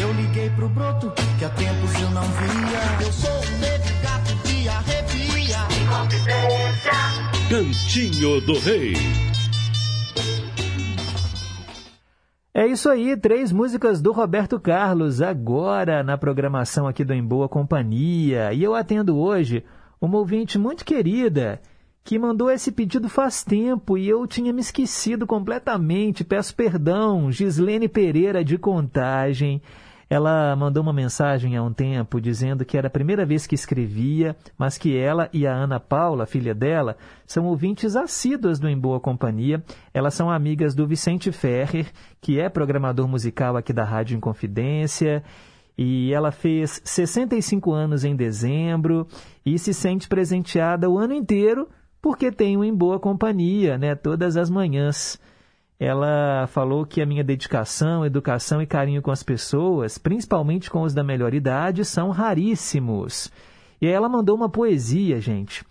eu 0.00 0.10
liguei 0.14 0.48
pro 0.48 0.66
broto 0.66 1.12
que 1.38 1.44
há 1.44 1.50
tempos 1.50 1.94
eu 2.00 2.10
não 2.12 2.22
via. 2.22 3.06
Eu 3.06 3.12
sou 3.12 3.30
o 3.30 3.58
negro 3.60 3.94
gato 4.02 4.34
que 4.44 4.66
arrepia. 4.66 5.58
Cantinho 7.50 8.40
do 8.40 8.58
Rei. 8.58 8.94
É 12.54 12.66
isso 12.66 12.88
aí, 12.88 13.14
três 13.14 13.52
músicas 13.52 14.00
do 14.00 14.10
Roberto 14.10 14.58
Carlos 14.58 15.20
agora 15.20 16.02
na 16.02 16.16
programação 16.16 16.86
aqui 16.86 17.04
do 17.04 17.12
Em 17.12 17.22
Boa 17.22 17.46
Companhia. 17.46 18.54
E 18.54 18.64
eu 18.64 18.74
atendo 18.74 19.18
hoje 19.18 19.62
uma 20.00 20.16
ouvinte 20.16 20.58
muito 20.58 20.82
querida 20.82 21.60
que 22.08 22.18
mandou 22.18 22.50
esse 22.50 22.72
pedido 22.72 23.06
faz 23.06 23.44
tempo 23.44 23.98
e 23.98 24.08
eu 24.08 24.26
tinha 24.26 24.50
me 24.50 24.62
esquecido 24.62 25.26
completamente. 25.26 26.24
Peço 26.24 26.56
perdão, 26.56 27.30
Gislene 27.30 27.86
Pereira 27.86 28.42
de 28.42 28.56
Contagem. 28.56 29.60
Ela 30.08 30.56
mandou 30.56 30.82
uma 30.82 30.92
mensagem 30.94 31.54
há 31.54 31.62
um 31.62 31.70
tempo 31.70 32.18
dizendo 32.18 32.64
que 32.64 32.78
era 32.78 32.86
a 32.86 32.90
primeira 32.90 33.26
vez 33.26 33.46
que 33.46 33.54
escrevia, 33.54 34.34
mas 34.56 34.78
que 34.78 34.96
ela 34.96 35.28
e 35.34 35.46
a 35.46 35.52
Ana 35.52 35.78
Paula, 35.78 36.24
filha 36.24 36.54
dela, 36.54 36.96
são 37.26 37.44
ouvintes 37.44 37.94
assíduas 37.94 38.58
do 38.58 38.70
Em 38.70 38.78
Boa 38.78 38.98
Companhia. 38.98 39.62
Elas 39.92 40.14
são 40.14 40.30
amigas 40.30 40.74
do 40.74 40.86
Vicente 40.86 41.30
Ferrer, 41.30 41.92
que 42.22 42.40
é 42.40 42.48
programador 42.48 43.06
musical 43.06 43.54
aqui 43.54 43.70
da 43.74 43.84
Rádio 43.84 44.16
Inconfidência. 44.16 45.22
E 45.76 46.10
ela 46.10 46.32
fez 46.32 46.80
65 46.86 47.70
anos 47.70 48.02
em 48.02 48.16
dezembro 48.16 49.06
e 49.44 49.58
se 49.58 49.74
sente 49.74 50.08
presenteada 50.08 50.88
o 50.88 50.96
ano 50.96 51.12
inteiro 51.12 51.68
porque 52.00 52.30
tem 52.30 52.56
o 52.56 52.64
Em 52.64 52.74
Boa 52.74 52.98
Companhia, 52.98 53.76
né? 53.76 53.94
Todas 53.94 54.36
as 54.36 54.48
manhãs. 54.48 55.20
Ela 55.80 56.48
falou 56.48 56.84
que 56.84 57.00
a 57.00 57.06
minha 57.06 57.22
dedicação, 57.22 58.04
educação 58.04 58.60
e 58.60 58.66
carinho 58.66 59.00
com 59.00 59.12
as 59.12 59.22
pessoas, 59.22 59.96
principalmente 59.96 60.68
com 60.68 60.82
os 60.82 60.92
da 60.92 61.04
melhor 61.04 61.32
idade, 61.34 61.84
são 61.84 62.10
raríssimos. 62.10 63.30
E 63.80 63.86
aí 63.86 63.92
ela 63.92 64.08
mandou 64.08 64.34
uma 64.34 64.48
poesia, 64.48 65.20
gente, 65.20 65.64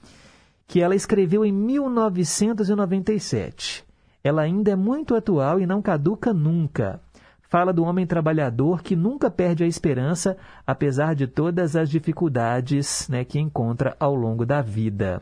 que 0.65 0.82
ela 0.82 0.95
escreveu 0.95 1.43
em 1.43 1.51
1997. 1.51 3.84
Ela 4.23 4.43
ainda 4.43 4.71
é 4.71 4.75
muito 4.75 5.13
atual 5.13 5.59
e 5.59 5.65
não 5.65 5.82
caduca 5.82 6.34
nunca. 6.34 7.01
Fala 7.49 7.73
do 7.73 7.84
homem 7.84 8.05
trabalhador 8.05 8.82
que 8.82 8.95
nunca 8.95 9.30
perde 9.32 9.63
a 9.63 9.67
esperança, 9.67 10.36
apesar 10.65 11.15
de 11.15 11.28
todas 11.28 11.78
as 11.78 11.89
dificuldades 11.89 13.07
né, 13.09 13.23
que 13.23 13.39
encontra 13.39 13.95
ao 13.99 14.15
longo 14.15 14.45
da 14.45 14.61
vida. 14.61 15.21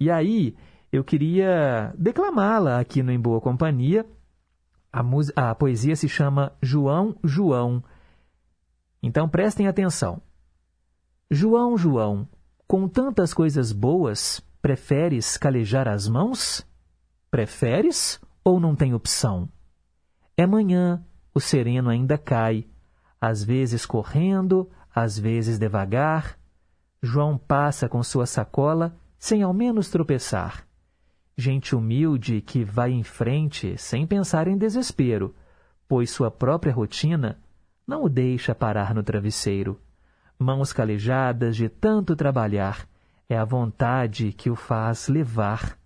E 0.00 0.10
aí, 0.10 0.56
eu 0.90 1.04
queria 1.04 1.94
declamá-la 1.96 2.80
aqui 2.80 3.02
no 3.02 3.12
Em 3.12 3.20
Boa 3.20 3.38
Companhia. 3.38 4.06
A, 4.90 5.02
a, 5.50 5.54
poesia 5.54 5.94
se 5.94 6.08
chama 6.08 6.52
João, 6.62 7.14
João. 7.22 7.84
Então 9.02 9.28
prestem 9.28 9.68
atenção. 9.68 10.22
João, 11.30 11.76
João, 11.76 12.26
com 12.66 12.88
tantas 12.88 13.34
coisas 13.34 13.72
boas, 13.72 14.40
preferes 14.62 15.36
calejar 15.36 15.86
as 15.86 16.08
mãos? 16.08 16.66
Preferes 17.30 18.18
ou 18.42 18.58
não 18.58 18.74
tem 18.74 18.94
opção? 18.94 19.48
É 20.34 20.46
manhã, 20.46 21.04
o 21.34 21.40
sereno 21.40 21.90
ainda 21.90 22.16
cai. 22.16 22.66
às 23.20 23.44
vezes 23.44 23.84
correndo, 23.84 24.70
às 24.94 25.18
vezes 25.18 25.58
devagar. 25.58 26.38
João 27.02 27.36
passa 27.36 27.86
com 27.86 28.02
sua 28.02 28.24
sacola 28.24 28.98
sem 29.20 29.42
ao 29.42 29.52
menos 29.52 29.90
tropeçar. 29.90 30.66
Gente 31.36 31.76
humilde 31.76 32.40
que 32.40 32.64
vai 32.64 32.90
em 32.90 33.02
frente 33.02 33.76
sem 33.76 34.06
pensar 34.06 34.48
em 34.48 34.56
desespero, 34.56 35.34
pois 35.86 36.10
sua 36.10 36.30
própria 36.30 36.72
rotina 36.72 37.38
não 37.86 38.04
o 38.04 38.08
deixa 38.08 38.54
parar 38.54 38.94
no 38.94 39.02
travesseiro. 39.02 39.78
Mãos 40.38 40.72
calejadas 40.72 41.54
de 41.54 41.68
tanto 41.68 42.16
trabalhar, 42.16 42.88
é 43.28 43.36
a 43.36 43.44
vontade 43.44 44.32
que 44.32 44.48
o 44.48 44.56
faz 44.56 45.06
levar, 45.06 45.78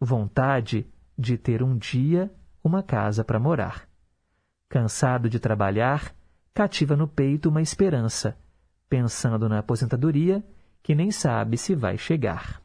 vontade 0.00 0.84
de 1.16 1.38
ter 1.38 1.62
um 1.62 1.78
dia 1.78 2.30
uma 2.62 2.82
casa 2.82 3.22
para 3.22 3.38
morar. 3.38 3.88
Cansado 4.68 5.30
de 5.30 5.38
trabalhar, 5.38 6.12
cativa 6.52 6.96
no 6.96 7.06
peito 7.06 7.48
uma 7.48 7.62
esperança, 7.62 8.36
pensando 8.88 9.48
na 9.48 9.60
aposentadoria 9.60 10.44
que 10.82 10.94
nem 10.94 11.10
sabe 11.10 11.56
se 11.56 11.74
vai 11.74 11.96
chegar. 11.96 12.60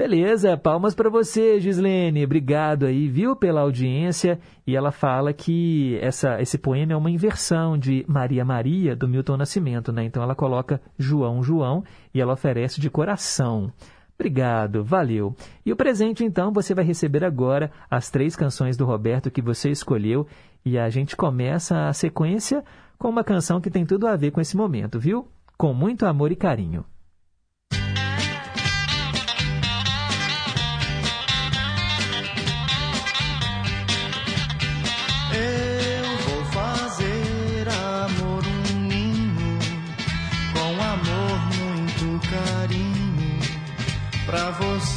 Beleza, 0.00 0.56
palmas 0.56 0.94
para 0.94 1.10
você, 1.10 1.58
Gislene. 1.58 2.24
Obrigado 2.24 2.86
aí, 2.86 3.08
viu, 3.08 3.34
pela 3.34 3.62
audiência. 3.62 4.38
E 4.64 4.76
ela 4.76 4.92
fala 4.92 5.32
que 5.32 5.98
essa, 6.00 6.40
esse 6.40 6.56
poema 6.56 6.92
é 6.92 6.96
uma 6.96 7.10
inversão 7.10 7.76
de 7.76 8.04
Maria 8.06 8.44
Maria, 8.44 8.94
do 8.94 9.08
Milton 9.08 9.36
Nascimento, 9.36 9.90
né? 9.90 10.04
Então 10.04 10.22
ela 10.22 10.36
coloca 10.36 10.80
João 10.96 11.42
João 11.42 11.82
e 12.14 12.20
ela 12.20 12.34
oferece 12.34 12.80
de 12.80 12.88
coração. 12.88 13.72
Obrigado, 14.14 14.84
valeu. 14.84 15.34
E 15.66 15.72
o 15.72 15.76
presente, 15.76 16.24
então, 16.24 16.52
você 16.52 16.76
vai 16.76 16.84
receber 16.84 17.24
agora 17.24 17.68
as 17.90 18.08
três 18.08 18.36
canções 18.36 18.76
do 18.76 18.84
Roberto 18.84 19.32
que 19.32 19.42
você 19.42 19.68
escolheu. 19.68 20.28
E 20.64 20.78
a 20.78 20.88
gente 20.90 21.16
começa 21.16 21.88
a 21.88 21.92
sequência 21.92 22.62
com 22.96 23.08
uma 23.08 23.24
canção 23.24 23.60
que 23.60 23.68
tem 23.68 23.84
tudo 23.84 24.06
a 24.06 24.14
ver 24.14 24.30
com 24.30 24.40
esse 24.40 24.56
momento, 24.56 25.00
viu? 25.00 25.26
Com 25.56 25.74
muito 25.74 26.06
amor 26.06 26.30
e 26.30 26.36
carinho. 26.36 26.84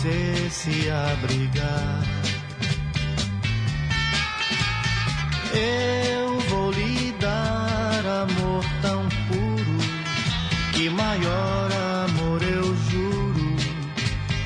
Você 0.01 0.49
se 0.49 0.89
abrigar. 0.89 2.01
Eu 5.53 6.39
vou 6.49 6.71
lhe 6.71 7.11
dar 7.19 8.23
amor 8.23 8.65
tão 8.81 9.07
puro 9.27 9.77
que 10.73 10.89
maior 10.89 11.69
amor 12.07 12.41
eu 12.41 12.75
juro 12.89 13.55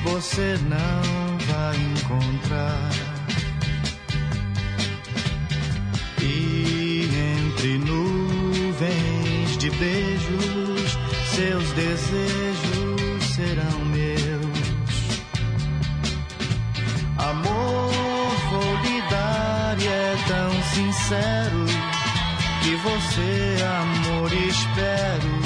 você 0.04 0.58
não 0.68 1.38
vai 1.46 1.76
encontrar. 1.76 2.90
E 6.20 7.08
entre 7.48 7.78
nuvens 7.78 9.56
de 9.56 9.70
beijos, 9.70 10.98
seus 11.34 11.72
desejos 11.72 12.65
sincero 20.96 21.66
que 22.62 22.74
você, 22.76 23.56
amor, 23.62 24.32
espero, 24.32 25.40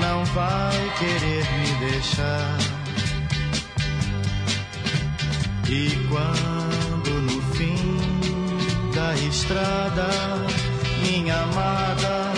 não 0.00 0.24
vai 0.26 0.92
querer 0.98 1.44
me 1.60 1.74
deixar. 1.90 2.58
E 5.68 5.90
quando 6.08 7.10
no 7.22 7.42
fim 7.54 7.98
da 8.94 9.14
estrada, 9.14 10.08
minha 11.00 11.40
amada, 11.40 12.32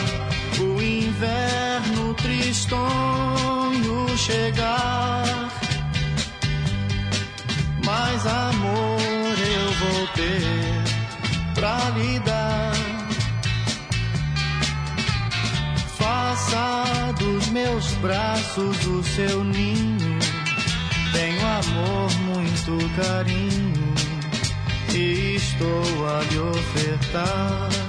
o 0.61 0.83
inverno 0.83 2.15
tristonho 2.15 4.17
chegar, 4.17 5.51
mais 7.85 8.27
amor 8.27 9.39
eu 9.39 9.73
vou 9.73 10.07
ter 10.15 10.76
pra 11.67 11.91
lhe 11.97 12.21
dar. 12.21 12.73
Faça 15.99 17.13
dos 17.19 17.49
meus 17.49 17.91
braços 17.95 18.87
o 18.87 19.03
seu 19.03 19.43
ninho, 19.43 20.19
tenho 21.13 21.45
amor, 21.45 22.11
muito 22.21 22.79
carinho 22.95 23.95
e 24.95 25.35
estou 25.35 26.09
a 26.09 26.23
lhe 26.31 26.39
ofertar. 26.39 27.86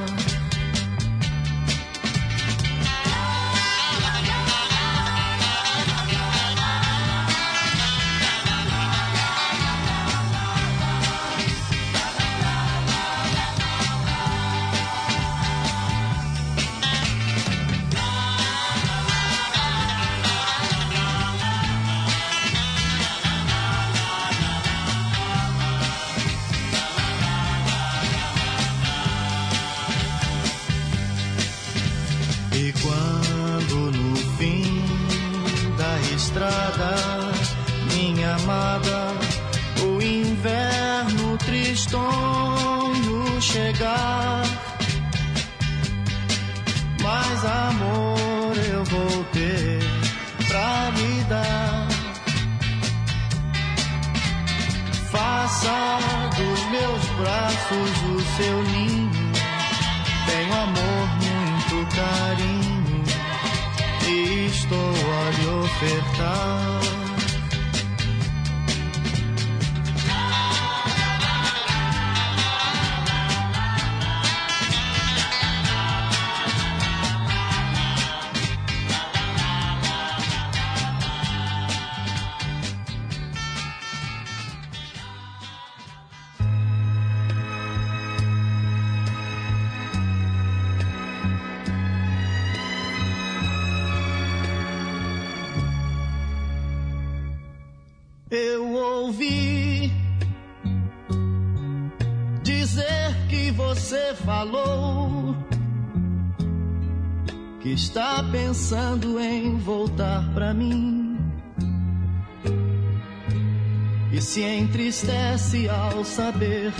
Entristece 114.77 115.67
ao 115.67 116.05
saber 116.05 116.71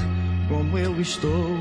como 0.48 0.78
eu 0.78 1.02
estou. 1.02 1.58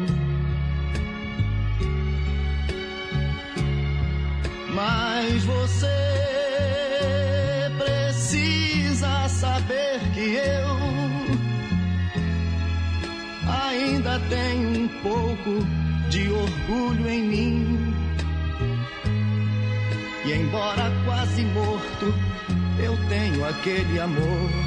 Mas 4.75 5.45
você 5.45 5.87
precisa 7.79 9.31
saber 9.31 9.99
que 10.13 10.35
eu 10.35 10.77
ainda 13.51 14.21
tenho 14.29 14.85
um 14.85 14.89
pouco 15.03 15.67
de 16.11 16.31
orgulho 16.31 17.09
em 17.09 17.23
mim. 17.23 17.95
E 20.27 20.33
embora 20.35 20.93
quase 21.07 21.43
morto, 21.47 22.15
eu 22.79 22.95
tenho 23.09 23.43
aquele 23.43 23.99
amor. 23.99 24.66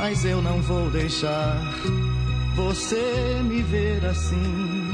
Mas 0.00 0.24
eu 0.24 0.40
não 0.40 0.62
vou 0.62 0.88
deixar 0.90 1.60
você 2.54 3.40
me 3.42 3.60
ver 3.62 4.06
assim. 4.06 4.88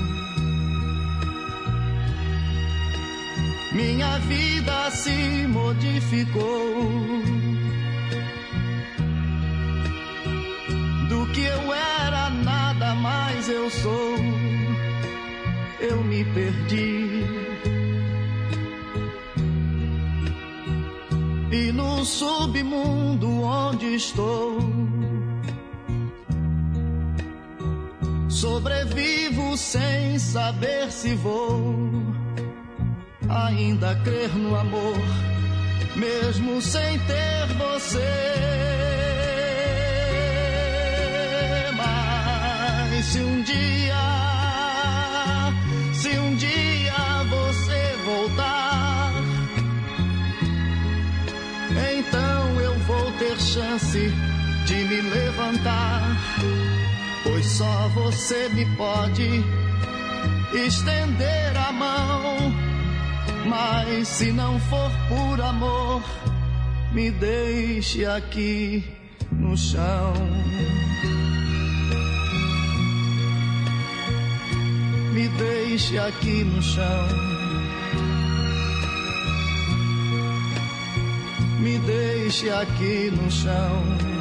Minha 3.73 4.19
vida 4.21 4.91
se 4.93 5.47
modificou. 5.47 6.89
Do 11.11 11.27
que 11.35 11.43
eu 11.43 11.75
era, 11.75 12.31
nada 12.31 12.95
mais 12.95 13.47
eu 13.51 13.69
sou. 13.69 14.17
Eu 15.81 16.03
me 16.03 16.25
perdi. 16.25 17.25
E 21.53 21.73
no 21.73 22.05
submundo 22.07 23.43
onde 23.43 23.95
estou, 23.95 24.59
sobrevivo 28.45 29.57
sem 29.57 30.19
saber 30.19 30.93
se 30.93 31.15
vou 31.15 31.89
ainda 33.27 33.95
crer 34.05 34.29
no 34.37 34.55
amor, 34.55 34.99
mesmo 35.97 36.61
sem 36.61 36.99
ter 36.99 37.47
você. 37.57 38.15
Mas 41.75 43.05
se 43.07 43.19
um 43.21 43.43
dia, 43.45 44.05
se 45.95 46.11
um 46.19 46.37
dia 46.37 47.25
você 47.31 47.97
voltar, 48.05 49.13
então 51.99 52.61
eu 52.61 52.79
vou 52.81 53.11
ter 53.13 53.41
chance 53.41 54.13
de 54.67 54.75
me 54.75 55.01
levantar, 55.01 56.24
só 57.57 57.89
você 57.95 58.49
me 58.49 58.67
pode 58.75 59.45
estender 60.53 61.57
a 61.57 61.73
mão. 61.73 62.37
Mas 63.47 64.09
se 64.09 64.33
não 64.33 64.59
for 64.59 64.91
por 65.09 65.41
amor, 65.41 66.03
me 66.93 67.13
deixe 67.13 68.05
aqui 68.05 68.83
no 69.31 69.57
chão. 69.57 70.15
Me 75.13 75.29
deixe 75.29 75.97
aqui 75.97 76.43
no 76.43 76.61
chão. 76.61 77.09
Me 81.61 81.79
deixe 81.79 82.51
aqui 82.51 83.13
no 83.13 83.31
chão. 83.31 84.14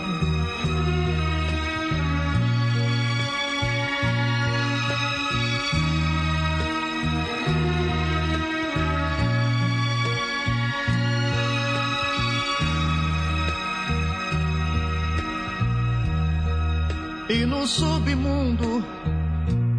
E 17.33 17.47
no 17.47 17.65
submundo 17.65 18.85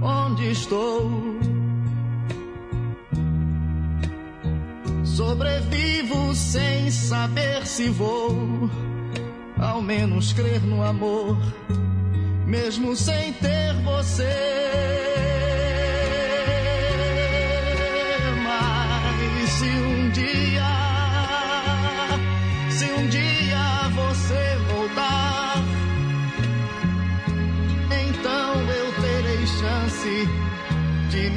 onde 0.03 0.51
estou, 0.51 1.09
sobrevivo 5.05 6.35
sem 6.35 6.91
saber 6.91 7.65
se 7.65 7.89
vou, 7.91 8.69
ao 9.57 9.81
menos 9.81 10.33
crer 10.33 10.63
no 10.63 10.83
amor, 10.83 11.39
mesmo 12.45 12.97
sem 12.97 13.33
ter 13.35 13.73
você. 13.85 14.35
Mas 18.43 19.51
se 19.51 19.69
um 19.69 20.11
dia, 20.11 20.84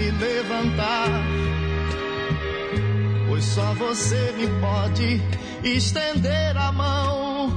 me 0.08 0.12
levantar. 0.12 1.10
Pois 3.28 3.44
só 3.44 3.74
você 3.74 4.34
me 4.38 4.48
pode 4.62 5.22
estender 5.64 6.56
a 6.58 6.72
mão. 6.72 7.52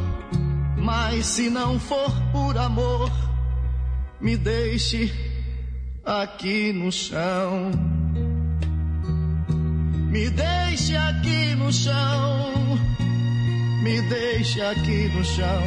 Mas 0.76 1.26
se 1.26 1.50
não 1.50 1.78
for 1.78 2.10
por 2.32 2.56
amor, 2.56 3.10
me 4.20 4.36
deixe 4.36 5.12
aqui 6.04 6.72
no 6.72 6.90
chão. 6.90 7.70
Me 10.10 10.28
deixe 10.30 10.96
aqui 10.96 11.54
no 11.54 11.72
chão. 11.72 12.78
Me 13.82 14.02
deixe 14.02 14.60
aqui 14.60 15.08
no 15.14 15.24
chão. 15.24 15.62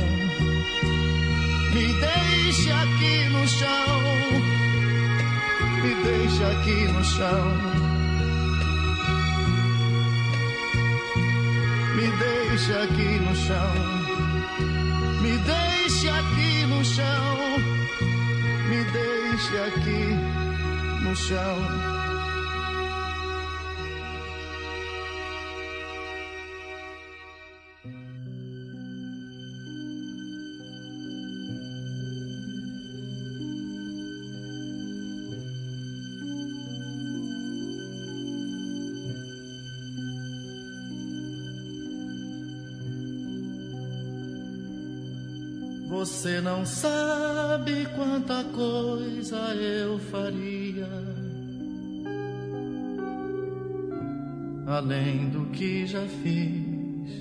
Me 1.73 1.93
deixe 1.93 2.71
aqui 2.71 3.29
no 3.29 3.47
chão. 3.47 4.52
Me 5.83 5.93
deixe 5.95 6.43
aqui 6.45 6.87
no 6.93 7.03
chão. 7.03 7.57
Me 11.93 12.07
deixe 12.23 12.71
aqui 12.71 13.19
no 13.19 13.35
chão. 13.35 13.73
Me 15.21 15.37
deixe 15.39 16.07
aqui 16.07 16.65
no 16.67 16.85
chão. 16.85 17.57
Me 18.69 18.83
deixe 18.93 19.57
aqui 19.57 21.03
no 21.03 21.13
chão. 21.17 21.92
Você 46.23 46.39
não 46.39 46.65
sabe 46.65 47.85
quanta 47.97 48.45
coisa 48.45 49.53
eu 49.55 49.99
faria. 49.99 50.87
Além 54.65 55.27
do 55.31 55.47
que 55.47 55.85
já 55.85 56.05
fiz. 56.23 57.11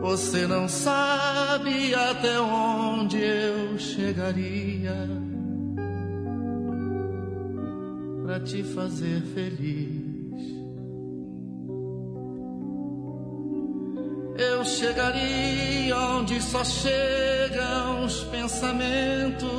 Você 0.00 0.46
não 0.46 0.68
sabe 0.68 1.92
até 1.92 2.38
onde 2.38 3.18
eu 3.18 3.76
chegaria 3.80 4.94
para 8.24 8.38
te 8.38 8.62
fazer 8.62 9.22
feliz. 9.34 9.91
Eu 14.62 14.66
chegaria 14.66 15.98
onde 15.98 16.40
só 16.40 16.64
chegam 16.64 18.04
os 18.04 18.22
pensamentos. 18.22 19.50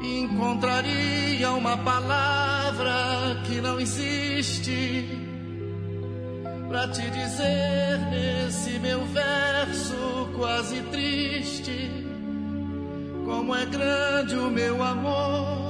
E 0.00 0.20
encontraria 0.20 1.50
uma 1.54 1.76
palavra 1.78 3.42
que 3.44 3.60
não 3.60 3.80
existe 3.80 5.08
para 6.68 6.86
te 6.86 7.02
dizer 7.10 7.98
nesse 8.12 8.78
meu 8.78 9.04
verso 9.06 10.28
quase 10.36 10.80
triste 10.82 11.90
como 13.24 13.56
é 13.56 13.66
grande 13.66 14.36
o 14.36 14.48
meu 14.48 14.80
amor. 14.84 15.67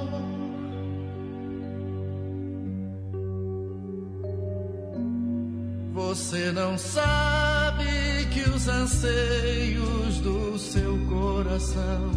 Você 6.08 6.50
não 6.52 6.78
sabe 6.78 7.84
que 8.32 8.40
os 8.48 8.66
anseios 8.66 10.16
do 10.20 10.58
seu 10.58 10.96
coração 11.06 12.10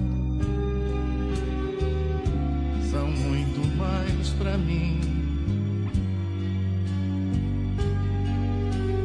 são 2.90 3.12
muito 3.12 3.60
mais 3.76 4.30
pra 4.40 4.58
mim 4.58 5.02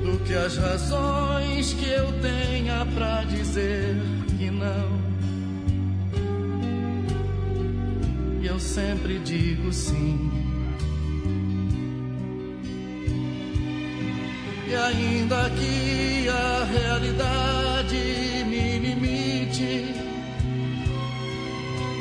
do 0.04 0.24
que 0.24 0.34
as 0.34 0.56
razões 0.56 1.72
que 1.72 1.88
eu 1.88 2.06
tenha 2.20 2.86
pra 2.94 3.24
dizer 3.24 3.96
que 4.38 4.52
não. 4.52 5.00
E 8.40 8.46
eu 8.46 8.60
sempre 8.60 9.18
digo 9.18 9.72
sim. 9.72 10.45
E 14.68 14.74
ainda 14.74 15.48
que 15.50 16.28
a 16.28 16.64
realidade 16.64 18.44
me 18.46 18.78
limite, 18.78 19.94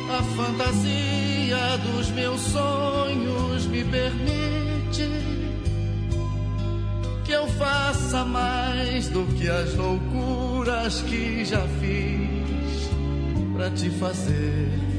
a 0.10 0.24
fantasia 0.36 1.78
dos 1.78 2.10
meus 2.10 2.42
sonhos 2.42 3.68
me 3.68 3.84
permite 3.84 5.10
que 7.24 7.32
eu 7.32 7.48
faça 7.50 8.26
mais 8.26 9.10
do 9.10 9.26
que 9.36 9.48
as 9.48 9.76
loucuras 9.76 11.02
que 11.02 11.46
já 11.46 11.62
fiz 11.80 12.90
pra 13.54 13.70
te 13.70 13.90
fazer 13.92 14.95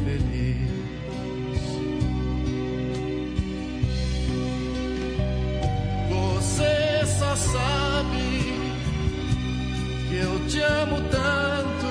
sabe 7.36 8.26
que 10.08 10.16
eu 10.16 10.46
te 10.48 10.60
amo 10.60 10.96
tanto, 11.10 11.86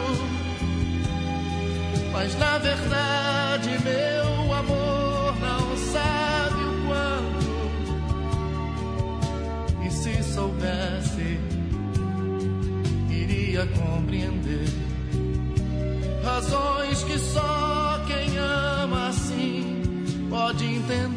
mas 2.12 2.36
na 2.38 2.58
verdade 2.58 3.70
meu 3.84 4.54
amor 4.54 5.36
não 5.40 5.78
sabe 5.78 6.64
o 6.64 6.74
quanto. 6.88 7.50
E 9.86 9.92
se 9.92 10.24
soubesse, 10.24 11.40
iria 13.10 13.66
compreender 13.68 14.86
razões 16.26 17.04
que 17.04 17.20
só 17.20 18.04
quem 18.08 18.38
ama 18.38 19.10
assim 19.10 19.82
pode 20.30 20.66
entender. 20.66 21.15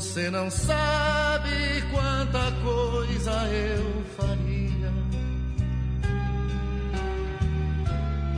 Você 0.00 0.30
não 0.30 0.50
sabe 0.50 1.82
quanta 1.90 2.50
coisa 2.62 3.32
eu 3.48 4.02
faria 4.16 4.90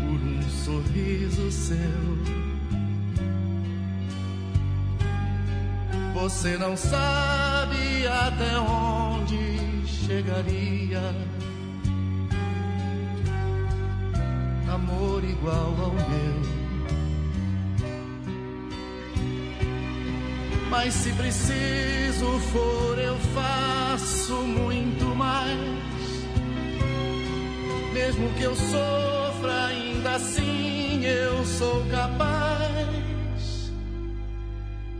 por 0.00 0.20
um 0.26 0.42
sorriso 0.42 1.52
seu. 1.52 1.78
Você 6.14 6.58
não 6.58 6.76
sabe 6.76 8.08
até 8.08 8.58
onde 8.58 9.86
chegaria. 9.86 11.14
Amor 14.68 15.22
igual 15.22 15.76
ao 15.80 15.92
meu. 15.92 16.61
Mas 20.72 20.94
se 20.94 21.12
preciso 21.12 22.40
for, 22.50 22.98
eu 22.98 23.14
faço 23.34 24.32
muito 24.36 25.04
mais. 25.14 25.58
Mesmo 27.92 28.32
que 28.38 28.42
eu 28.42 28.56
sofra, 28.56 29.66
ainda 29.66 30.12
assim 30.12 31.04
eu 31.04 31.44
sou 31.44 31.84
capaz 31.90 33.70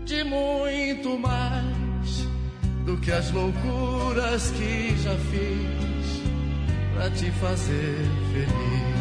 de 0.05 0.23
muito 0.25 1.19
mais 1.19 2.29
do 2.85 2.99
que 2.99 3.11
as 3.11 3.31
loucuras 3.31 4.51
que 4.51 4.95
já 5.03 5.17
fiz 5.17 6.23
pra 6.95 7.11
te 7.13 7.31
fazer 7.31 7.97
feliz. 8.35 8.92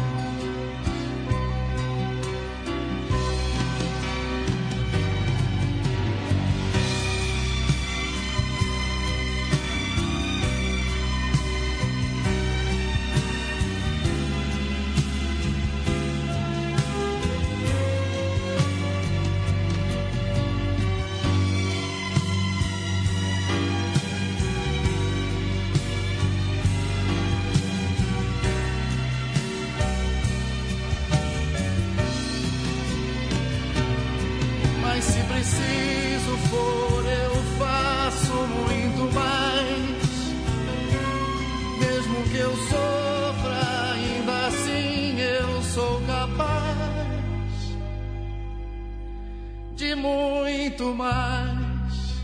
De 49.82 49.96
muito 49.96 50.94
mais 50.94 52.22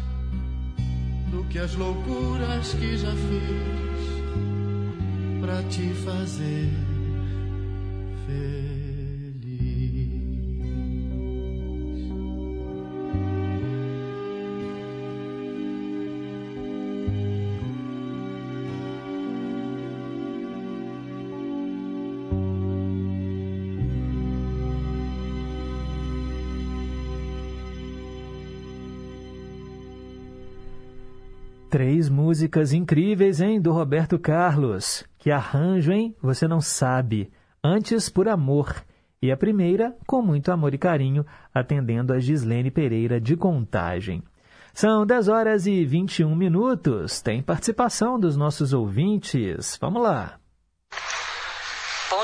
do 1.28 1.42
que 1.50 1.58
as 1.58 1.74
loucuras 1.74 2.72
que 2.74 2.96
já 2.96 3.10
fiz 3.10 3.98
pra 5.40 5.60
te 5.64 5.88
fazer 6.04 6.70
feliz. 8.26 8.77
Músicas 32.28 32.74
incríveis, 32.74 33.40
hein, 33.40 33.58
do 33.58 33.72
Roberto 33.72 34.18
Carlos. 34.18 35.02
Que 35.16 35.30
arranjo, 35.30 35.90
hein? 35.90 36.14
Você 36.20 36.46
não 36.46 36.60
sabe. 36.60 37.32
Antes, 37.64 38.10
por 38.10 38.28
amor. 38.28 38.84
E 39.22 39.32
a 39.32 39.36
primeira, 39.36 39.96
com 40.06 40.20
muito 40.20 40.52
amor 40.52 40.74
e 40.74 40.78
carinho, 40.78 41.24
atendendo 41.54 42.12
a 42.12 42.18
Gislene 42.18 42.70
Pereira 42.70 43.18
de 43.18 43.34
Contagem. 43.34 44.22
São 44.74 45.06
10 45.06 45.28
horas 45.28 45.66
e 45.66 45.86
21 45.86 46.36
minutos. 46.36 47.22
Tem 47.22 47.42
participação 47.42 48.20
dos 48.20 48.36
nossos 48.36 48.74
ouvintes. 48.74 49.78
Vamos 49.80 50.02
lá. 50.02 50.38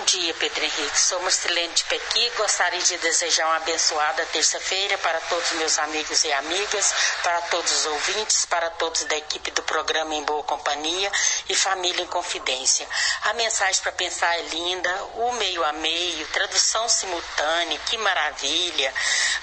Bom 0.04 0.20
dia, 0.20 0.34
Pedro 0.34 0.62
Henrique. 0.62 1.00
Sou 1.00 1.18
Marcelene 1.22 1.72
de 1.72 1.82
Pequi. 1.84 2.30
Gostaria 2.36 2.78
de 2.78 2.98
desejar 2.98 3.46
uma 3.46 3.56
abençoada 3.56 4.26
terça-feira 4.26 4.98
para 4.98 5.18
todos 5.18 5.52
meus 5.52 5.78
amigos 5.78 6.24
e 6.24 6.32
amigas, 6.34 6.94
para 7.22 7.40
todos 7.42 7.72
os 7.72 7.86
ouvintes, 7.86 8.44
para 8.44 8.68
todos 8.72 9.04
da 9.04 9.16
equipe 9.16 9.50
do 9.52 9.62
programa 9.62 10.14
Em 10.14 10.22
Boa 10.22 10.42
Companhia 10.42 11.10
e 11.48 11.54
Família 11.54 12.02
em 12.02 12.06
Confidência. 12.06 12.86
A 13.22 13.32
mensagem 13.32 13.80
para 13.80 13.92
pensar 13.92 14.38
é 14.38 14.42
linda, 14.42 15.04
o 15.14 15.32
meio 15.32 15.64
a 15.64 15.72
meio, 15.72 16.26
tradução 16.26 16.86
simultânea, 16.86 17.80
que 17.86 17.96
maravilha. 17.96 18.92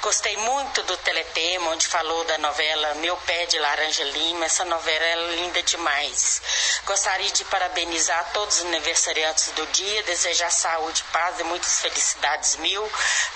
Gostei 0.02 0.38
muito 0.38 0.84
do 0.84 0.96
teletema, 0.98 1.72
onde 1.72 1.88
falou 1.88 2.24
da 2.26 2.38
novela 2.38 2.94
Meu 2.96 3.18
Pé 3.18 3.48
de 3.48 3.58
Laranja 3.58 4.04
Lima. 4.04 4.46
Essa 4.46 4.64
novela 4.66 5.06
é 5.06 5.16
linda 5.38 5.64
demais. 5.64 6.40
Gostaria 6.86 7.32
de 7.32 7.46
parabenizar 7.46 8.30
todos 8.32 8.60
os 8.60 8.66
aniversariantes 8.66 9.48
do 9.54 9.66
dia, 9.68 10.04
desejar 10.04 10.51
saúde, 10.52 11.03
paz 11.11 11.40
e 11.40 11.44
muitas 11.44 11.82
felicidades 11.82 12.57
mil. 12.57 12.84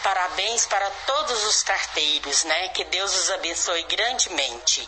Parabéns 0.03 0.65
para 0.65 0.89
todos 1.07 1.45
os 1.47 1.63
carteiros, 1.63 2.43
né? 2.45 2.67
Que 2.69 2.83
Deus 2.85 3.15
os 3.15 3.31
abençoe 3.31 3.83
grandemente. 3.83 4.87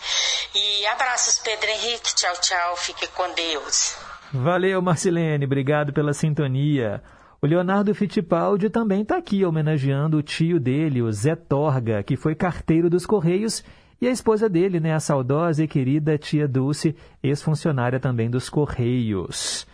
E 0.53 0.85
abraços, 0.87 1.39
Pedro 1.39 1.69
Henrique. 1.69 2.15
Tchau, 2.15 2.33
tchau. 2.41 2.77
Fique 2.77 3.07
com 3.07 3.33
Deus. 3.33 3.95
Valeu, 4.33 4.81
Marcilene. 4.81 5.45
Obrigado 5.45 5.93
pela 5.93 6.13
sintonia. 6.13 7.01
O 7.41 7.45
Leonardo 7.45 7.93
Fittipaldi 7.93 8.69
também 8.69 9.03
está 9.03 9.17
aqui 9.17 9.45
homenageando 9.45 10.17
o 10.17 10.23
tio 10.23 10.59
dele, 10.59 11.03
o 11.03 11.11
Zé 11.11 11.35
Torga, 11.35 12.01
que 12.01 12.17
foi 12.17 12.33
carteiro 12.33 12.89
dos 12.89 13.05
Correios, 13.05 13.63
e 14.01 14.07
a 14.07 14.11
esposa 14.11 14.49
dele, 14.49 14.79
né, 14.79 14.93
a 14.93 14.99
saudosa 14.99 15.63
e 15.63 15.67
querida 15.67 16.17
tia 16.17 16.47
Dulce, 16.47 16.95
ex-funcionária 17.21 17.99
também 17.99 18.29
dos 18.29 18.49
Correios. 18.49 19.67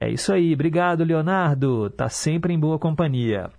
É 0.00 0.08
isso 0.08 0.32
aí, 0.32 0.54
obrigado, 0.54 1.02
Leonardo. 1.02 1.90
Tá 1.90 2.08
sempre 2.08 2.52
em 2.54 2.58
boa 2.58 2.78
companhia. 2.78 3.50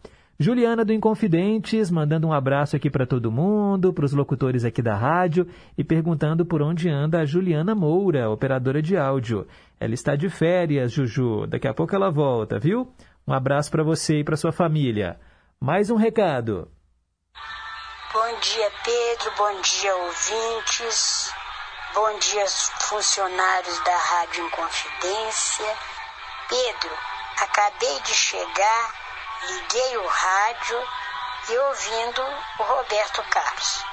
Juliana 0.42 0.86
do 0.86 0.94
Inconfidentes, 0.94 1.92
mandando 1.92 2.26
um 2.28 2.32
abraço 2.32 2.74
aqui 2.74 2.90
para 2.90 3.06
todo 3.06 3.30
mundo, 3.30 3.92
para 3.92 4.06
os 4.06 4.14
locutores 4.14 4.64
aqui 4.64 4.82
da 4.82 4.96
rádio 4.96 5.46
e 5.78 5.84
perguntando 5.84 6.46
por 6.46 6.62
onde 6.62 6.90
anda 6.90 7.20
a 7.20 7.26
Juliana 7.26 7.76
Moura, 7.76 8.30
operadora 8.30 8.82
de 8.82 8.96
áudio. 8.96 9.46
Ela 9.78 9.94
está 9.94 10.16
de 10.16 10.30
férias, 10.30 10.94
Juju. 10.94 11.46
Daqui 11.46 11.68
a 11.68 11.74
pouco 11.74 11.94
ela 11.94 12.10
volta, 12.10 12.58
viu? 12.58 12.90
Um 13.28 13.34
abraço 13.34 13.70
para 13.70 13.84
você 13.84 14.20
e 14.20 14.24
para 14.24 14.38
sua 14.38 14.54
família. 14.54 15.20
Mais 15.60 15.90
um 15.90 15.98
recado. 15.98 16.70
Bom 18.14 18.40
dia, 18.40 18.72
Pedro. 18.86 19.32
Bom 19.38 19.62
dia, 19.62 19.94
ouvintes. 19.94 21.34
Bom 21.94 22.18
dia, 22.18 22.46
funcionários 22.88 23.84
da 23.84 23.98
Rádio 23.98 24.46
Inconfidência. 24.46 25.89
Pedro, 26.50 26.98
acabei 27.44 28.02
de 28.02 28.12
chegar, 28.12 28.94
liguei 29.48 29.98
o 29.98 30.08
rádio 30.08 30.78
e 31.48 31.58
ouvindo 31.60 32.22
o 32.60 32.64
Roberto 32.64 33.24
Carlos. 33.30 33.86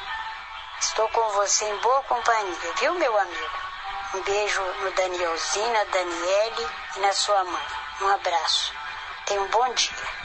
Estou 0.81 1.07
com 1.11 1.29
você 1.35 1.67
em 1.67 1.77
boa 1.83 2.03
companhia, 2.05 2.73
viu, 2.81 2.99
meu 2.99 3.19
amigo? 3.19 3.67
Um 4.15 4.23
beijo 4.23 4.63
no 4.83 4.91
Danielzinho, 4.91 5.71
na 5.71 5.85
Daniele 5.85 6.67
e 6.97 7.01
na 7.01 7.13
sua 7.13 7.45
mãe. 7.45 7.67
Um 8.03 8.09
abraço. 8.09 8.73
Tenha 9.27 9.43
um 9.43 9.51
bom 9.51 9.75
dia. 9.75 10.17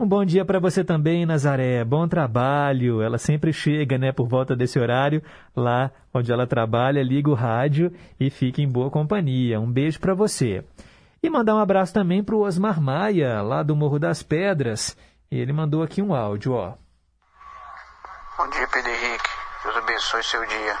Um 0.00 0.06
bom 0.06 0.24
dia 0.24 0.44
para 0.44 0.58
você 0.58 0.82
também, 0.82 1.24
Nazaré. 1.26 1.84
Bom 1.84 2.08
trabalho. 2.08 3.00
Ela 3.02 3.18
sempre 3.18 3.52
chega, 3.52 3.96
né, 3.96 4.10
por 4.10 4.26
volta 4.26 4.56
desse 4.56 4.80
horário, 4.80 5.22
lá 5.54 5.92
onde 6.12 6.32
ela 6.32 6.46
trabalha, 6.46 7.04
liga 7.04 7.30
o 7.30 7.34
rádio 7.34 7.92
e 8.18 8.30
fica 8.30 8.60
em 8.60 8.68
boa 8.68 8.90
companhia. 8.90 9.60
Um 9.60 9.70
beijo 9.70 10.00
para 10.00 10.14
você. 10.14 10.64
E 11.22 11.28
mandar 11.28 11.54
um 11.54 11.58
abraço 11.58 11.92
também 11.92 12.22
para 12.22 12.34
o 12.34 12.42
Osmar 12.42 12.80
Maia, 12.80 13.42
lá 13.42 13.62
do 13.62 13.74
Morro 13.74 13.98
das 13.98 14.22
Pedras. 14.22 14.96
Ele 15.30 15.52
mandou 15.52 15.82
aqui 15.82 16.00
um 16.00 16.14
áudio, 16.14 16.54
ó. 16.54 16.74
Bom 18.36 18.48
dia, 18.50 18.68
Pedro 18.68 18.90
Henrique. 18.90 19.28
Deus 19.64 19.76
abençoe 19.76 20.22
seu 20.22 20.46
dia. 20.46 20.78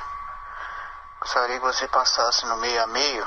Gostaria 1.20 1.56
que 1.56 1.66
você 1.66 1.88
passasse 1.88 2.46
no 2.46 2.56
meio 2.58 2.82
a 2.82 2.86
meio 2.86 3.26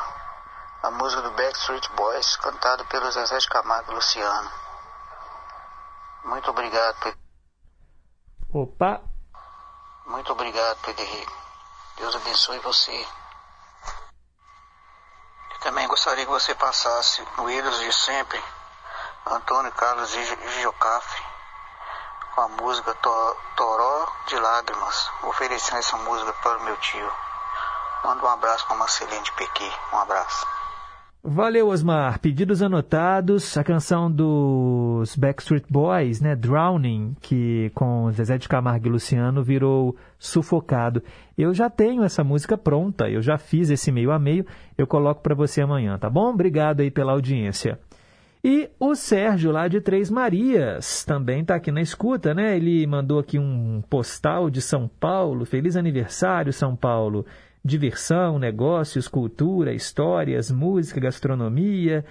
a 0.84 0.90
música 0.90 1.22
do 1.22 1.32
Backstreet 1.32 1.88
Boys, 1.96 2.36
cantada 2.38 2.84
pelo 2.86 3.12
Zezé 3.12 3.38
de 3.38 3.48
Camargo 3.50 3.92
e 3.92 3.96
Luciano. 3.96 4.52
Muito 6.24 6.50
obrigado, 6.50 6.96
Pedro. 7.02 7.20
Opa! 8.54 9.02
Muito 10.08 10.32
obrigado, 10.32 10.80
Pedro 10.82 11.04
Henrique. 11.04 11.34
Deus 11.98 12.16
abençoe 12.16 12.58
você. 12.60 13.06
Também 15.62 15.88
gostaria 15.88 16.26
que 16.26 16.32
você 16.32 16.56
passasse 16.56 17.26
no 17.38 17.50
Ídolos 17.50 17.80
de 17.80 17.94
Sempre, 17.94 18.44
Antônio 19.28 19.72
Carlos 19.74 20.10
Giocafre, 20.10 21.24
com 22.34 22.42
a 22.42 22.48
música 22.48 22.94
To- 22.96 23.38
Toró 23.56 24.08
de 24.26 24.40
Lágrimas, 24.40 25.12
oferecendo 25.24 25.78
essa 25.78 25.98
música 25.98 26.34
para 26.34 26.58
o 26.58 26.62
meu 26.64 26.76
tio. 26.78 27.14
Manda 28.04 28.26
um 28.26 28.30
abraço 28.30 28.66
para 28.66 28.76
Marcelinho 28.78 29.22
de 29.22 29.32
Pequi. 29.34 29.72
Um 29.94 30.00
abraço. 30.00 30.48
Valeu, 31.24 31.68
Osmar. 31.68 32.20
Pedidos 32.20 32.64
anotados. 32.64 33.56
A 33.56 33.64
canção 33.64 34.12
dos 34.12 35.16
Backstreet 35.16 35.66
Boys, 35.70 36.20
né? 36.20 36.36
Drowning, 36.36 37.16
que 37.22 37.72
com 37.76 38.12
Zezé 38.12 38.40
de 38.40 38.50
Camargo 38.50 38.88
e 38.88 38.90
Luciano 38.90 39.44
virou 39.44 39.96
Sufocado. 40.18 41.04
Eu 41.38 41.54
já 41.54 41.70
tenho 41.70 42.04
essa 42.04 42.24
música 42.24 42.58
pronta. 42.58 43.08
Eu 43.08 43.22
já 43.22 43.38
fiz 43.38 43.70
esse 43.70 43.92
meio 43.92 44.12
a 44.12 44.18
meio. 44.18 44.48
Eu 44.76 44.88
coloco 44.88 45.22
para 45.22 45.36
você 45.36 45.62
amanhã, 45.62 45.96
tá 45.96 46.10
bom? 46.10 46.32
Obrigado 46.32 46.80
aí 46.80 46.90
pela 46.90 47.12
audiência. 47.12 47.80
E 48.44 48.72
o 48.80 48.96
Sérgio, 48.96 49.52
lá 49.52 49.68
de 49.68 49.80
Três 49.80 50.10
Marias, 50.10 51.06
também 51.06 51.42
está 51.42 51.54
aqui 51.54 51.72
na 51.72 51.82
escuta, 51.82 52.34
né? 52.34 52.56
Ele 52.56 52.88
mandou 52.88 53.20
aqui 53.20 53.38
um 53.38 53.84
postal 53.88 54.50
de 54.50 54.60
São 54.60 54.90
Paulo. 55.00 55.46
Feliz 55.46 55.78
aniversário, 55.78 56.52
São 56.52 56.76
Paulo. 56.76 57.28
Diversão, 57.64 58.40
negócios, 58.40 59.08
cultura, 59.08 59.74
histórias, 59.74 60.50
música, 60.52 61.00
gastronomia. 61.00 62.04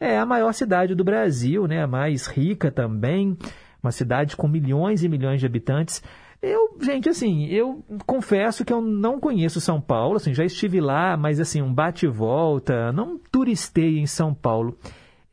É 0.00 0.18
a 0.18 0.26
maior 0.26 0.52
cidade 0.52 0.94
do 0.94 1.04
Brasil, 1.04 1.66
né? 1.66 1.82
A 1.82 1.86
mais 1.86 2.26
rica 2.26 2.70
também. 2.70 3.36
Uma 3.82 3.92
cidade 3.92 4.36
com 4.36 4.48
milhões 4.48 5.02
e 5.02 5.08
milhões 5.08 5.40
de 5.40 5.46
habitantes. 5.46 6.02
Eu, 6.40 6.76
gente, 6.80 7.08
assim, 7.08 7.46
eu 7.46 7.82
confesso 8.04 8.64
que 8.64 8.72
eu 8.72 8.82
não 8.82 9.18
conheço 9.18 9.62
São 9.62 9.80
Paulo, 9.80 10.16
assim, 10.16 10.34
já 10.34 10.44
estive 10.44 10.78
lá, 10.78 11.16
mas 11.16 11.40
assim, 11.40 11.62
um 11.62 11.72
bate 11.72 12.04
e 12.04 12.08
volta, 12.08 12.92
não 12.92 13.18
turistei 13.18 13.98
em 13.98 14.06
São 14.06 14.34
Paulo. 14.34 14.76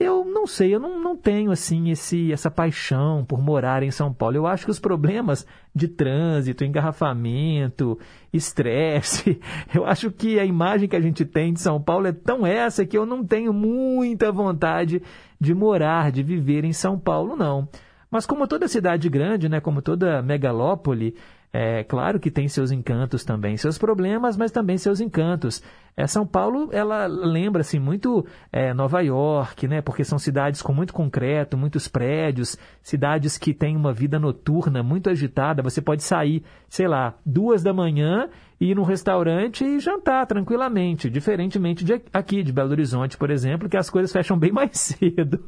Eu 0.02 0.26
não 0.26 0.48
sei, 0.48 0.74
eu 0.74 0.80
não, 0.80 1.00
não 1.00 1.16
tenho 1.16 1.52
assim 1.52 1.92
esse, 1.92 2.34
essa 2.34 2.50
paixão 2.50 3.24
por 3.24 3.40
morar 3.40 3.84
em 3.84 3.92
São 3.92 4.12
Paulo. 4.12 4.36
Eu 4.36 4.48
acho 4.48 4.66
que 4.66 4.72
os 4.72 4.80
problemas 4.80 5.46
de 5.76 5.88
trânsito, 5.88 6.66
engarrafamento, 6.66 8.00
estresse, 8.34 9.40
eu 9.72 9.86
acho 9.86 10.10
que 10.10 10.40
a 10.40 10.44
imagem 10.44 10.90
que 10.90 10.96
a 10.96 11.00
gente 11.00 11.24
tem 11.24 11.54
de 11.54 11.62
São 11.62 11.80
Paulo 11.80 12.08
é 12.08 12.12
tão 12.12 12.48
essa 12.48 12.84
que 12.84 12.98
eu 12.98 13.06
não 13.06 13.24
tenho 13.24 13.54
muita 13.54 14.32
vontade 14.32 15.04
de 15.40 15.54
morar, 15.54 16.12
de 16.12 16.24
viver 16.24 16.66
em 16.66 16.74
São 16.74 16.98
Paulo, 16.98 17.36
não. 17.36 17.70
Mas 18.10 18.26
como 18.26 18.48
toda 18.48 18.68
cidade 18.68 19.08
grande, 19.08 19.48
né, 19.48 19.60
como 19.60 19.84
toda 19.84 20.20
megalópole, 20.24 21.16
é 21.54 21.84
claro 21.84 22.20
que 22.20 22.32
tem 22.32 22.48
seus 22.48 22.72
encantos 22.72 23.26
também, 23.26 23.58
seus 23.58 23.78
problemas, 23.78 24.38
mas 24.38 24.52
também 24.52 24.78
seus 24.78 25.02
encantos. 25.02 25.62
É, 25.98 26.08
São 26.08 26.26
Paulo, 26.26 26.70
ela 26.72 27.06
lembra 27.08 27.60
assim, 27.60 27.78
muito 27.78 28.26
é, 28.52 28.74
Nova 28.74 29.02
York, 29.02 29.68
né? 29.68 29.82
Porque 29.82 30.06
são 30.06 30.18
cidades 30.18 30.62
com 30.62 30.74
muito 30.74 30.94
concreto, 30.94 31.58
muitos 31.58 31.90
prédios, 31.90 32.58
cidades 32.82 33.38
que 33.38 33.54
têm 33.54 33.76
uma 33.76 33.92
vida 33.92 34.18
noturna 34.18 34.82
muito 34.82 35.10
agitada. 35.10 35.62
Você 35.62 35.82
pode 35.82 36.04
sair, 36.04 36.44
sei 36.70 36.88
lá, 36.88 37.16
duas 37.26 37.62
da 37.62 37.74
manhã 37.74 38.30
ir 38.62 38.76
num 38.76 38.84
restaurante 38.84 39.66
e 39.66 39.80
jantar 39.80 40.26
tranquilamente, 40.28 41.10
diferentemente 41.10 41.84
de 41.84 42.00
aqui, 42.14 42.44
de 42.44 42.54
Belo 42.54 42.72
Horizonte, 42.72 43.18
por 43.18 43.32
exemplo, 43.32 43.68
que 43.68 43.76
as 43.76 43.90
coisas 43.90 44.12
fecham 44.12 44.38
bem 44.40 44.52
mais 44.52 44.80
cedo. 44.80 45.44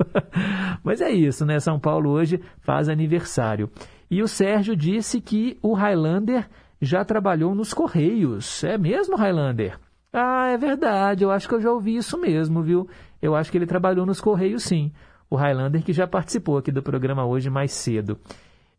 Mas 0.84 0.99
é 0.99 1.11
isso, 1.11 1.45
né? 1.45 1.59
São 1.59 1.80
Paulo 1.80 2.09
hoje 2.09 2.41
faz 2.59 2.89
aniversário. 2.89 3.69
E 4.09 4.21
o 4.21 4.27
Sérgio 4.27 4.75
disse 4.75 5.19
que 5.19 5.57
o 5.61 5.73
Highlander 5.73 6.47
já 6.81 7.03
trabalhou 7.03 7.55
nos 7.55 7.73
Correios. 7.73 8.63
É 8.63 8.77
mesmo, 8.77 9.15
Highlander? 9.15 9.80
Ah, 10.11 10.49
é 10.49 10.57
verdade. 10.57 11.23
Eu 11.23 11.31
acho 11.31 11.47
que 11.47 11.55
eu 11.55 11.61
já 11.61 11.71
ouvi 11.71 11.95
isso 11.95 12.19
mesmo, 12.19 12.61
viu? 12.61 12.88
Eu 13.21 13.35
acho 13.35 13.51
que 13.51 13.57
ele 13.57 13.65
trabalhou 13.65 14.05
nos 14.05 14.21
Correios, 14.21 14.63
sim. 14.63 14.91
O 15.30 15.35
Highlander 15.35 15.84
que 15.84 15.93
já 15.93 16.05
participou 16.05 16.57
aqui 16.57 16.71
do 16.71 16.84
programa 16.84 17.25
hoje 17.25 17.49
mais 17.49 17.71
cedo. 17.71 18.19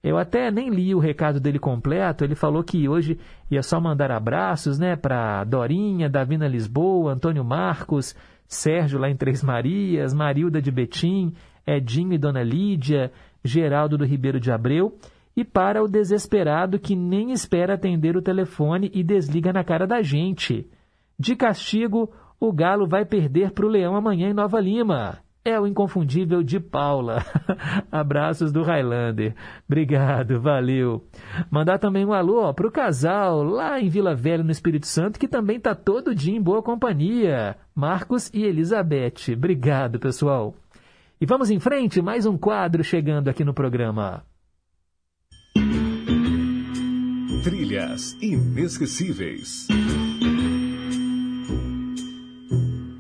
Eu 0.03 0.19
até 0.19 0.51
nem 0.51 0.69
li 0.69 0.95
o 0.95 0.99
recado 0.99 1.41
dele 1.41 1.59
completo. 1.59 2.23
Ele 2.23 2.35
falou 2.35 2.63
que 2.63 2.89
hoje 2.89 3.19
ia 3.51 3.63
só 3.63 3.81
mandar 3.81 4.13
abraços, 4.13 4.79
né, 4.79 4.95
para 4.95 5.43
Dorinha, 5.45 6.09
Davina 6.11 6.47
Lisboa, 6.47 7.13
Antônio 7.13 7.43
Marcos, 7.43 8.15
Sérgio 8.47 9.01
lá 9.01 9.09
em 9.09 9.17
Três 9.17 9.43
Marias, 9.43 10.13
Marilda 10.13 10.61
de 10.61 10.71
Betim, 10.71 11.33
Edinho 11.67 12.13
e 12.13 12.19
Dona 12.19 12.43
Lídia, 12.43 13.11
Geraldo 13.43 13.97
do 13.97 14.05
Ribeiro 14.05 14.39
de 14.39 14.53
Abreu 14.53 14.95
e 15.37 15.45
para 15.45 15.83
o 15.83 15.89
desesperado 15.89 16.79
que 16.79 16.95
nem 16.95 17.33
espera 17.33 17.75
atender 17.75 18.17
o 18.17 18.23
telefone 18.23 18.91
e 18.95 19.03
desliga 19.03 19.53
na 19.53 19.65
cara 19.65 19.87
da 19.87 20.01
gente. 20.03 20.69
De 21.19 21.35
castigo, 21.35 22.13
o 22.39 22.53
Galo 22.53 22.87
vai 22.87 23.05
perder 23.05 23.51
para 23.53 23.67
o 23.67 23.69
Leão 23.69 23.97
amanhã 23.97 24.29
em 24.29 24.35
Nova 24.35 24.61
Lima. 24.61 25.19
É 25.45 25.61
o 25.61 25.67
inconfundível 25.67 26.43
de 26.43 26.59
Paula. 26.59 27.23
Abraços 27.93 28.51
do 28.51 28.63
Highlander. 28.63 29.35
Obrigado, 29.69 30.41
valeu. 30.41 31.05
Mandar 31.51 31.79
também 31.79 32.05
um 32.05 32.15
alô 32.15 32.53
para 32.55 32.67
o 32.67 32.73
casal 32.73 33.43
lá 33.43 33.79
em 33.79 33.91
Vila 33.91 34.15
Velha, 34.15 34.43
no 34.43 34.51
Espírito 34.51 34.87
Santo, 34.87 35.19
que 35.19 35.29
também 35.29 35.59
está 35.59 35.75
todo 35.75 36.15
dia 36.15 36.35
em 36.35 36.41
boa 36.41 36.63
companhia. 36.63 37.57
Marcos 37.75 38.31
e 38.33 38.43
Elizabeth. 38.43 39.35
Obrigado, 39.35 39.99
pessoal. 39.99 40.55
E 41.21 41.27
vamos 41.27 41.51
em 41.51 41.61
frente, 41.61 42.01
mais 42.01 42.25
um 42.25 42.39
quadro 42.39 42.83
chegando 42.83 43.29
aqui 43.29 43.45
no 43.45 43.53
programa. 43.53 44.25
Trilhas 47.45 48.17
inesquecíveis. 48.23 49.69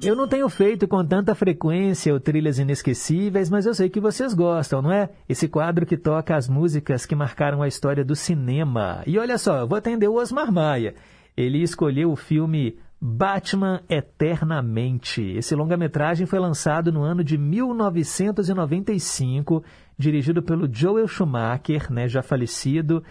Eu 0.02 0.14
não 0.14 0.28
tenho 0.28 0.50
feito 0.50 0.86
com 0.86 1.02
tanta 1.02 1.34
frequência 1.34 2.14
o 2.14 2.20
Trilhas 2.20 2.58
Inesquecíveis, 2.58 3.48
mas 3.48 3.64
eu 3.64 3.72
sei 3.72 3.88
que 3.88 3.98
vocês 3.98 4.34
gostam, 4.34 4.82
não 4.82 4.92
é? 4.92 5.08
Esse 5.26 5.48
quadro 5.48 5.86
que 5.86 5.96
toca 5.96 6.36
as 6.36 6.46
músicas 6.46 7.06
que 7.06 7.14
marcaram 7.14 7.62
a 7.62 7.68
história 7.68 8.04
do 8.04 8.14
cinema. 8.14 9.02
E 9.06 9.18
olha 9.18 9.38
só, 9.38 9.60
eu 9.60 9.66
vou 9.66 9.78
atender 9.78 10.08
o 10.08 10.16
Osmar 10.16 10.52
Maia. 10.52 10.94
Ele 11.34 11.62
escolheu 11.62 12.12
o 12.12 12.16
filme 12.16 12.76
Batman 13.00 13.80
Eternamente. 13.88 15.22
Esse 15.22 15.54
longa-metragem 15.54 16.26
foi 16.26 16.38
lançado 16.38 16.92
no 16.92 17.02
ano 17.02 17.24
de 17.24 17.38
1995, 17.38 19.64
dirigido 19.96 20.42
pelo 20.42 20.68
Joel 20.70 21.08
Schumacher, 21.08 21.90
né, 21.90 22.06
já 22.08 22.22
falecido, 22.22 23.02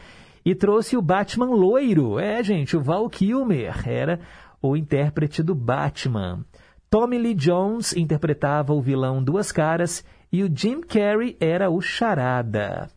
e 0.46 0.54
trouxe 0.54 0.98
o 0.98 1.02
Batman 1.02 1.52
loiro. 1.52 2.20
É, 2.20 2.44
gente, 2.44 2.76
o 2.76 2.82
Val 2.82 3.10
Kilmer 3.10 3.88
era 3.88 4.20
o 4.62 4.76
intérprete 4.76 5.42
do 5.42 5.56
Batman. 5.56 6.46
Tommy 6.90 7.18
Lee 7.18 7.34
Jones 7.34 7.94
interpretava 7.96 8.74
o 8.74 8.82
vilão 8.82 9.24
Duas 9.24 9.52
Caras 9.52 10.06
e 10.32 10.44
o 10.44 10.52
Jim 10.54 10.82
Carrey 10.82 11.36
era 11.40 11.70
o 11.70 11.82
Charada. 11.82 12.90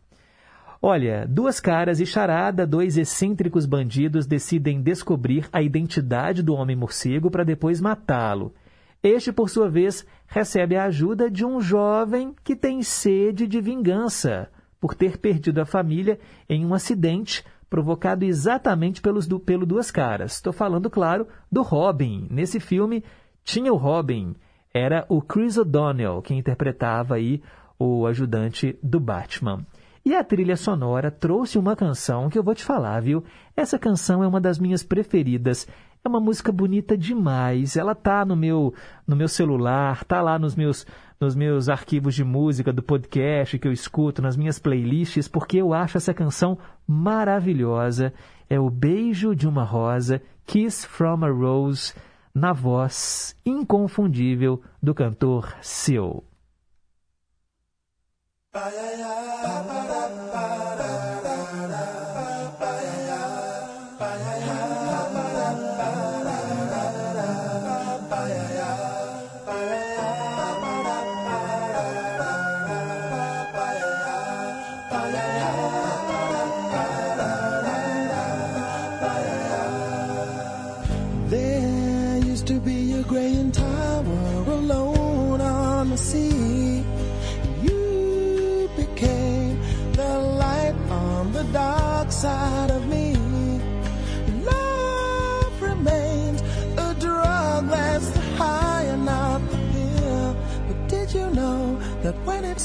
Olha, 0.79 1.25
Duas 1.27 1.59
Caras 1.59 1.99
e 1.99 2.05
Charada, 2.05 2.67
dois 2.67 2.97
excêntricos 2.97 3.65
bandidos, 3.65 4.27
decidem 4.27 4.81
descobrir 4.81 5.47
a 5.51 5.61
identidade 5.61 6.43
do 6.43 6.53
Homem-Morcego 6.53 7.31
para 7.31 7.43
depois 7.43 7.81
matá-lo. 7.81 8.53
Este, 9.01 9.31
por 9.31 9.49
sua 9.49 9.69
vez, 9.69 10.05
recebe 10.27 10.75
a 10.75 10.85
ajuda 10.85 11.31
de 11.31 11.43
um 11.43 11.59
jovem 11.59 12.35
que 12.43 12.55
tem 12.55 12.83
sede 12.83 13.47
de 13.47 13.59
vingança 13.59 14.49
por 14.79 14.93
ter 14.93 15.17
perdido 15.17 15.59
a 15.59 15.65
família 15.65 16.19
em 16.49 16.65
um 16.65 16.73
acidente 16.73 17.43
provocado 17.69 18.23
exatamente 18.23 19.01
pelos 19.01 19.27
du- 19.27 19.39
pelo 19.39 19.65
Duas 19.65 19.91
Caras. 19.91 20.33
Estou 20.33 20.53
falando, 20.53 20.89
claro, 20.89 21.27
do 21.51 21.61
Robin. 21.61 22.27
Nesse 22.29 22.59
filme 22.59 23.03
tinha 23.43 23.73
o 23.73 23.77
Robin, 23.77 24.35
era 24.73 25.05
o 25.09 25.21
Chris 25.21 25.57
O'Donnell 25.57 26.21
quem 26.21 26.39
interpretava 26.39 27.15
aí 27.15 27.41
o 27.79 28.05
ajudante 28.07 28.77
do 28.81 28.99
Batman. 28.99 29.65
E 30.05 30.15
a 30.15 30.23
trilha 30.23 30.55
sonora 30.55 31.11
trouxe 31.11 31.57
uma 31.59 31.75
canção 31.75 32.29
que 32.29 32.39
eu 32.39 32.43
vou 32.43 32.55
te 32.55 32.63
falar, 32.63 33.01
viu? 33.01 33.23
Essa 33.57 33.77
canção 33.77 34.23
é 34.23 34.27
uma 34.27 34.39
das 34.39 34.57
minhas 34.57 34.81
preferidas. 34.81 35.67
É 36.01 36.07
uma 36.07 36.21
música 36.21 36.49
bonita 36.49 36.97
demais. 36.97 37.75
Ela 37.75 37.93
tá 37.93 38.23
no 38.23 38.33
meu 38.35 38.73
no 39.05 39.17
meu 39.17 39.27
celular, 39.27 40.05
tá 40.05 40.21
lá 40.21 40.39
nos 40.39 40.55
meus 40.55 40.85
nos 41.19 41.35
meus 41.35 41.67
arquivos 41.69 42.13
de 42.13 42.23
música 42.23 42.71
do 42.71 42.83
podcast 42.83 43.57
que 43.57 43.67
eu 43.67 43.71
escuto, 43.71 44.21
nas 44.21 44.37
minhas 44.37 44.59
playlists, 44.59 45.27
porque 45.27 45.57
eu 45.57 45.73
acho 45.73 45.97
essa 45.97 46.13
canção 46.13 46.57
maravilhosa. 46.87 48.13
É 48.49 48.59
o 48.59 48.69
Beijo 48.69 49.35
de 49.35 49.47
uma 49.47 49.63
Rosa, 49.63 50.21
Kiss 50.45 50.85
from 50.85 51.25
a 51.25 51.29
Rose, 51.29 51.93
na 52.33 52.53
voz 52.53 53.35
inconfundível 53.45 54.61
do 54.81 54.93
cantor 54.93 55.55
Seal. 55.61 56.23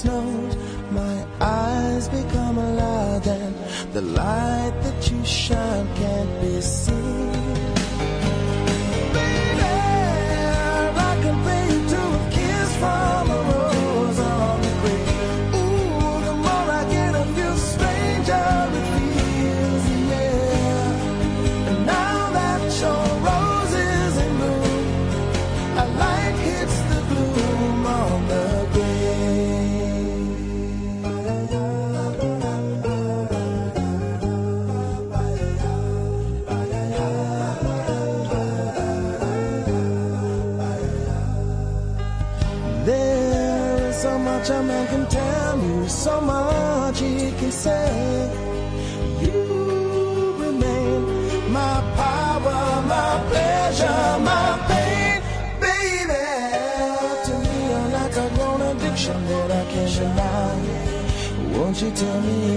Snows, 0.03 0.57
my 0.91 1.17
eyes 1.41 2.09
become 2.09 2.59
alive 2.59 3.27
and 3.27 3.55
the 3.93 4.03
light 4.03 4.75
that 4.83 5.11
you 5.11 5.25
shine 5.25 5.89
can't 5.95 6.41
be 6.41 6.61
seen? 6.61 7.42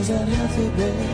Is 0.06 0.10
that 0.10 0.28
healthy, 0.28 0.70
baby? 0.78 1.08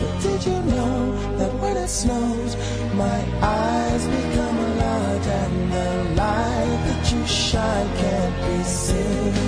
But 0.00 0.22
did 0.22 0.46
you 0.46 0.58
know 0.72 1.36
that 1.36 1.52
when 1.60 1.76
it 1.76 1.88
snows, 1.88 2.56
my 2.94 3.20
eyes 3.42 4.06
become 4.06 4.56
a 4.56 4.68
light 4.82 5.26
and 5.40 5.72
the 5.72 5.90
light 6.22 6.80
that 6.86 7.12
you 7.12 7.26
shine 7.26 7.88
can't 7.98 8.36
be 8.46 8.62
seen? 8.64 9.47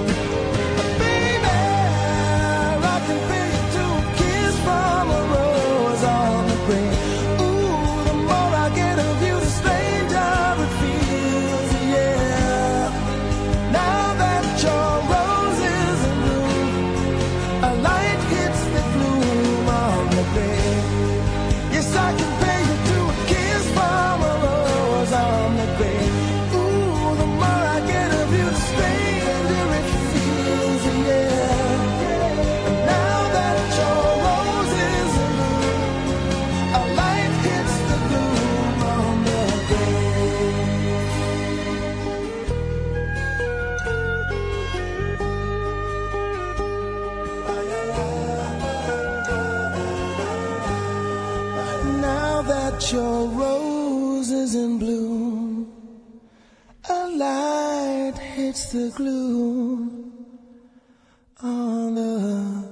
Hits 58.71 58.73
the 58.73 58.91
glue 58.95 59.89
on 61.43 61.95
the 61.95 62.67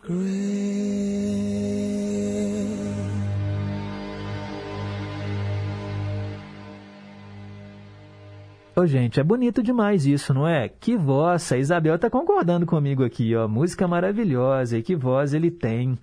grave. 0.00 0.44
Ô, 8.76 8.86
gente, 8.86 9.20
é 9.20 9.22
bonito 9.22 9.62
demais 9.62 10.04
isso, 10.04 10.34
não 10.34 10.48
é? 10.48 10.68
Que 10.68 10.96
voz! 10.96 11.52
A 11.52 11.58
Isabel 11.58 11.96
tá 11.98 12.10
concordando 12.10 12.66
comigo 12.66 13.04
aqui, 13.04 13.34
ó. 13.36 13.46
Música 13.46 13.86
maravilhosa. 13.86 14.76
E 14.76 14.82
que 14.82 14.96
voz 14.96 15.32
ele 15.32 15.50
tem. 15.50 15.96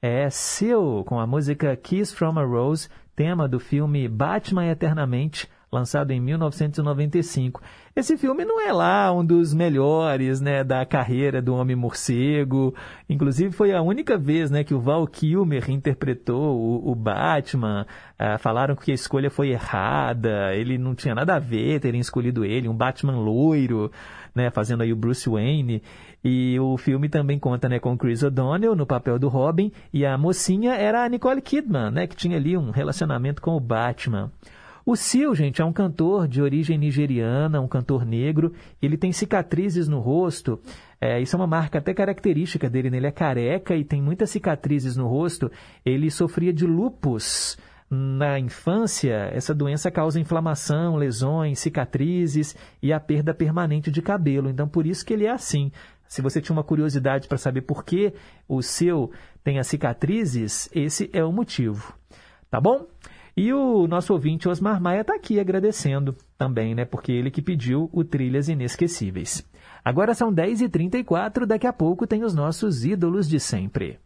É 0.00 0.28
seu, 0.30 1.02
com 1.06 1.18
a 1.18 1.26
música 1.26 1.74
Kiss 1.74 2.14
from 2.14 2.38
a 2.38 2.44
Rose, 2.44 2.88
tema 3.16 3.48
do 3.48 3.58
filme 3.58 4.06
Batman 4.06 4.66
Eternamente, 4.66 5.48
lançado 5.70 6.10
em 6.10 6.20
1995. 6.20 7.60
Esse 7.94 8.16
filme 8.16 8.44
não 8.44 8.60
é 8.60 8.72
lá 8.72 9.12
um 9.12 9.24
dos 9.24 9.52
melhores, 9.52 10.40
né, 10.40 10.64
da 10.64 10.86
carreira 10.86 11.42
do 11.42 11.54
Homem 11.54 11.76
Morcego. 11.76 12.74
Inclusive 13.08 13.52
foi 13.52 13.72
a 13.72 13.82
única 13.82 14.16
vez, 14.16 14.50
né, 14.50 14.64
que 14.64 14.74
o 14.74 14.80
Val 14.80 15.06
Kilmer 15.06 15.70
interpretou 15.70 16.56
o, 16.56 16.90
o 16.90 16.94
Batman. 16.94 17.86
Ah, 18.18 18.38
falaram 18.38 18.76
que 18.76 18.90
a 18.90 18.94
escolha 18.94 19.30
foi 19.30 19.50
errada. 19.50 20.54
Ele 20.54 20.78
não 20.78 20.94
tinha 20.94 21.14
nada 21.14 21.34
a 21.34 21.38
ver 21.38 21.80
terem 21.80 22.00
escolhido 22.00 22.44
ele, 22.44 22.68
um 22.68 22.76
Batman 22.76 23.18
loiro, 23.18 23.90
né, 24.34 24.50
fazendo 24.50 24.82
aí 24.82 24.92
o 24.92 24.96
Bruce 24.96 25.28
Wayne. 25.28 25.82
E 26.24 26.58
o 26.58 26.76
filme 26.76 27.08
também 27.08 27.38
conta, 27.38 27.68
né, 27.68 27.78
com 27.78 27.96
Chris 27.96 28.22
O'Donnell 28.22 28.74
no 28.74 28.86
papel 28.86 29.18
do 29.18 29.28
Robin 29.28 29.70
e 29.92 30.04
a 30.06 30.16
mocinha 30.16 30.74
era 30.74 31.04
a 31.04 31.08
Nicole 31.08 31.40
Kidman, 31.40 31.90
né, 31.90 32.06
que 32.06 32.16
tinha 32.16 32.36
ali 32.36 32.56
um 32.56 32.70
relacionamento 32.70 33.42
com 33.42 33.56
o 33.56 33.60
Batman. 33.60 34.30
O 34.90 34.96
Seal, 34.96 35.34
gente, 35.34 35.60
é 35.60 35.64
um 35.66 35.70
cantor 35.70 36.26
de 36.26 36.40
origem 36.40 36.78
nigeriana, 36.78 37.60
um 37.60 37.68
cantor 37.68 38.06
negro. 38.06 38.54
Ele 38.80 38.96
tem 38.96 39.12
cicatrizes 39.12 39.86
no 39.86 40.00
rosto. 40.00 40.58
É, 40.98 41.20
isso 41.20 41.36
é 41.36 41.38
uma 41.38 41.46
marca 41.46 41.76
até 41.76 41.92
característica 41.92 42.70
dele. 42.70 42.88
Né? 42.88 42.96
Ele 42.96 43.06
é 43.06 43.10
careca 43.10 43.76
e 43.76 43.84
tem 43.84 44.00
muitas 44.00 44.30
cicatrizes 44.30 44.96
no 44.96 45.06
rosto. 45.06 45.52
Ele 45.84 46.10
sofria 46.10 46.54
de 46.54 46.66
lupus 46.66 47.58
na 47.90 48.38
infância. 48.38 49.28
Essa 49.30 49.54
doença 49.54 49.90
causa 49.90 50.18
inflamação, 50.18 50.96
lesões, 50.96 51.58
cicatrizes 51.58 52.56
e 52.82 52.90
a 52.90 52.98
perda 52.98 53.34
permanente 53.34 53.90
de 53.90 54.00
cabelo. 54.00 54.48
Então, 54.48 54.66
por 54.66 54.86
isso 54.86 55.04
que 55.04 55.12
ele 55.12 55.26
é 55.26 55.30
assim. 55.30 55.70
Se 56.08 56.22
você 56.22 56.40
tinha 56.40 56.56
uma 56.56 56.64
curiosidade 56.64 57.28
para 57.28 57.36
saber 57.36 57.60
por 57.60 57.84
que 57.84 58.14
o 58.48 58.62
seu 58.62 59.10
tem 59.44 59.58
as 59.58 59.66
cicatrizes, 59.66 60.70
esse 60.74 61.10
é 61.12 61.22
o 61.22 61.30
motivo. 61.30 61.92
Tá 62.50 62.58
bom? 62.58 62.86
E 63.38 63.52
o 63.52 63.86
nosso 63.86 64.12
ouvinte 64.12 64.48
Osmar 64.48 64.82
Maia 64.82 65.02
está 65.02 65.14
aqui 65.14 65.38
agradecendo 65.38 66.12
também, 66.36 66.74
né? 66.74 66.84
Porque 66.84 67.12
ele 67.12 67.30
que 67.30 67.40
pediu 67.40 67.88
o 67.92 68.02
Trilhas 68.02 68.48
Inesquecíveis. 68.48 69.46
Agora 69.84 70.12
são 70.12 70.34
10h34, 70.34 71.46
daqui 71.46 71.64
a 71.64 71.72
pouco 71.72 72.04
tem 72.04 72.24
os 72.24 72.34
nossos 72.34 72.84
ídolos 72.84 73.28
de 73.28 73.38
sempre. 73.38 74.00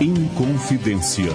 Inconfidência. 0.00 1.34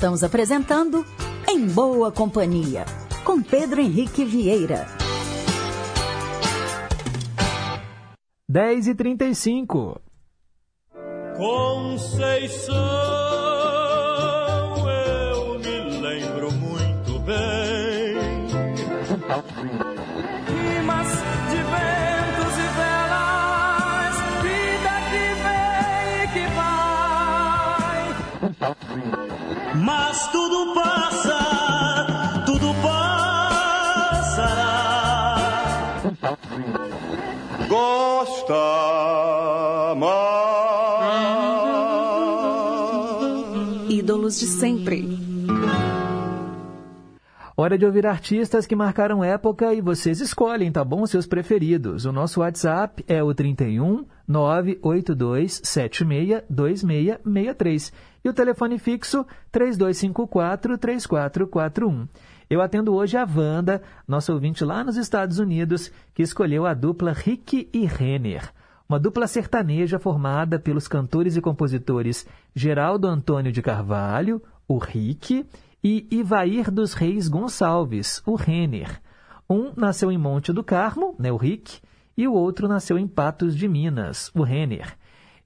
Estamos 0.00 0.24
apresentando 0.24 1.04
Em 1.46 1.66
Boa 1.66 2.10
Companhia, 2.10 2.86
com 3.22 3.42
Pedro 3.42 3.82
Henrique 3.82 4.24
Vieira. 4.24 4.86
10 8.48 8.86
e 8.86 8.94
35 8.94 10.00
Conceição, 11.36 13.19
Mas 29.90 30.28
tudo 30.28 30.72
passa, 30.72 31.36
tudo 32.46 32.72
passará. 32.80 34.54
Gosta 37.68 38.54
mais. 39.96 40.30
Ídolos 43.90 44.38
de 44.38 44.46
sempre. 44.46 45.18
Hora 47.56 47.76
de 47.76 47.84
ouvir 47.84 48.06
artistas 48.06 48.64
que 48.64 48.76
marcaram 48.76 49.24
época 49.24 49.74
e 49.74 49.80
vocês 49.80 50.20
escolhem, 50.20 50.70
tá 50.70 50.84
bom? 50.84 51.04
Seus 51.04 51.26
preferidos. 51.26 52.04
O 52.04 52.12
nosso 52.12 52.40
WhatsApp 52.40 53.04
é 53.08 53.22
o 53.22 53.34
31 53.34 54.06
982 54.30 55.60
76 55.64 56.44
2663 56.48 57.92
e 58.24 58.28
o 58.28 58.32
telefone 58.32 58.78
fixo 58.78 59.26
3254 59.50 60.78
3441. 60.78 62.06
Eu 62.48 62.62
atendo 62.62 62.94
hoje 62.94 63.16
a 63.16 63.24
Wanda, 63.24 63.82
nossa 64.06 64.32
ouvinte 64.32 64.64
lá 64.64 64.84
nos 64.84 64.96
Estados 64.96 65.40
Unidos, 65.40 65.90
que 66.14 66.22
escolheu 66.22 66.64
a 66.64 66.74
dupla 66.74 67.12
Rick 67.12 67.68
e 67.72 67.84
Renner. 67.86 68.52
Uma 68.88 69.00
dupla 69.00 69.26
sertaneja 69.26 69.98
formada 69.98 70.60
pelos 70.60 70.86
cantores 70.86 71.36
e 71.36 71.40
compositores 71.40 72.24
Geraldo 72.54 73.08
Antônio 73.08 73.50
de 73.50 73.62
Carvalho, 73.62 74.40
o 74.68 74.78
Rick, 74.78 75.44
e 75.82 76.06
Ivair 76.10 76.70
dos 76.70 76.92
Reis 76.92 77.26
Gonçalves, 77.26 78.22
o 78.24 78.36
Renner. 78.36 79.00
Um 79.48 79.72
nasceu 79.76 80.12
em 80.12 80.18
Monte 80.18 80.52
do 80.52 80.62
Carmo, 80.62 81.16
né, 81.18 81.32
o 81.32 81.36
Rick, 81.36 81.80
e 82.20 82.28
o 82.28 82.34
outro 82.34 82.68
nasceu 82.68 82.98
em 82.98 83.08
Patos 83.08 83.56
de 83.56 83.66
Minas, 83.66 84.30
o 84.34 84.42
Renner. 84.42 84.94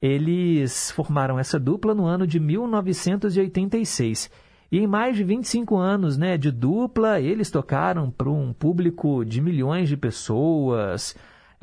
Eles 0.02 0.90
formaram 0.90 1.38
essa 1.38 1.58
dupla 1.58 1.94
no 1.94 2.04
ano 2.04 2.26
de 2.26 2.40
1986. 2.40 4.28
E 4.72 4.78
em 4.78 4.86
mais 4.86 5.16
de 5.16 5.22
25 5.22 5.76
anos 5.76 6.18
né, 6.18 6.36
de 6.36 6.50
dupla, 6.50 7.20
eles 7.20 7.48
tocaram 7.48 8.10
para 8.10 8.28
um 8.28 8.52
público 8.52 9.24
de 9.24 9.40
milhões 9.40 9.88
de 9.88 9.96
pessoas, 9.96 11.14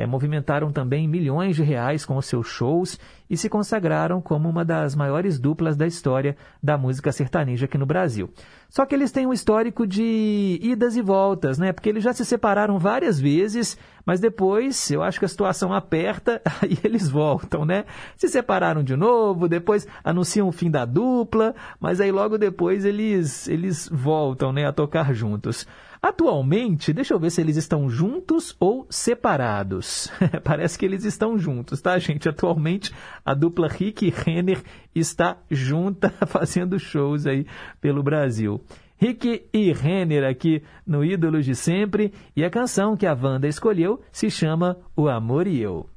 é, 0.01 0.07
movimentaram 0.07 0.71
também 0.71 1.07
milhões 1.07 1.55
de 1.55 1.61
reais 1.61 2.03
com 2.03 2.17
os 2.17 2.25
seus 2.25 2.47
shows 2.47 2.99
e 3.29 3.37
se 3.37 3.47
consagraram 3.47 4.19
como 4.19 4.49
uma 4.49 4.65
das 4.65 4.95
maiores 4.95 5.39
duplas 5.39 5.77
da 5.77 5.85
história 5.85 6.35
da 6.61 6.75
música 6.75 7.11
sertaneja 7.11 7.65
aqui 7.65 7.77
no 7.77 7.85
Brasil. 7.85 8.29
Só 8.67 8.83
que 8.83 8.95
eles 8.95 9.11
têm 9.11 9.27
um 9.27 9.33
histórico 9.33 9.85
de 9.85 10.57
idas 10.59 10.95
e 10.95 11.01
voltas, 11.03 11.59
né? 11.59 11.71
Porque 11.71 11.87
eles 11.87 12.03
já 12.03 12.13
se 12.13 12.25
separaram 12.25 12.79
várias 12.79 13.19
vezes, 13.19 13.77
mas 14.03 14.19
depois 14.19 14.89
eu 14.89 15.03
acho 15.03 15.19
que 15.19 15.25
a 15.25 15.27
situação 15.27 15.71
aperta 15.71 16.41
e 16.67 16.79
eles 16.83 17.07
voltam, 17.07 17.63
né? 17.63 17.85
Se 18.17 18.27
separaram 18.27 18.83
de 18.83 18.95
novo, 18.95 19.47
depois 19.47 19.87
anunciam 20.03 20.47
o 20.47 20.51
fim 20.51 20.71
da 20.71 20.83
dupla, 20.83 21.53
mas 21.79 22.01
aí 22.01 22.11
logo 22.11 22.39
depois 22.39 22.85
eles, 22.85 23.47
eles 23.47 23.87
voltam, 23.91 24.51
né, 24.51 24.65
a 24.65 24.73
tocar 24.73 25.13
juntos. 25.13 25.67
Atualmente, 26.01 26.91
deixa 26.91 27.13
eu 27.13 27.19
ver 27.19 27.29
se 27.29 27.39
eles 27.39 27.57
estão 27.57 27.87
juntos 27.87 28.55
ou 28.59 28.87
separados. 28.89 30.11
Parece 30.43 30.77
que 30.77 30.83
eles 30.83 31.05
estão 31.05 31.37
juntos, 31.37 31.79
tá, 31.79 31.97
gente? 31.99 32.27
Atualmente, 32.27 32.91
a 33.23 33.35
dupla 33.35 33.67
Rick 33.67 34.07
e 34.07 34.09
Renner 34.09 34.63
está 34.95 35.37
junta 35.49 36.09
fazendo 36.25 36.79
shows 36.79 37.27
aí 37.27 37.45
pelo 37.79 38.01
Brasil. 38.01 38.59
Rick 38.97 39.47
e 39.53 39.71
Renner 39.71 40.27
aqui 40.27 40.63
no 40.85 41.05
Ídolos 41.05 41.45
de 41.45 41.55
Sempre 41.55 42.11
e 42.35 42.43
a 42.43 42.49
canção 42.49 42.97
que 42.97 43.05
a 43.05 43.13
Wanda 43.13 43.47
escolheu 43.47 44.01
se 44.11 44.29
chama 44.29 44.77
O 44.95 45.07
Amor 45.07 45.45
e 45.45 45.61
Eu. 45.61 45.87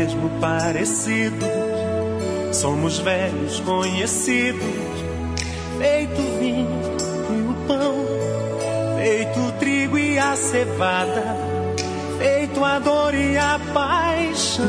Mesmo 0.00 0.30
parecidos, 0.40 1.46
somos 2.52 2.98
velhos 3.00 3.60
conhecidos, 3.60 4.64
feito 5.76 6.22
vinho 6.38 6.80
e 7.28 7.42
o 7.42 7.54
pão, 7.66 7.94
feito 8.96 9.40
o 9.40 9.52
trigo 9.52 9.98
e 9.98 10.18
a 10.18 10.34
cevada, 10.36 11.36
feito 12.18 12.64
a 12.64 12.78
dor 12.78 13.14
e 13.14 13.36
a 13.36 13.60
paixão. 13.74 14.66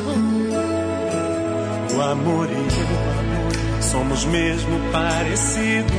O 1.96 2.02
amor 2.02 2.50
e 2.50 2.54
eu 2.54 3.82
somos 3.82 4.26
mesmo 4.26 4.82
parecidos, 4.92 5.96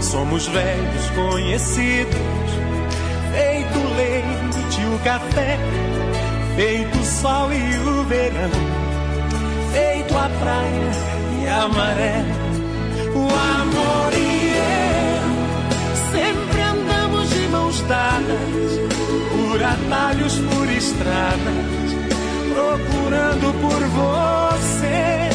somos 0.00 0.48
velhos 0.48 1.10
conhecidos, 1.10 2.16
feito 3.32 3.78
leite 3.96 4.80
e 4.80 4.92
o 4.92 4.98
café, 5.04 5.56
feito 6.56 6.98
o 6.98 7.04
sol 7.04 7.52
e 7.52 7.78
o 7.88 8.04
verão, 8.04 8.50
feito 9.72 10.16
a 10.16 10.28
praia 10.40 10.90
e 11.42 11.48
a 11.48 11.68
maré. 11.68 12.24
O 13.14 13.28
amor 13.28 14.12
e 14.12 14.52
eu 14.56 16.12
sempre 16.12 16.60
andamos 16.62 17.30
de 17.30 17.48
mãos 17.48 17.80
dadas, 17.82 18.80
por 19.30 19.62
atalhos, 19.62 20.38
por 20.38 20.68
estradas 20.70 21.84
procurando 22.54 23.52
por 23.60 23.80
você. 23.88 25.30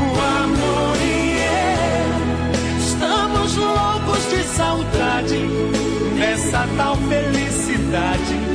O 0.00 0.10
amor 0.44 0.96
e 1.02 1.38
eu 1.40 2.78
estamos 2.78 3.56
loucos 3.56 4.30
de 4.30 4.42
saudade 4.44 5.48
dessa 6.18 6.66
tal 6.76 6.96
felicidade 6.96 8.47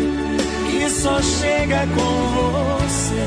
só 0.93 1.21
chega 1.21 1.87
com 1.87 2.79
você. 2.79 3.25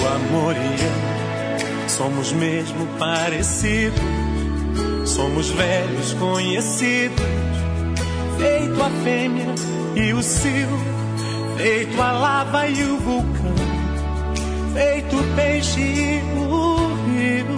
O 0.00 0.06
amor 0.06 0.54
e 0.56 0.82
eu 0.84 1.88
somos 1.88 2.32
mesmo 2.32 2.86
parecidos, 2.98 4.00
somos 5.06 5.50
velhos 5.50 6.12
conhecidos, 6.14 7.24
feito 8.38 8.82
a 8.82 8.90
fêmea 9.02 9.54
e 9.96 10.12
o 10.12 10.22
cio. 10.22 10.92
Feito 11.56 12.00
a 12.00 12.12
lava 12.12 12.66
e 12.66 12.82
o 12.82 12.96
vulcão, 12.98 13.54
feito 14.72 15.16
o 15.16 15.36
peixe 15.36 15.80
e 15.80 16.22
o 16.36 16.76
rio. 17.06 17.56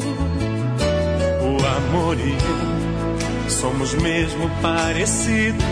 O 1.41 1.57
amor 1.65 2.19
e 2.19 2.33
eu 2.33 3.51
somos 3.51 3.95
mesmo 3.95 4.51
parecidos, 4.61 5.65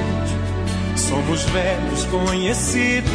somos 0.96 1.42
velhos 1.44 2.04
conhecidos, 2.06 3.10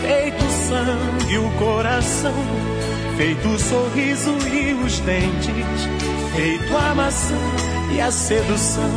feito 0.00 0.44
sangue 0.68 1.32
e 1.32 1.38
o 1.38 1.50
coração, 1.58 2.34
feito 3.16 3.48
o 3.48 3.58
sorriso 3.58 4.36
e 4.48 4.74
os 4.74 4.98
dentes, 5.00 5.88
feito 6.34 6.76
a 6.76 6.94
maçã 6.94 7.34
e 7.92 8.00
a 8.00 8.10
sedução. 8.10 8.90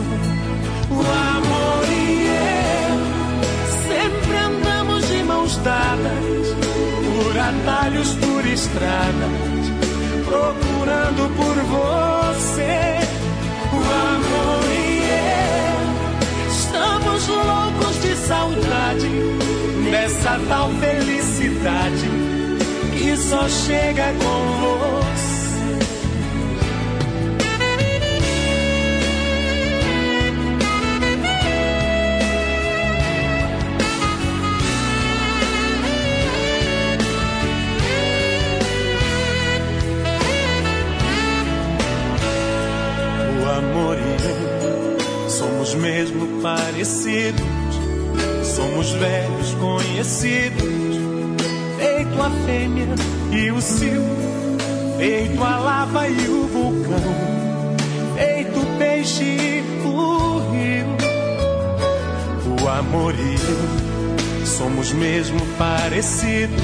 O 0.90 1.00
amor 1.00 1.86
e 1.88 2.26
eu 2.26 3.10
sempre 3.88 4.38
andamos 4.38 5.08
de 5.08 5.24
mãos 5.24 5.58
dadas, 5.58 6.48
por 7.24 7.38
atalhos, 7.38 8.16
por 8.16 8.46
estradas, 8.46 9.70
procurando 10.26 11.30
por 11.36 11.56
você. 11.56 13.00
O 13.72 13.78
amor 13.78 14.64
e 14.72 15.04
eu 15.12 16.50
estamos 16.50 17.26
de 17.26 17.59
saudade 18.30 19.10
dessa 19.90 20.40
tal 20.48 20.70
felicidade 20.74 22.10
que 22.94 23.18
só 23.18 23.50
chega 23.50 24.14
com 24.14 24.60
você. 24.60 25.30
Amor 43.58 43.98
e 43.98 44.02
eu 44.24 45.30
somos 45.30 45.74
mesmo 45.74 46.42
parecidos, 46.44 47.59
somos 48.80 48.92
velhos 48.92 49.54
conhecidos, 49.56 50.96
feito 51.78 52.22
a 52.22 52.30
fêmea 52.46 52.88
e 53.30 53.52
o 53.52 53.62
cio, 53.62 54.02
feito 54.98 55.44
a 55.44 55.58
lava 55.58 56.08
e 56.08 56.30
o 56.30 56.48
vulcão, 56.48 57.76
feito 58.16 58.58
o 58.58 58.78
peixe 58.78 59.24
e 59.24 59.64
o 59.86 60.40
rio. 60.52 60.88
O 62.64 62.70
amor 62.70 63.14
e 63.16 63.34
eu 63.34 64.46
somos 64.46 64.94
mesmo 64.94 65.40
parecidos, 65.58 66.64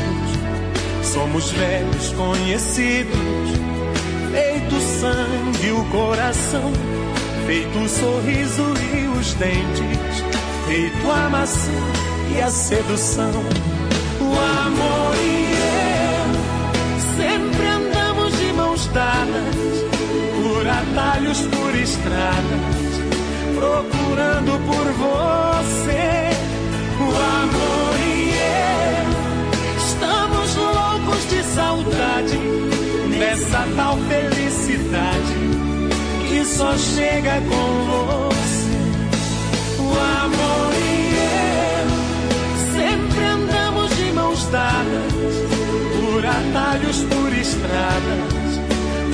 somos 1.04 1.52
velhos 1.52 2.14
conhecidos, 2.14 3.50
feito 4.32 4.74
o 4.74 4.80
sangue 4.80 5.68
e 5.68 5.72
o 5.72 5.84
coração, 5.92 6.72
feito 7.46 7.78
o 7.78 7.90
sorriso 7.90 8.64
e 8.94 9.20
os 9.20 9.34
dentes, 9.34 10.15
feito 10.66 11.12
a 11.12 11.30
maçã 11.30 11.72
e 12.36 12.42
a 12.42 12.50
sedução. 12.50 13.32
O 14.20 14.32
amor 14.66 15.16
e 15.18 15.54
eu 15.62 16.26
sempre 17.18 17.68
andamos 17.68 18.38
de 18.38 18.54
mãos 18.54 18.88
dadas, 18.88 19.56
por 20.42 20.68
atalhos, 20.68 21.42
por 21.42 21.76
estradas, 21.76 22.96
procurando 23.56 24.60
por 24.66 24.86
você. 25.04 26.30
O 27.00 27.10
amor 27.44 27.96
e 28.08 28.32
eu 28.40 29.08
estamos 29.78 30.56
loucos 30.56 31.30
de 31.30 31.44
saudade 31.44 32.40
dessa 33.20 33.68
tal 33.76 33.98
felicidade 34.10 35.36
que 36.28 36.44
só 36.44 36.76
chega 36.78 37.42
com 37.42 37.86
você. 37.86 38.35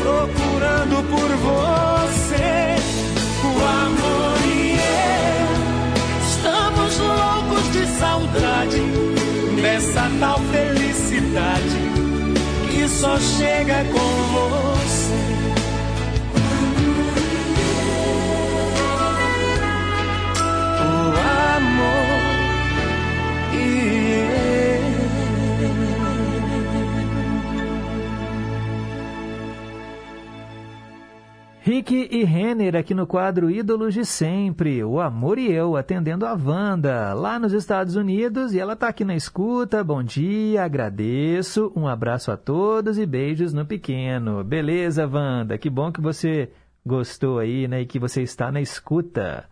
Procurando 0.01 1.03
por 1.09 1.29
você. 1.37 2.75
O 3.43 3.53
amor 3.63 4.37
e 4.45 4.71
eu 4.73 5.51
estamos 6.29 6.97
loucos 6.99 7.71
de 7.71 7.85
saudade 7.99 8.81
dessa 9.61 10.09
tal 10.19 10.39
felicidade 10.51 11.79
que 12.69 12.87
só 12.87 13.17
chega 13.19 13.83
com 13.85 14.23
você. 14.33 14.70
Amor 21.61 23.53
e 23.53 24.11
Rick 31.63 32.09
e 32.11 32.23
Renner 32.23 32.75
aqui 32.75 32.95
no 32.95 33.05
quadro 33.05 33.49
Ídolos 33.49 33.93
de 33.93 34.03
Sempre, 34.03 34.83
o 34.83 34.99
Amor 34.99 35.37
e 35.37 35.51
Eu, 35.51 35.77
atendendo 35.77 36.25
a 36.25 36.33
Wanda, 36.33 37.13
lá 37.13 37.37
nos 37.37 37.53
Estados 37.53 37.95
Unidos, 37.95 38.53
e 38.53 38.59
ela 38.59 38.73
está 38.73 38.87
aqui 38.87 39.05
na 39.05 39.15
escuta. 39.15 39.83
Bom 39.83 40.01
dia, 40.01 40.63
agradeço, 40.63 41.71
um 41.75 41.87
abraço 41.87 42.31
a 42.31 42.35
todos 42.35 42.97
e 42.97 43.05
beijos 43.05 43.53
no 43.53 43.63
pequeno. 43.63 44.43
Beleza, 44.43 45.07
Wanda? 45.07 45.55
Que 45.57 45.69
bom 45.69 45.91
que 45.91 46.01
você 46.01 46.49
gostou 46.83 47.37
aí, 47.37 47.67
né, 47.67 47.81
e 47.81 47.85
que 47.85 47.99
você 47.99 48.23
está 48.23 48.51
na 48.51 48.59
escuta. 48.59 49.45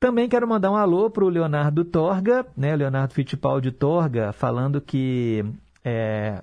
Também 0.00 0.28
quero 0.28 0.46
mandar 0.46 0.70
um 0.70 0.76
alô 0.76 1.10
para 1.10 1.24
o 1.24 1.28
Leonardo 1.28 1.84
Torga, 1.84 2.46
né, 2.56 2.76
Leonardo 2.76 3.12
Fittipaldi 3.14 3.72
Torga, 3.72 4.32
falando 4.32 4.80
que 4.80 5.44
é, 5.84 6.40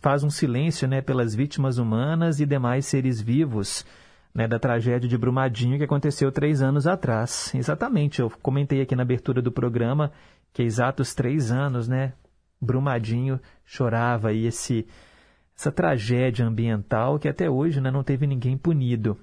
faz 0.00 0.24
um 0.24 0.30
silêncio 0.30 0.88
né, 0.88 1.00
pelas 1.00 1.32
vítimas 1.32 1.78
humanas 1.78 2.40
e 2.40 2.46
demais 2.46 2.86
seres 2.86 3.20
vivos 3.20 3.86
né, 4.34 4.48
da 4.48 4.58
tragédia 4.58 5.08
de 5.08 5.16
Brumadinho 5.16 5.78
que 5.78 5.84
aconteceu 5.84 6.32
três 6.32 6.62
anos 6.62 6.88
atrás. 6.88 7.54
Exatamente, 7.54 8.20
eu 8.20 8.30
comentei 8.42 8.80
aqui 8.80 8.96
na 8.96 9.02
abertura 9.02 9.40
do 9.40 9.52
programa 9.52 10.10
que 10.52 10.62
há 10.62 10.64
exatos 10.64 11.14
três 11.14 11.52
anos, 11.52 11.86
né, 11.86 12.12
Brumadinho 12.60 13.40
chorava 13.64 14.30
aí 14.30 14.46
esse, 14.46 14.84
essa 15.56 15.70
tragédia 15.70 16.44
ambiental 16.44 17.20
que 17.20 17.28
até 17.28 17.48
hoje 17.48 17.80
né, 17.80 17.88
não 17.88 18.02
teve 18.02 18.26
ninguém 18.26 18.58
punido. 18.58 19.16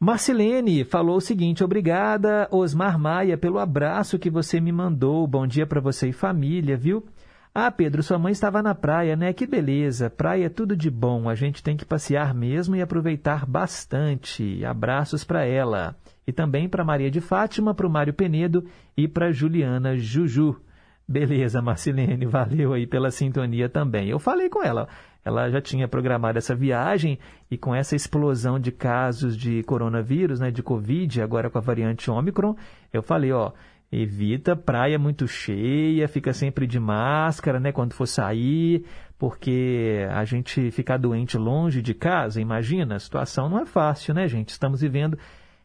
Marcilene 0.00 0.84
falou 0.84 1.16
o 1.16 1.20
seguinte: 1.20 1.64
obrigada, 1.64 2.46
Osmar 2.52 2.96
Maia, 2.96 3.36
pelo 3.36 3.58
abraço 3.58 4.18
que 4.18 4.30
você 4.30 4.60
me 4.60 4.70
mandou. 4.70 5.26
Bom 5.26 5.44
dia 5.44 5.66
para 5.66 5.80
você 5.80 6.10
e 6.10 6.12
família, 6.12 6.76
viu? 6.76 7.04
Ah, 7.52 7.68
Pedro, 7.68 8.00
sua 8.00 8.16
mãe 8.16 8.30
estava 8.30 8.62
na 8.62 8.76
praia, 8.76 9.16
né? 9.16 9.32
Que 9.32 9.44
beleza. 9.44 10.08
Praia 10.08 10.46
é 10.46 10.48
tudo 10.48 10.76
de 10.76 10.88
bom. 10.88 11.28
A 11.28 11.34
gente 11.34 11.64
tem 11.64 11.76
que 11.76 11.84
passear 11.84 12.32
mesmo 12.32 12.76
e 12.76 12.82
aproveitar 12.82 13.44
bastante. 13.44 14.64
Abraços 14.64 15.24
para 15.24 15.44
ela. 15.44 15.96
E 16.24 16.32
também 16.32 16.68
para 16.68 16.84
Maria 16.84 17.10
de 17.10 17.20
Fátima, 17.20 17.74
para 17.74 17.86
o 17.86 17.90
Mário 17.90 18.14
Penedo 18.14 18.64
e 18.96 19.08
para 19.08 19.32
Juliana 19.32 19.96
Juju. 19.96 20.60
Beleza, 21.08 21.62
Marcilene, 21.62 22.26
valeu 22.26 22.74
aí 22.74 22.86
pela 22.86 23.10
sintonia 23.10 23.68
também. 23.68 24.10
Eu 24.10 24.18
falei 24.18 24.48
com 24.48 24.62
ela, 24.62 24.86
ela 25.24 25.50
já 25.50 25.60
tinha 25.60 25.86
programado 25.86 26.38
essa 26.38 26.54
viagem 26.54 27.18
e 27.50 27.58
com 27.58 27.74
essa 27.74 27.94
explosão 27.94 28.58
de 28.58 28.72
casos 28.72 29.36
de 29.36 29.62
coronavírus, 29.62 30.40
né, 30.40 30.50
de 30.50 30.62
Covid, 30.62 31.20
agora 31.20 31.50
com 31.50 31.58
a 31.58 31.60
variante 31.60 32.10
Ômicron, 32.10 32.56
eu 32.92 33.02
falei, 33.02 33.32
ó, 33.32 33.52
evita 33.90 34.54
praia 34.54 34.98
muito 34.98 35.26
cheia, 35.26 36.08
fica 36.08 36.32
sempre 36.32 36.66
de 36.66 36.78
máscara, 36.78 37.58
né, 37.58 37.72
quando 37.72 37.94
for 37.94 38.06
sair, 38.06 38.84
porque 39.18 40.06
a 40.10 40.24
gente 40.24 40.70
ficar 40.70 40.96
doente 40.96 41.36
longe 41.36 41.82
de 41.82 41.94
casa, 41.94 42.40
imagina, 42.40 42.96
a 42.96 43.00
situação 43.00 43.48
não 43.48 43.58
é 43.58 43.66
fácil, 43.66 44.14
né, 44.14 44.28
gente? 44.28 44.50
Estamos 44.50 44.80
vivendo 44.80 45.18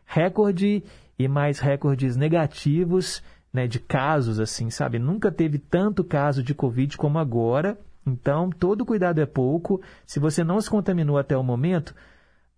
recorde 0.06 0.84
e 1.18 1.28
mais 1.28 1.60
recordes 1.60 2.16
negativos 2.16 3.24
né, 3.54 3.68
de 3.68 3.80
casos, 3.80 4.40
assim, 4.40 4.70
sabe? 4.70 4.98
Nunca 4.98 5.32
teve 5.32 5.60
tanto 5.60 6.04
caso 6.04 6.42
de 6.42 6.56
Covid 6.56 6.98
como 6.98 7.20
agora. 7.20 7.78
Então, 8.06 8.50
todo 8.50 8.86
cuidado 8.86 9.20
é 9.22 9.26
pouco. 9.26 9.82
Se 10.06 10.20
você 10.20 10.44
não 10.44 10.60
se 10.60 10.70
contaminou 10.70 11.18
até 11.18 11.38
o 11.38 11.44
momento, 11.44 11.96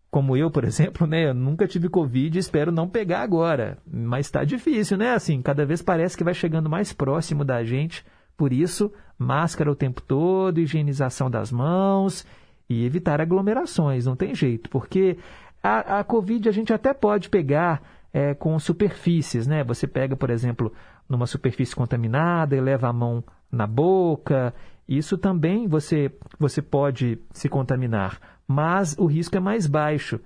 como 0.10 0.36
eu, 0.38 0.50
por 0.50 0.64
exemplo, 0.66 1.06
né? 1.06 1.30
Eu 1.30 1.34
nunca 1.34 1.68
tive 1.68 1.90
Covid 1.90 2.38
e 2.38 2.40
espero 2.40 2.72
não 2.72 2.88
pegar 2.88 3.22
agora. 3.22 3.78
Mas 3.86 4.28
está 4.28 4.44
difícil, 4.44 4.98
né? 4.98 5.14
Assim, 5.14 5.42
cada 5.42 5.66
vez 5.66 5.82
parece 5.82 6.18
que 6.18 6.24
vai 6.24 6.34
chegando 6.34 6.70
mais 6.70 6.94
próximo 6.94 7.44
da 7.44 7.64
gente. 7.64 8.06
Por 8.38 8.52
isso, 8.52 8.92
máscara 9.18 9.72
o 9.72 9.76
tempo 9.76 10.02
todo, 10.02 10.60
higienização 10.60 11.30
das 11.30 11.52
mãos 11.52 12.26
e 12.70 12.86
evitar 12.86 13.22
aglomerações. 13.22 14.06
Não 14.06 14.16
tem 14.16 14.34
jeito, 14.34 14.70
porque 14.70 15.18
a, 15.62 16.00
a 16.00 16.04
Covid 16.04 16.50
a 16.50 16.52
gente 16.52 16.74
até 16.74 16.94
pode 16.94 17.30
pegar 17.30 17.82
é, 18.14 18.34
com 18.34 18.58
superfícies, 18.60 19.48
né? 19.48 19.64
Você 19.64 19.88
pega, 19.88 20.16
por 20.16 20.30
exemplo, 20.30 20.72
numa 21.08 21.28
superfície 21.28 21.76
contaminada 21.76 22.56
e 22.56 22.62
leva 22.62 22.88
a 22.88 22.94
mão 22.94 23.24
na 23.52 23.68
boca. 23.68 24.54
Isso 24.88 25.18
também 25.18 25.68
você, 25.68 26.12
você 26.40 26.62
pode 26.62 27.20
se 27.32 27.50
contaminar, 27.50 28.20
mas 28.48 28.96
o 28.98 29.06
risco 29.06 29.36
é 29.36 29.40
mais 29.40 29.66
baixo. 29.66 30.20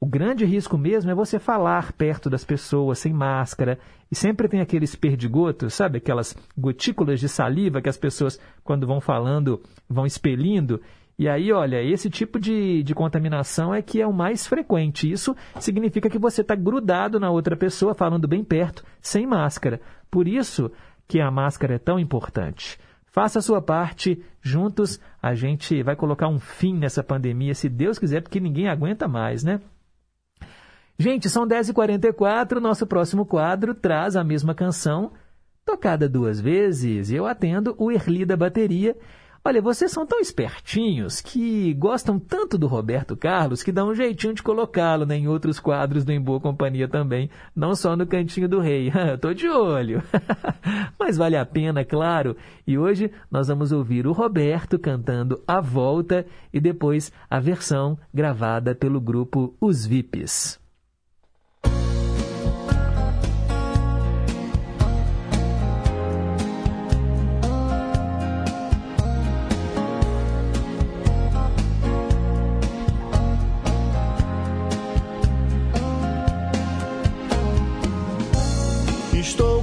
O 0.00 0.06
grande 0.06 0.44
risco 0.44 0.76
mesmo 0.76 1.10
é 1.10 1.14
você 1.14 1.38
falar 1.38 1.92
perto 1.92 2.28
das 2.28 2.44
pessoas 2.44 2.98
sem 2.98 3.12
máscara 3.12 3.78
e 4.10 4.14
sempre 4.14 4.48
tem 4.48 4.60
aqueles 4.60 4.94
perdigotos, 4.94 5.74
sabe? 5.74 5.98
Aquelas 5.98 6.36
gotículas 6.56 7.18
de 7.18 7.28
saliva 7.28 7.80
que 7.80 7.88
as 7.88 7.96
pessoas, 7.96 8.38
quando 8.62 8.86
vão 8.86 9.00
falando, 9.00 9.62
vão 9.88 10.04
expelindo. 10.04 10.80
E 11.18 11.28
aí, 11.28 11.52
olha, 11.52 11.82
esse 11.82 12.10
tipo 12.10 12.38
de, 12.38 12.82
de 12.82 12.94
contaminação 12.94 13.74
é 13.74 13.80
que 13.80 14.00
é 14.00 14.06
o 14.06 14.12
mais 14.12 14.46
frequente. 14.46 15.10
Isso 15.10 15.34
significa 15.58 16.10
que 16.10 16.18
você 16.18 16.42
está 16.42 16.54
grudado 16.54 17.18
na 17.18 17.30
outra 17.30 17.56
pessoa, 17.56 17.94
falando 17.94 18.28
bem 18.28 18.44
perto, 18.44 18.84
sem 19.00 19.26
máscara. 19.26 19.80
Por 20.10 20.28
isso 20.28 20.70
que 21.08 21.20
a 21.20 21.30
máscara 21.30 21.76
é 21.76 21.78
tão 21.78 21.98
importante. 21.98 22.78
Faça 23.14 23.38
a 23.38 23.42
sua 23.42 23.62
parte, 23.62 24.20
juntos 24.42 24.98
a 25.22 25.36
gente 25.36 25.84
vai 25.84 25.94
colocar 25.94 26.26
um 26.26 26.40
fim 26.40 26.76
nessa 26.76 27.00
pandemia, 27.00 27.54
se 27.54 27.68
Deus 27.68 27.96
quiser, 27.96 28.20
porque 28.20 28.40
ninguém 28.40 28.68
aguenta 28.68 29.06
mais, 29.06 29.44
né? 29.44 29.60
Gente, 30.98 31.30
são 31.30 31.46
10h44, 31.46 32.58
nosso 32.58 32.88
próximo 32.88 33.24
quadro 33.24 33.72
traz 33.72 34.16
a 34.16 34.24
mesma 34.24 34.52
canção, 34.52 35.12
tocada 35.64 36.08
duas 36.08 36.40
vezes. 36.40 37.12
Eu 37.12 37.24
atendo 37.24 37.76
o 37.78 37.88
Erli 37.88 38.24
da 38.24 38.36
Bateria 38.36 38.96
Olha, 39.46 39.60
vocês 39.60 39.90
são 39.90 40.06
tão 40.06 40.20
espertinhos 40.20 41.20
que 41.20 41.74
gostam 41.74 42.18
tanto 42.18 42.56
do 42.56 42.66
Roberto 42.66 43.14
Carlos 43.14 43.62
que 43.62 43.70
dá 43.70 43.84
um 43.84 43.94
jeitinho 43.94 44.32
de 44.32 44.42
colocá-lo 44.42 45.04
né, 45.04 45.18
em 45.18 45.28
outros 45.28 45.60
quadros 45.60 46.02
do 46.02 46.12
Em 46.12 46.18
Boa 46.18 46.40
Companhia 46.40 46.88
também, 46.88 47.28
não 47.54 47.74
só 47.74 47.94
no 47.94 48.06
Cantinho 48.06 48.48
do 48.48 48.58
Rei. 48.58 48.90
Tô 49.20 49.34
de 49.34 49.46
olho. 49.46 50.02
Mas 50.98 51.18
vale 51.18 51.36
a 51.36 51.44
pena, 51.44 51.84
claro. 51.84 52.34
E 52.66 52.78
hoje 52.78 53.10
nós 53.30 53.48
vamos 53.48 53.70
ouvir 53.70 54.06
o 54.06 54.12
Roberto 54.12 54.78
cantando 54.78 55.42
A 55.46 55.60
Volta 55.60 56.24
e 56.50 56.58
depois 56.58 57.12
a 57.28 57.38
versão 57.38 57.98
gravada 58.14 58.74
pelo 58.74 58.98
grupo 58.98 59.54
Os 59.60 59.84
VIPs. 59.84 60.63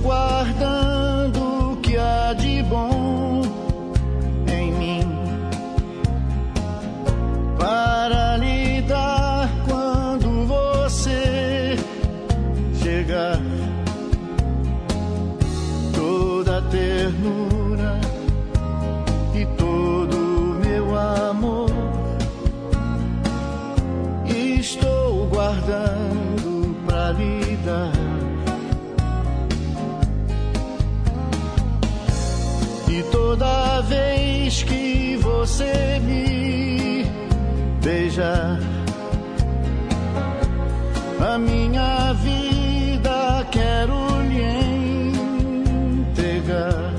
Guardando 0.02 1.74
o 1.74 1.78
que 1.78 1.98
há 1.98 2.34
de 2.34 2.64
bom 2.64 3.42
em 4.48 4.72
mim 4.74 5.02
para 7.58 8.38
lhe 8.38 8.82
dar 8.82 9.50
quando 9.68 10.46
você 10.48 11.78
chegar. 12.82 13.40
Toda 15.94 16.62
ternura 16.64 17.61
toda 33.42 33.82
vez 33.82 34.62
que 34.62 35.18
você 35.20 36.00
me 36.04 37.04
beijar, 37.84 38.60
a 41.20 41.40
minha 41.40 42.14
vida 42.14 43.48
quero 43.52 44.22
lhe 44.30 44.44
entregar. 45.98 46.94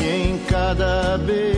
E 0.00 0.30
em 0.30 0.38
cada 0.48 1.18
beijo, 1.18 1.57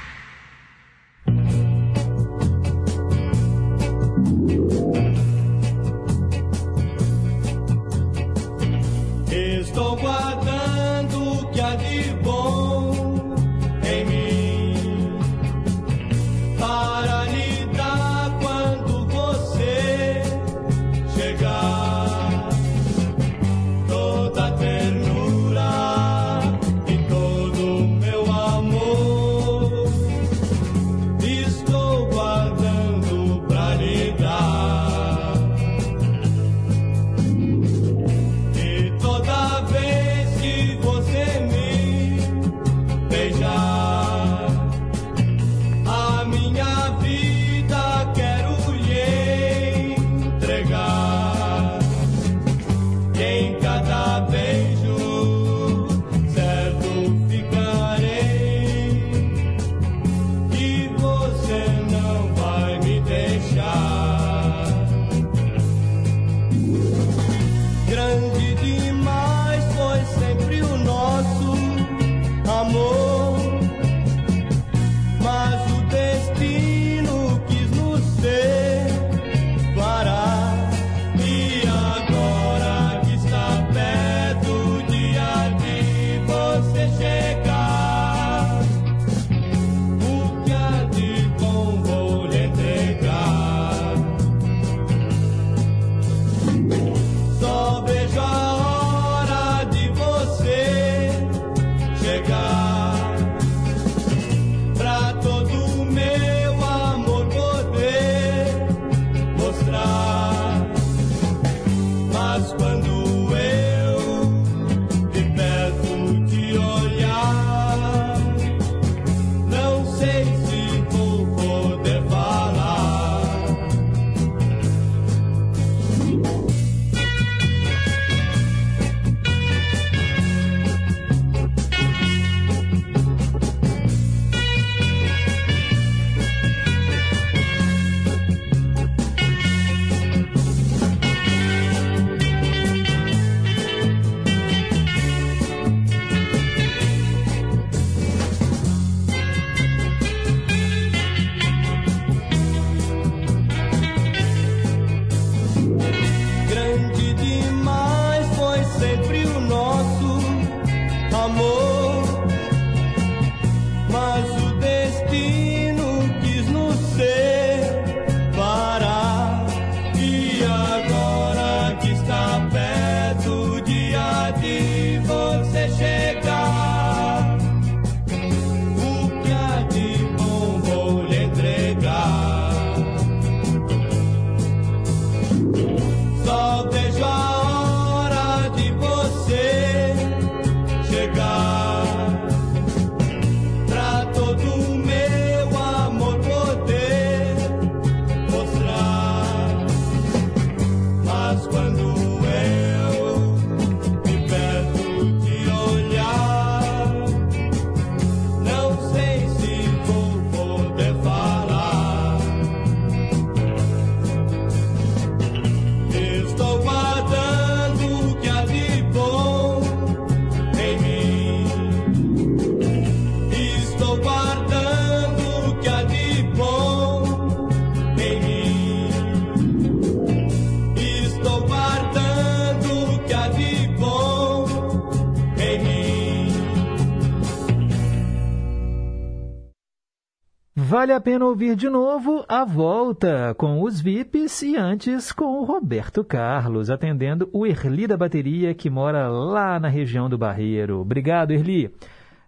Vale 240.71 240.93
a 240.93 241.01
pena 241.01 241.25
ouvir 241.25 241.57
de 241.57 241.67
novo 241.67 242.23
a 242.29 242.45
volta 242.45 243.35
com 243.37 243.61
os 243.61 243.81
VIPs 243.81 244.41
e 244.41 244.55
antes 244.55 245.11
com 245.11 245.41
o 245.41 245.43
Roberto 245.43 246.01
Carlos, 246.01 246.69
atendendo 246.69 247.29
o 247.33 247.45
Erli 247.45 247.85
da 247.85 247.97
Bateria, 247.97 248.53
que 248.53 248.69
mora 248.69 249.09
lá 249.09 249.59
na 249.59 249.67
região 249.67 250.09
do 250.09 250.17
Barreiro. 250.17 250.79
Obrigado, 250.79 251.31
Erli. 251.31 251.69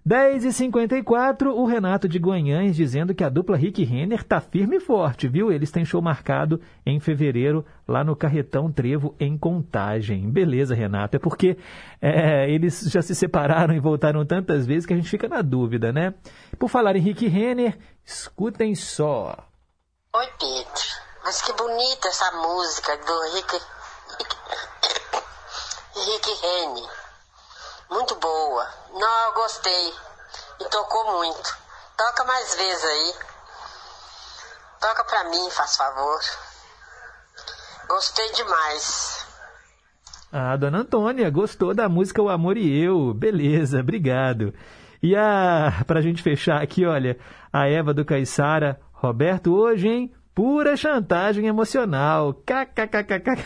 10h54, 0.05 1.47
o 1.47 1.65
Renato 1.65 2.09
de 2.09 2.19
Guanhães 2.19 2.75
dizendo 2.75 3.15
que 3.15 3.23
a 3.23 3.30
dupla 3.30 3.55
Rick 3.55 3.85
Renner 3.85 4.21
tá 4.21 4.41
firme 4.41 4.75
e 4.75 4.80
forte, 4.81 5.30
viu? 5.30 5.49
Eles 5.49 5.71
têm 5.71 5.85
show 5.85 6.01
marcado 6.01 6.61
em 6.85 6.99
fevereiro 6.99 7.65
lá 7.88 8.03
no 8.03 8.13
Carretão 8.13 8.69
Trevo, 8.69 9.15
em 9.17 9.38
Contagem. 9.38 10.30
Beleza, 10.30 10.75
Renato. 10.75 11.15
É 11.15 11.19
porque 11.19 11.57
é, 12.01 12.49
eles 12.49 12.81
já 12.91 13.01
se 13.01 13.15
separaram 13.15 13.73
e 13.73 13.80
voltaram 13.80 14.25
tantas 14.25 14.65
vezes 14.65 14.85
que 14.85 14.93
a 14.93 14.97
gente 14.97 15.09
fica 15.09 15.30
na 15.30 15.41
dúvida, 15.41 15.93
né? 15.93 16.13
Por 16.59 16.67
falar 16.69 16.97
em 16.97 17.01
Rick 17.01 17.25
Renner, 17.27 17.77
escutem 18.03 18.75
só. 18.75 19.38
Oi, 20.13 20.27
Pedro. 20.38 20.84
Mas 21.23 21.41
que 21.41 21.53
bonita 21.53 22.09
essa 22.09 22.30
música 22.34 22.97
do 22.97 23.21
Rick. 23.35 23.53
Rick 25.95 26.30
Renner. 26.41 27.02
Muito 27.93 28.15
boa. 28.15 28.67
Não, 28.91 29.27
eu 29.27 29.33
gostei. 29.33 29.93
E 30.59 30.65
tocou 30.65 31.19
muito. 31.19 31.57
Toca 31.95 32.23
mais 32.25 32.55
vezes 32.55 32.83
aí. 32.83 33.13
Toca 34.81 35.03
pra 35.03 35.23
mim, 35.25 35.49
faz 35.51 35.77
favor. 35.77 36.19
Gostei 37.87 38.31
demais. 38.33 39.27
A 40.31 40.57
dona 40.57 40.79
Antônia 40.79 41.29
gostou 41.29 41.75
da 41.75 41.87
música 41.87 42.19
O 42.19 42.29
Amor 42.29 42.57
e 42.57 42.83
Eu. 42.83 43.13
Beleza, 43.13 43.81
obrigado. 43.81 44.53
E 45.01 45.15
a 45.15 45.83
pra 45.85 46.01
gente 46.01 46.23
fechar 46.23 46.63
aqui, 46.63 46.87
olha, 46.87 47.19
a 47.51 47.67
Eva 47.67 47.93
do 47.93 48.03
Caiçara, 48.03 48.81
Roberto 48.93 49.53
hoje, 49.53 49.87
hein? 49.87 50.13
Pura 50.35 50.76
chantagem 50.76 51.45
emocional. 51.45 52.34
KKKKK. 52.34 53.38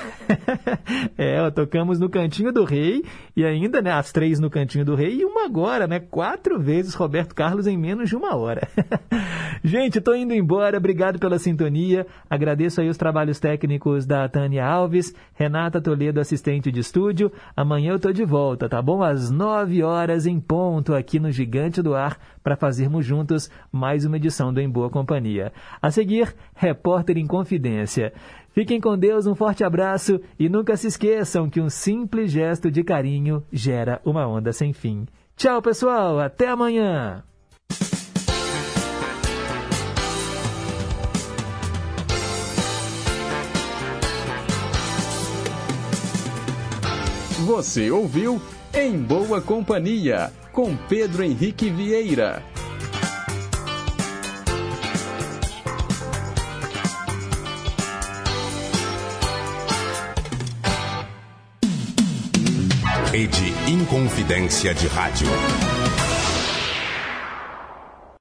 é, 1.18 1.42
ó, 1.42 1.52
tocamos 1.52 2.00
no 2.00 2.10
Cantinho 2.10 2.54
do 2.54 2.64
Rei 2.64 3.04
e 3.36 3.44
ainda, 3.44 3.82
né, 3.82 3.92
as 3.92 4.14
três 4.14 4.40
no 4.40 4.50
Cantinho 4.50 4.86
do 4.86 4.96
Rei 4.96 5.20
e 5.20 5.26
uma 5.26 5.44
agora, 5.44 5.86
né? 5.86 6.00
Quatro 6.00 6.58
vezes 6.58 6.94
Roberto 6.94 7.36
Carlos 7.36 7.68
em 7.68 7.78
menos 7.78 8.08
de 8.08 8.16
uma 8.16 8.38
hora. 8.38 8.70
Gente, 9.62 10.00
tô 10.00 10.16
indo 10.16 10.34
embora. 10.34 10.78
Obrigado 10.78 11.20
pela 11.20 11.38
sintonia. 11.38 12.08
Agradeço 12.30 12.80
aí 12.80 12.88
os 12.88 12.96
trabalhos 12.96 13.38
técnicos 13.38 14.06
da 14.06 14.30
Tânia 14.30 14.66
Alves, 14.66 15.14
Renata 15.34 15.82
Toledo, 15.82 16.22
assistente 16.22 16.72
de 16.72 16.80
estúdio. 16.80 17.30
Amanhã 17.54 17.92
eu 17.92 18.00
tô 18.00 18.14
de 18.14 18.24
volta, 18.24 18.70
tá 18.70 18.82
bom? 18.82 19.04
Às 19.04 19.30
nove 19.30 19.84
horas 19.84 20.26
em 20.26 20.40
ponto 20.40 20.96
aqui 20.96 21.20
no 21.20 21.32
Gigante 21.32 21.82
do 21.82 21.96
Ar 21.96 22.18
para 22.48 22.56
fazermos 22.56 23.06
juntos 23.06 23.52
mais 23.70 24.06
uma 24.06 24.16
edição 24.16 24.54
do 24.54 24.62
Em 24.62 24.70
Boa 24.70 24.90
Companhia. 24.90 25.52
A 25.82 25.92
seguir, 25.92 26.34
Repórter 26.56 27.18
em 27.18 27.28
Confidência. 27.28 28.14
Fiquem 28.54 28.80
com 28.80 28.98
Deus, 28.98 29.28
um 29.28 29.36
forte 29.36 29.66
abraço 29.66 30.22
e 30.40 30.48
nunca 30.48 30.78
se 30.78 30.88
esqueçam 30.88 31.50
que 31.50 31.60
um 31.60 31.70
simples 31.70 32.32
gesto 32.32 32.72
de 32.72 32.86
carinho 32.86 33.44
gera 33.52 34.00
uma 34.06 34.26
onda 34.26 34.54
sem 34.54 34.72
fim. 34.72 35.06
Tchau, 35.36 35.62
pessoal, 35.62 36.22
até 36.22 36.48
amanhã! 36.48 37.22
Você 47.46 47.92
ouviu 47.92 48.42
Em 48.74 48.98
Boa 48.98 49.42
Companhia, 49.42 50.32
com 50.58 50.76
Pedro 50.76 51.24
Henrique 51.24 51.70
Vieira. 51.70 52.44
Rede 63.12 63.54
Inconfidência 63.68 64.74
de 64.74 64.88
Rádio. 64.88 65.28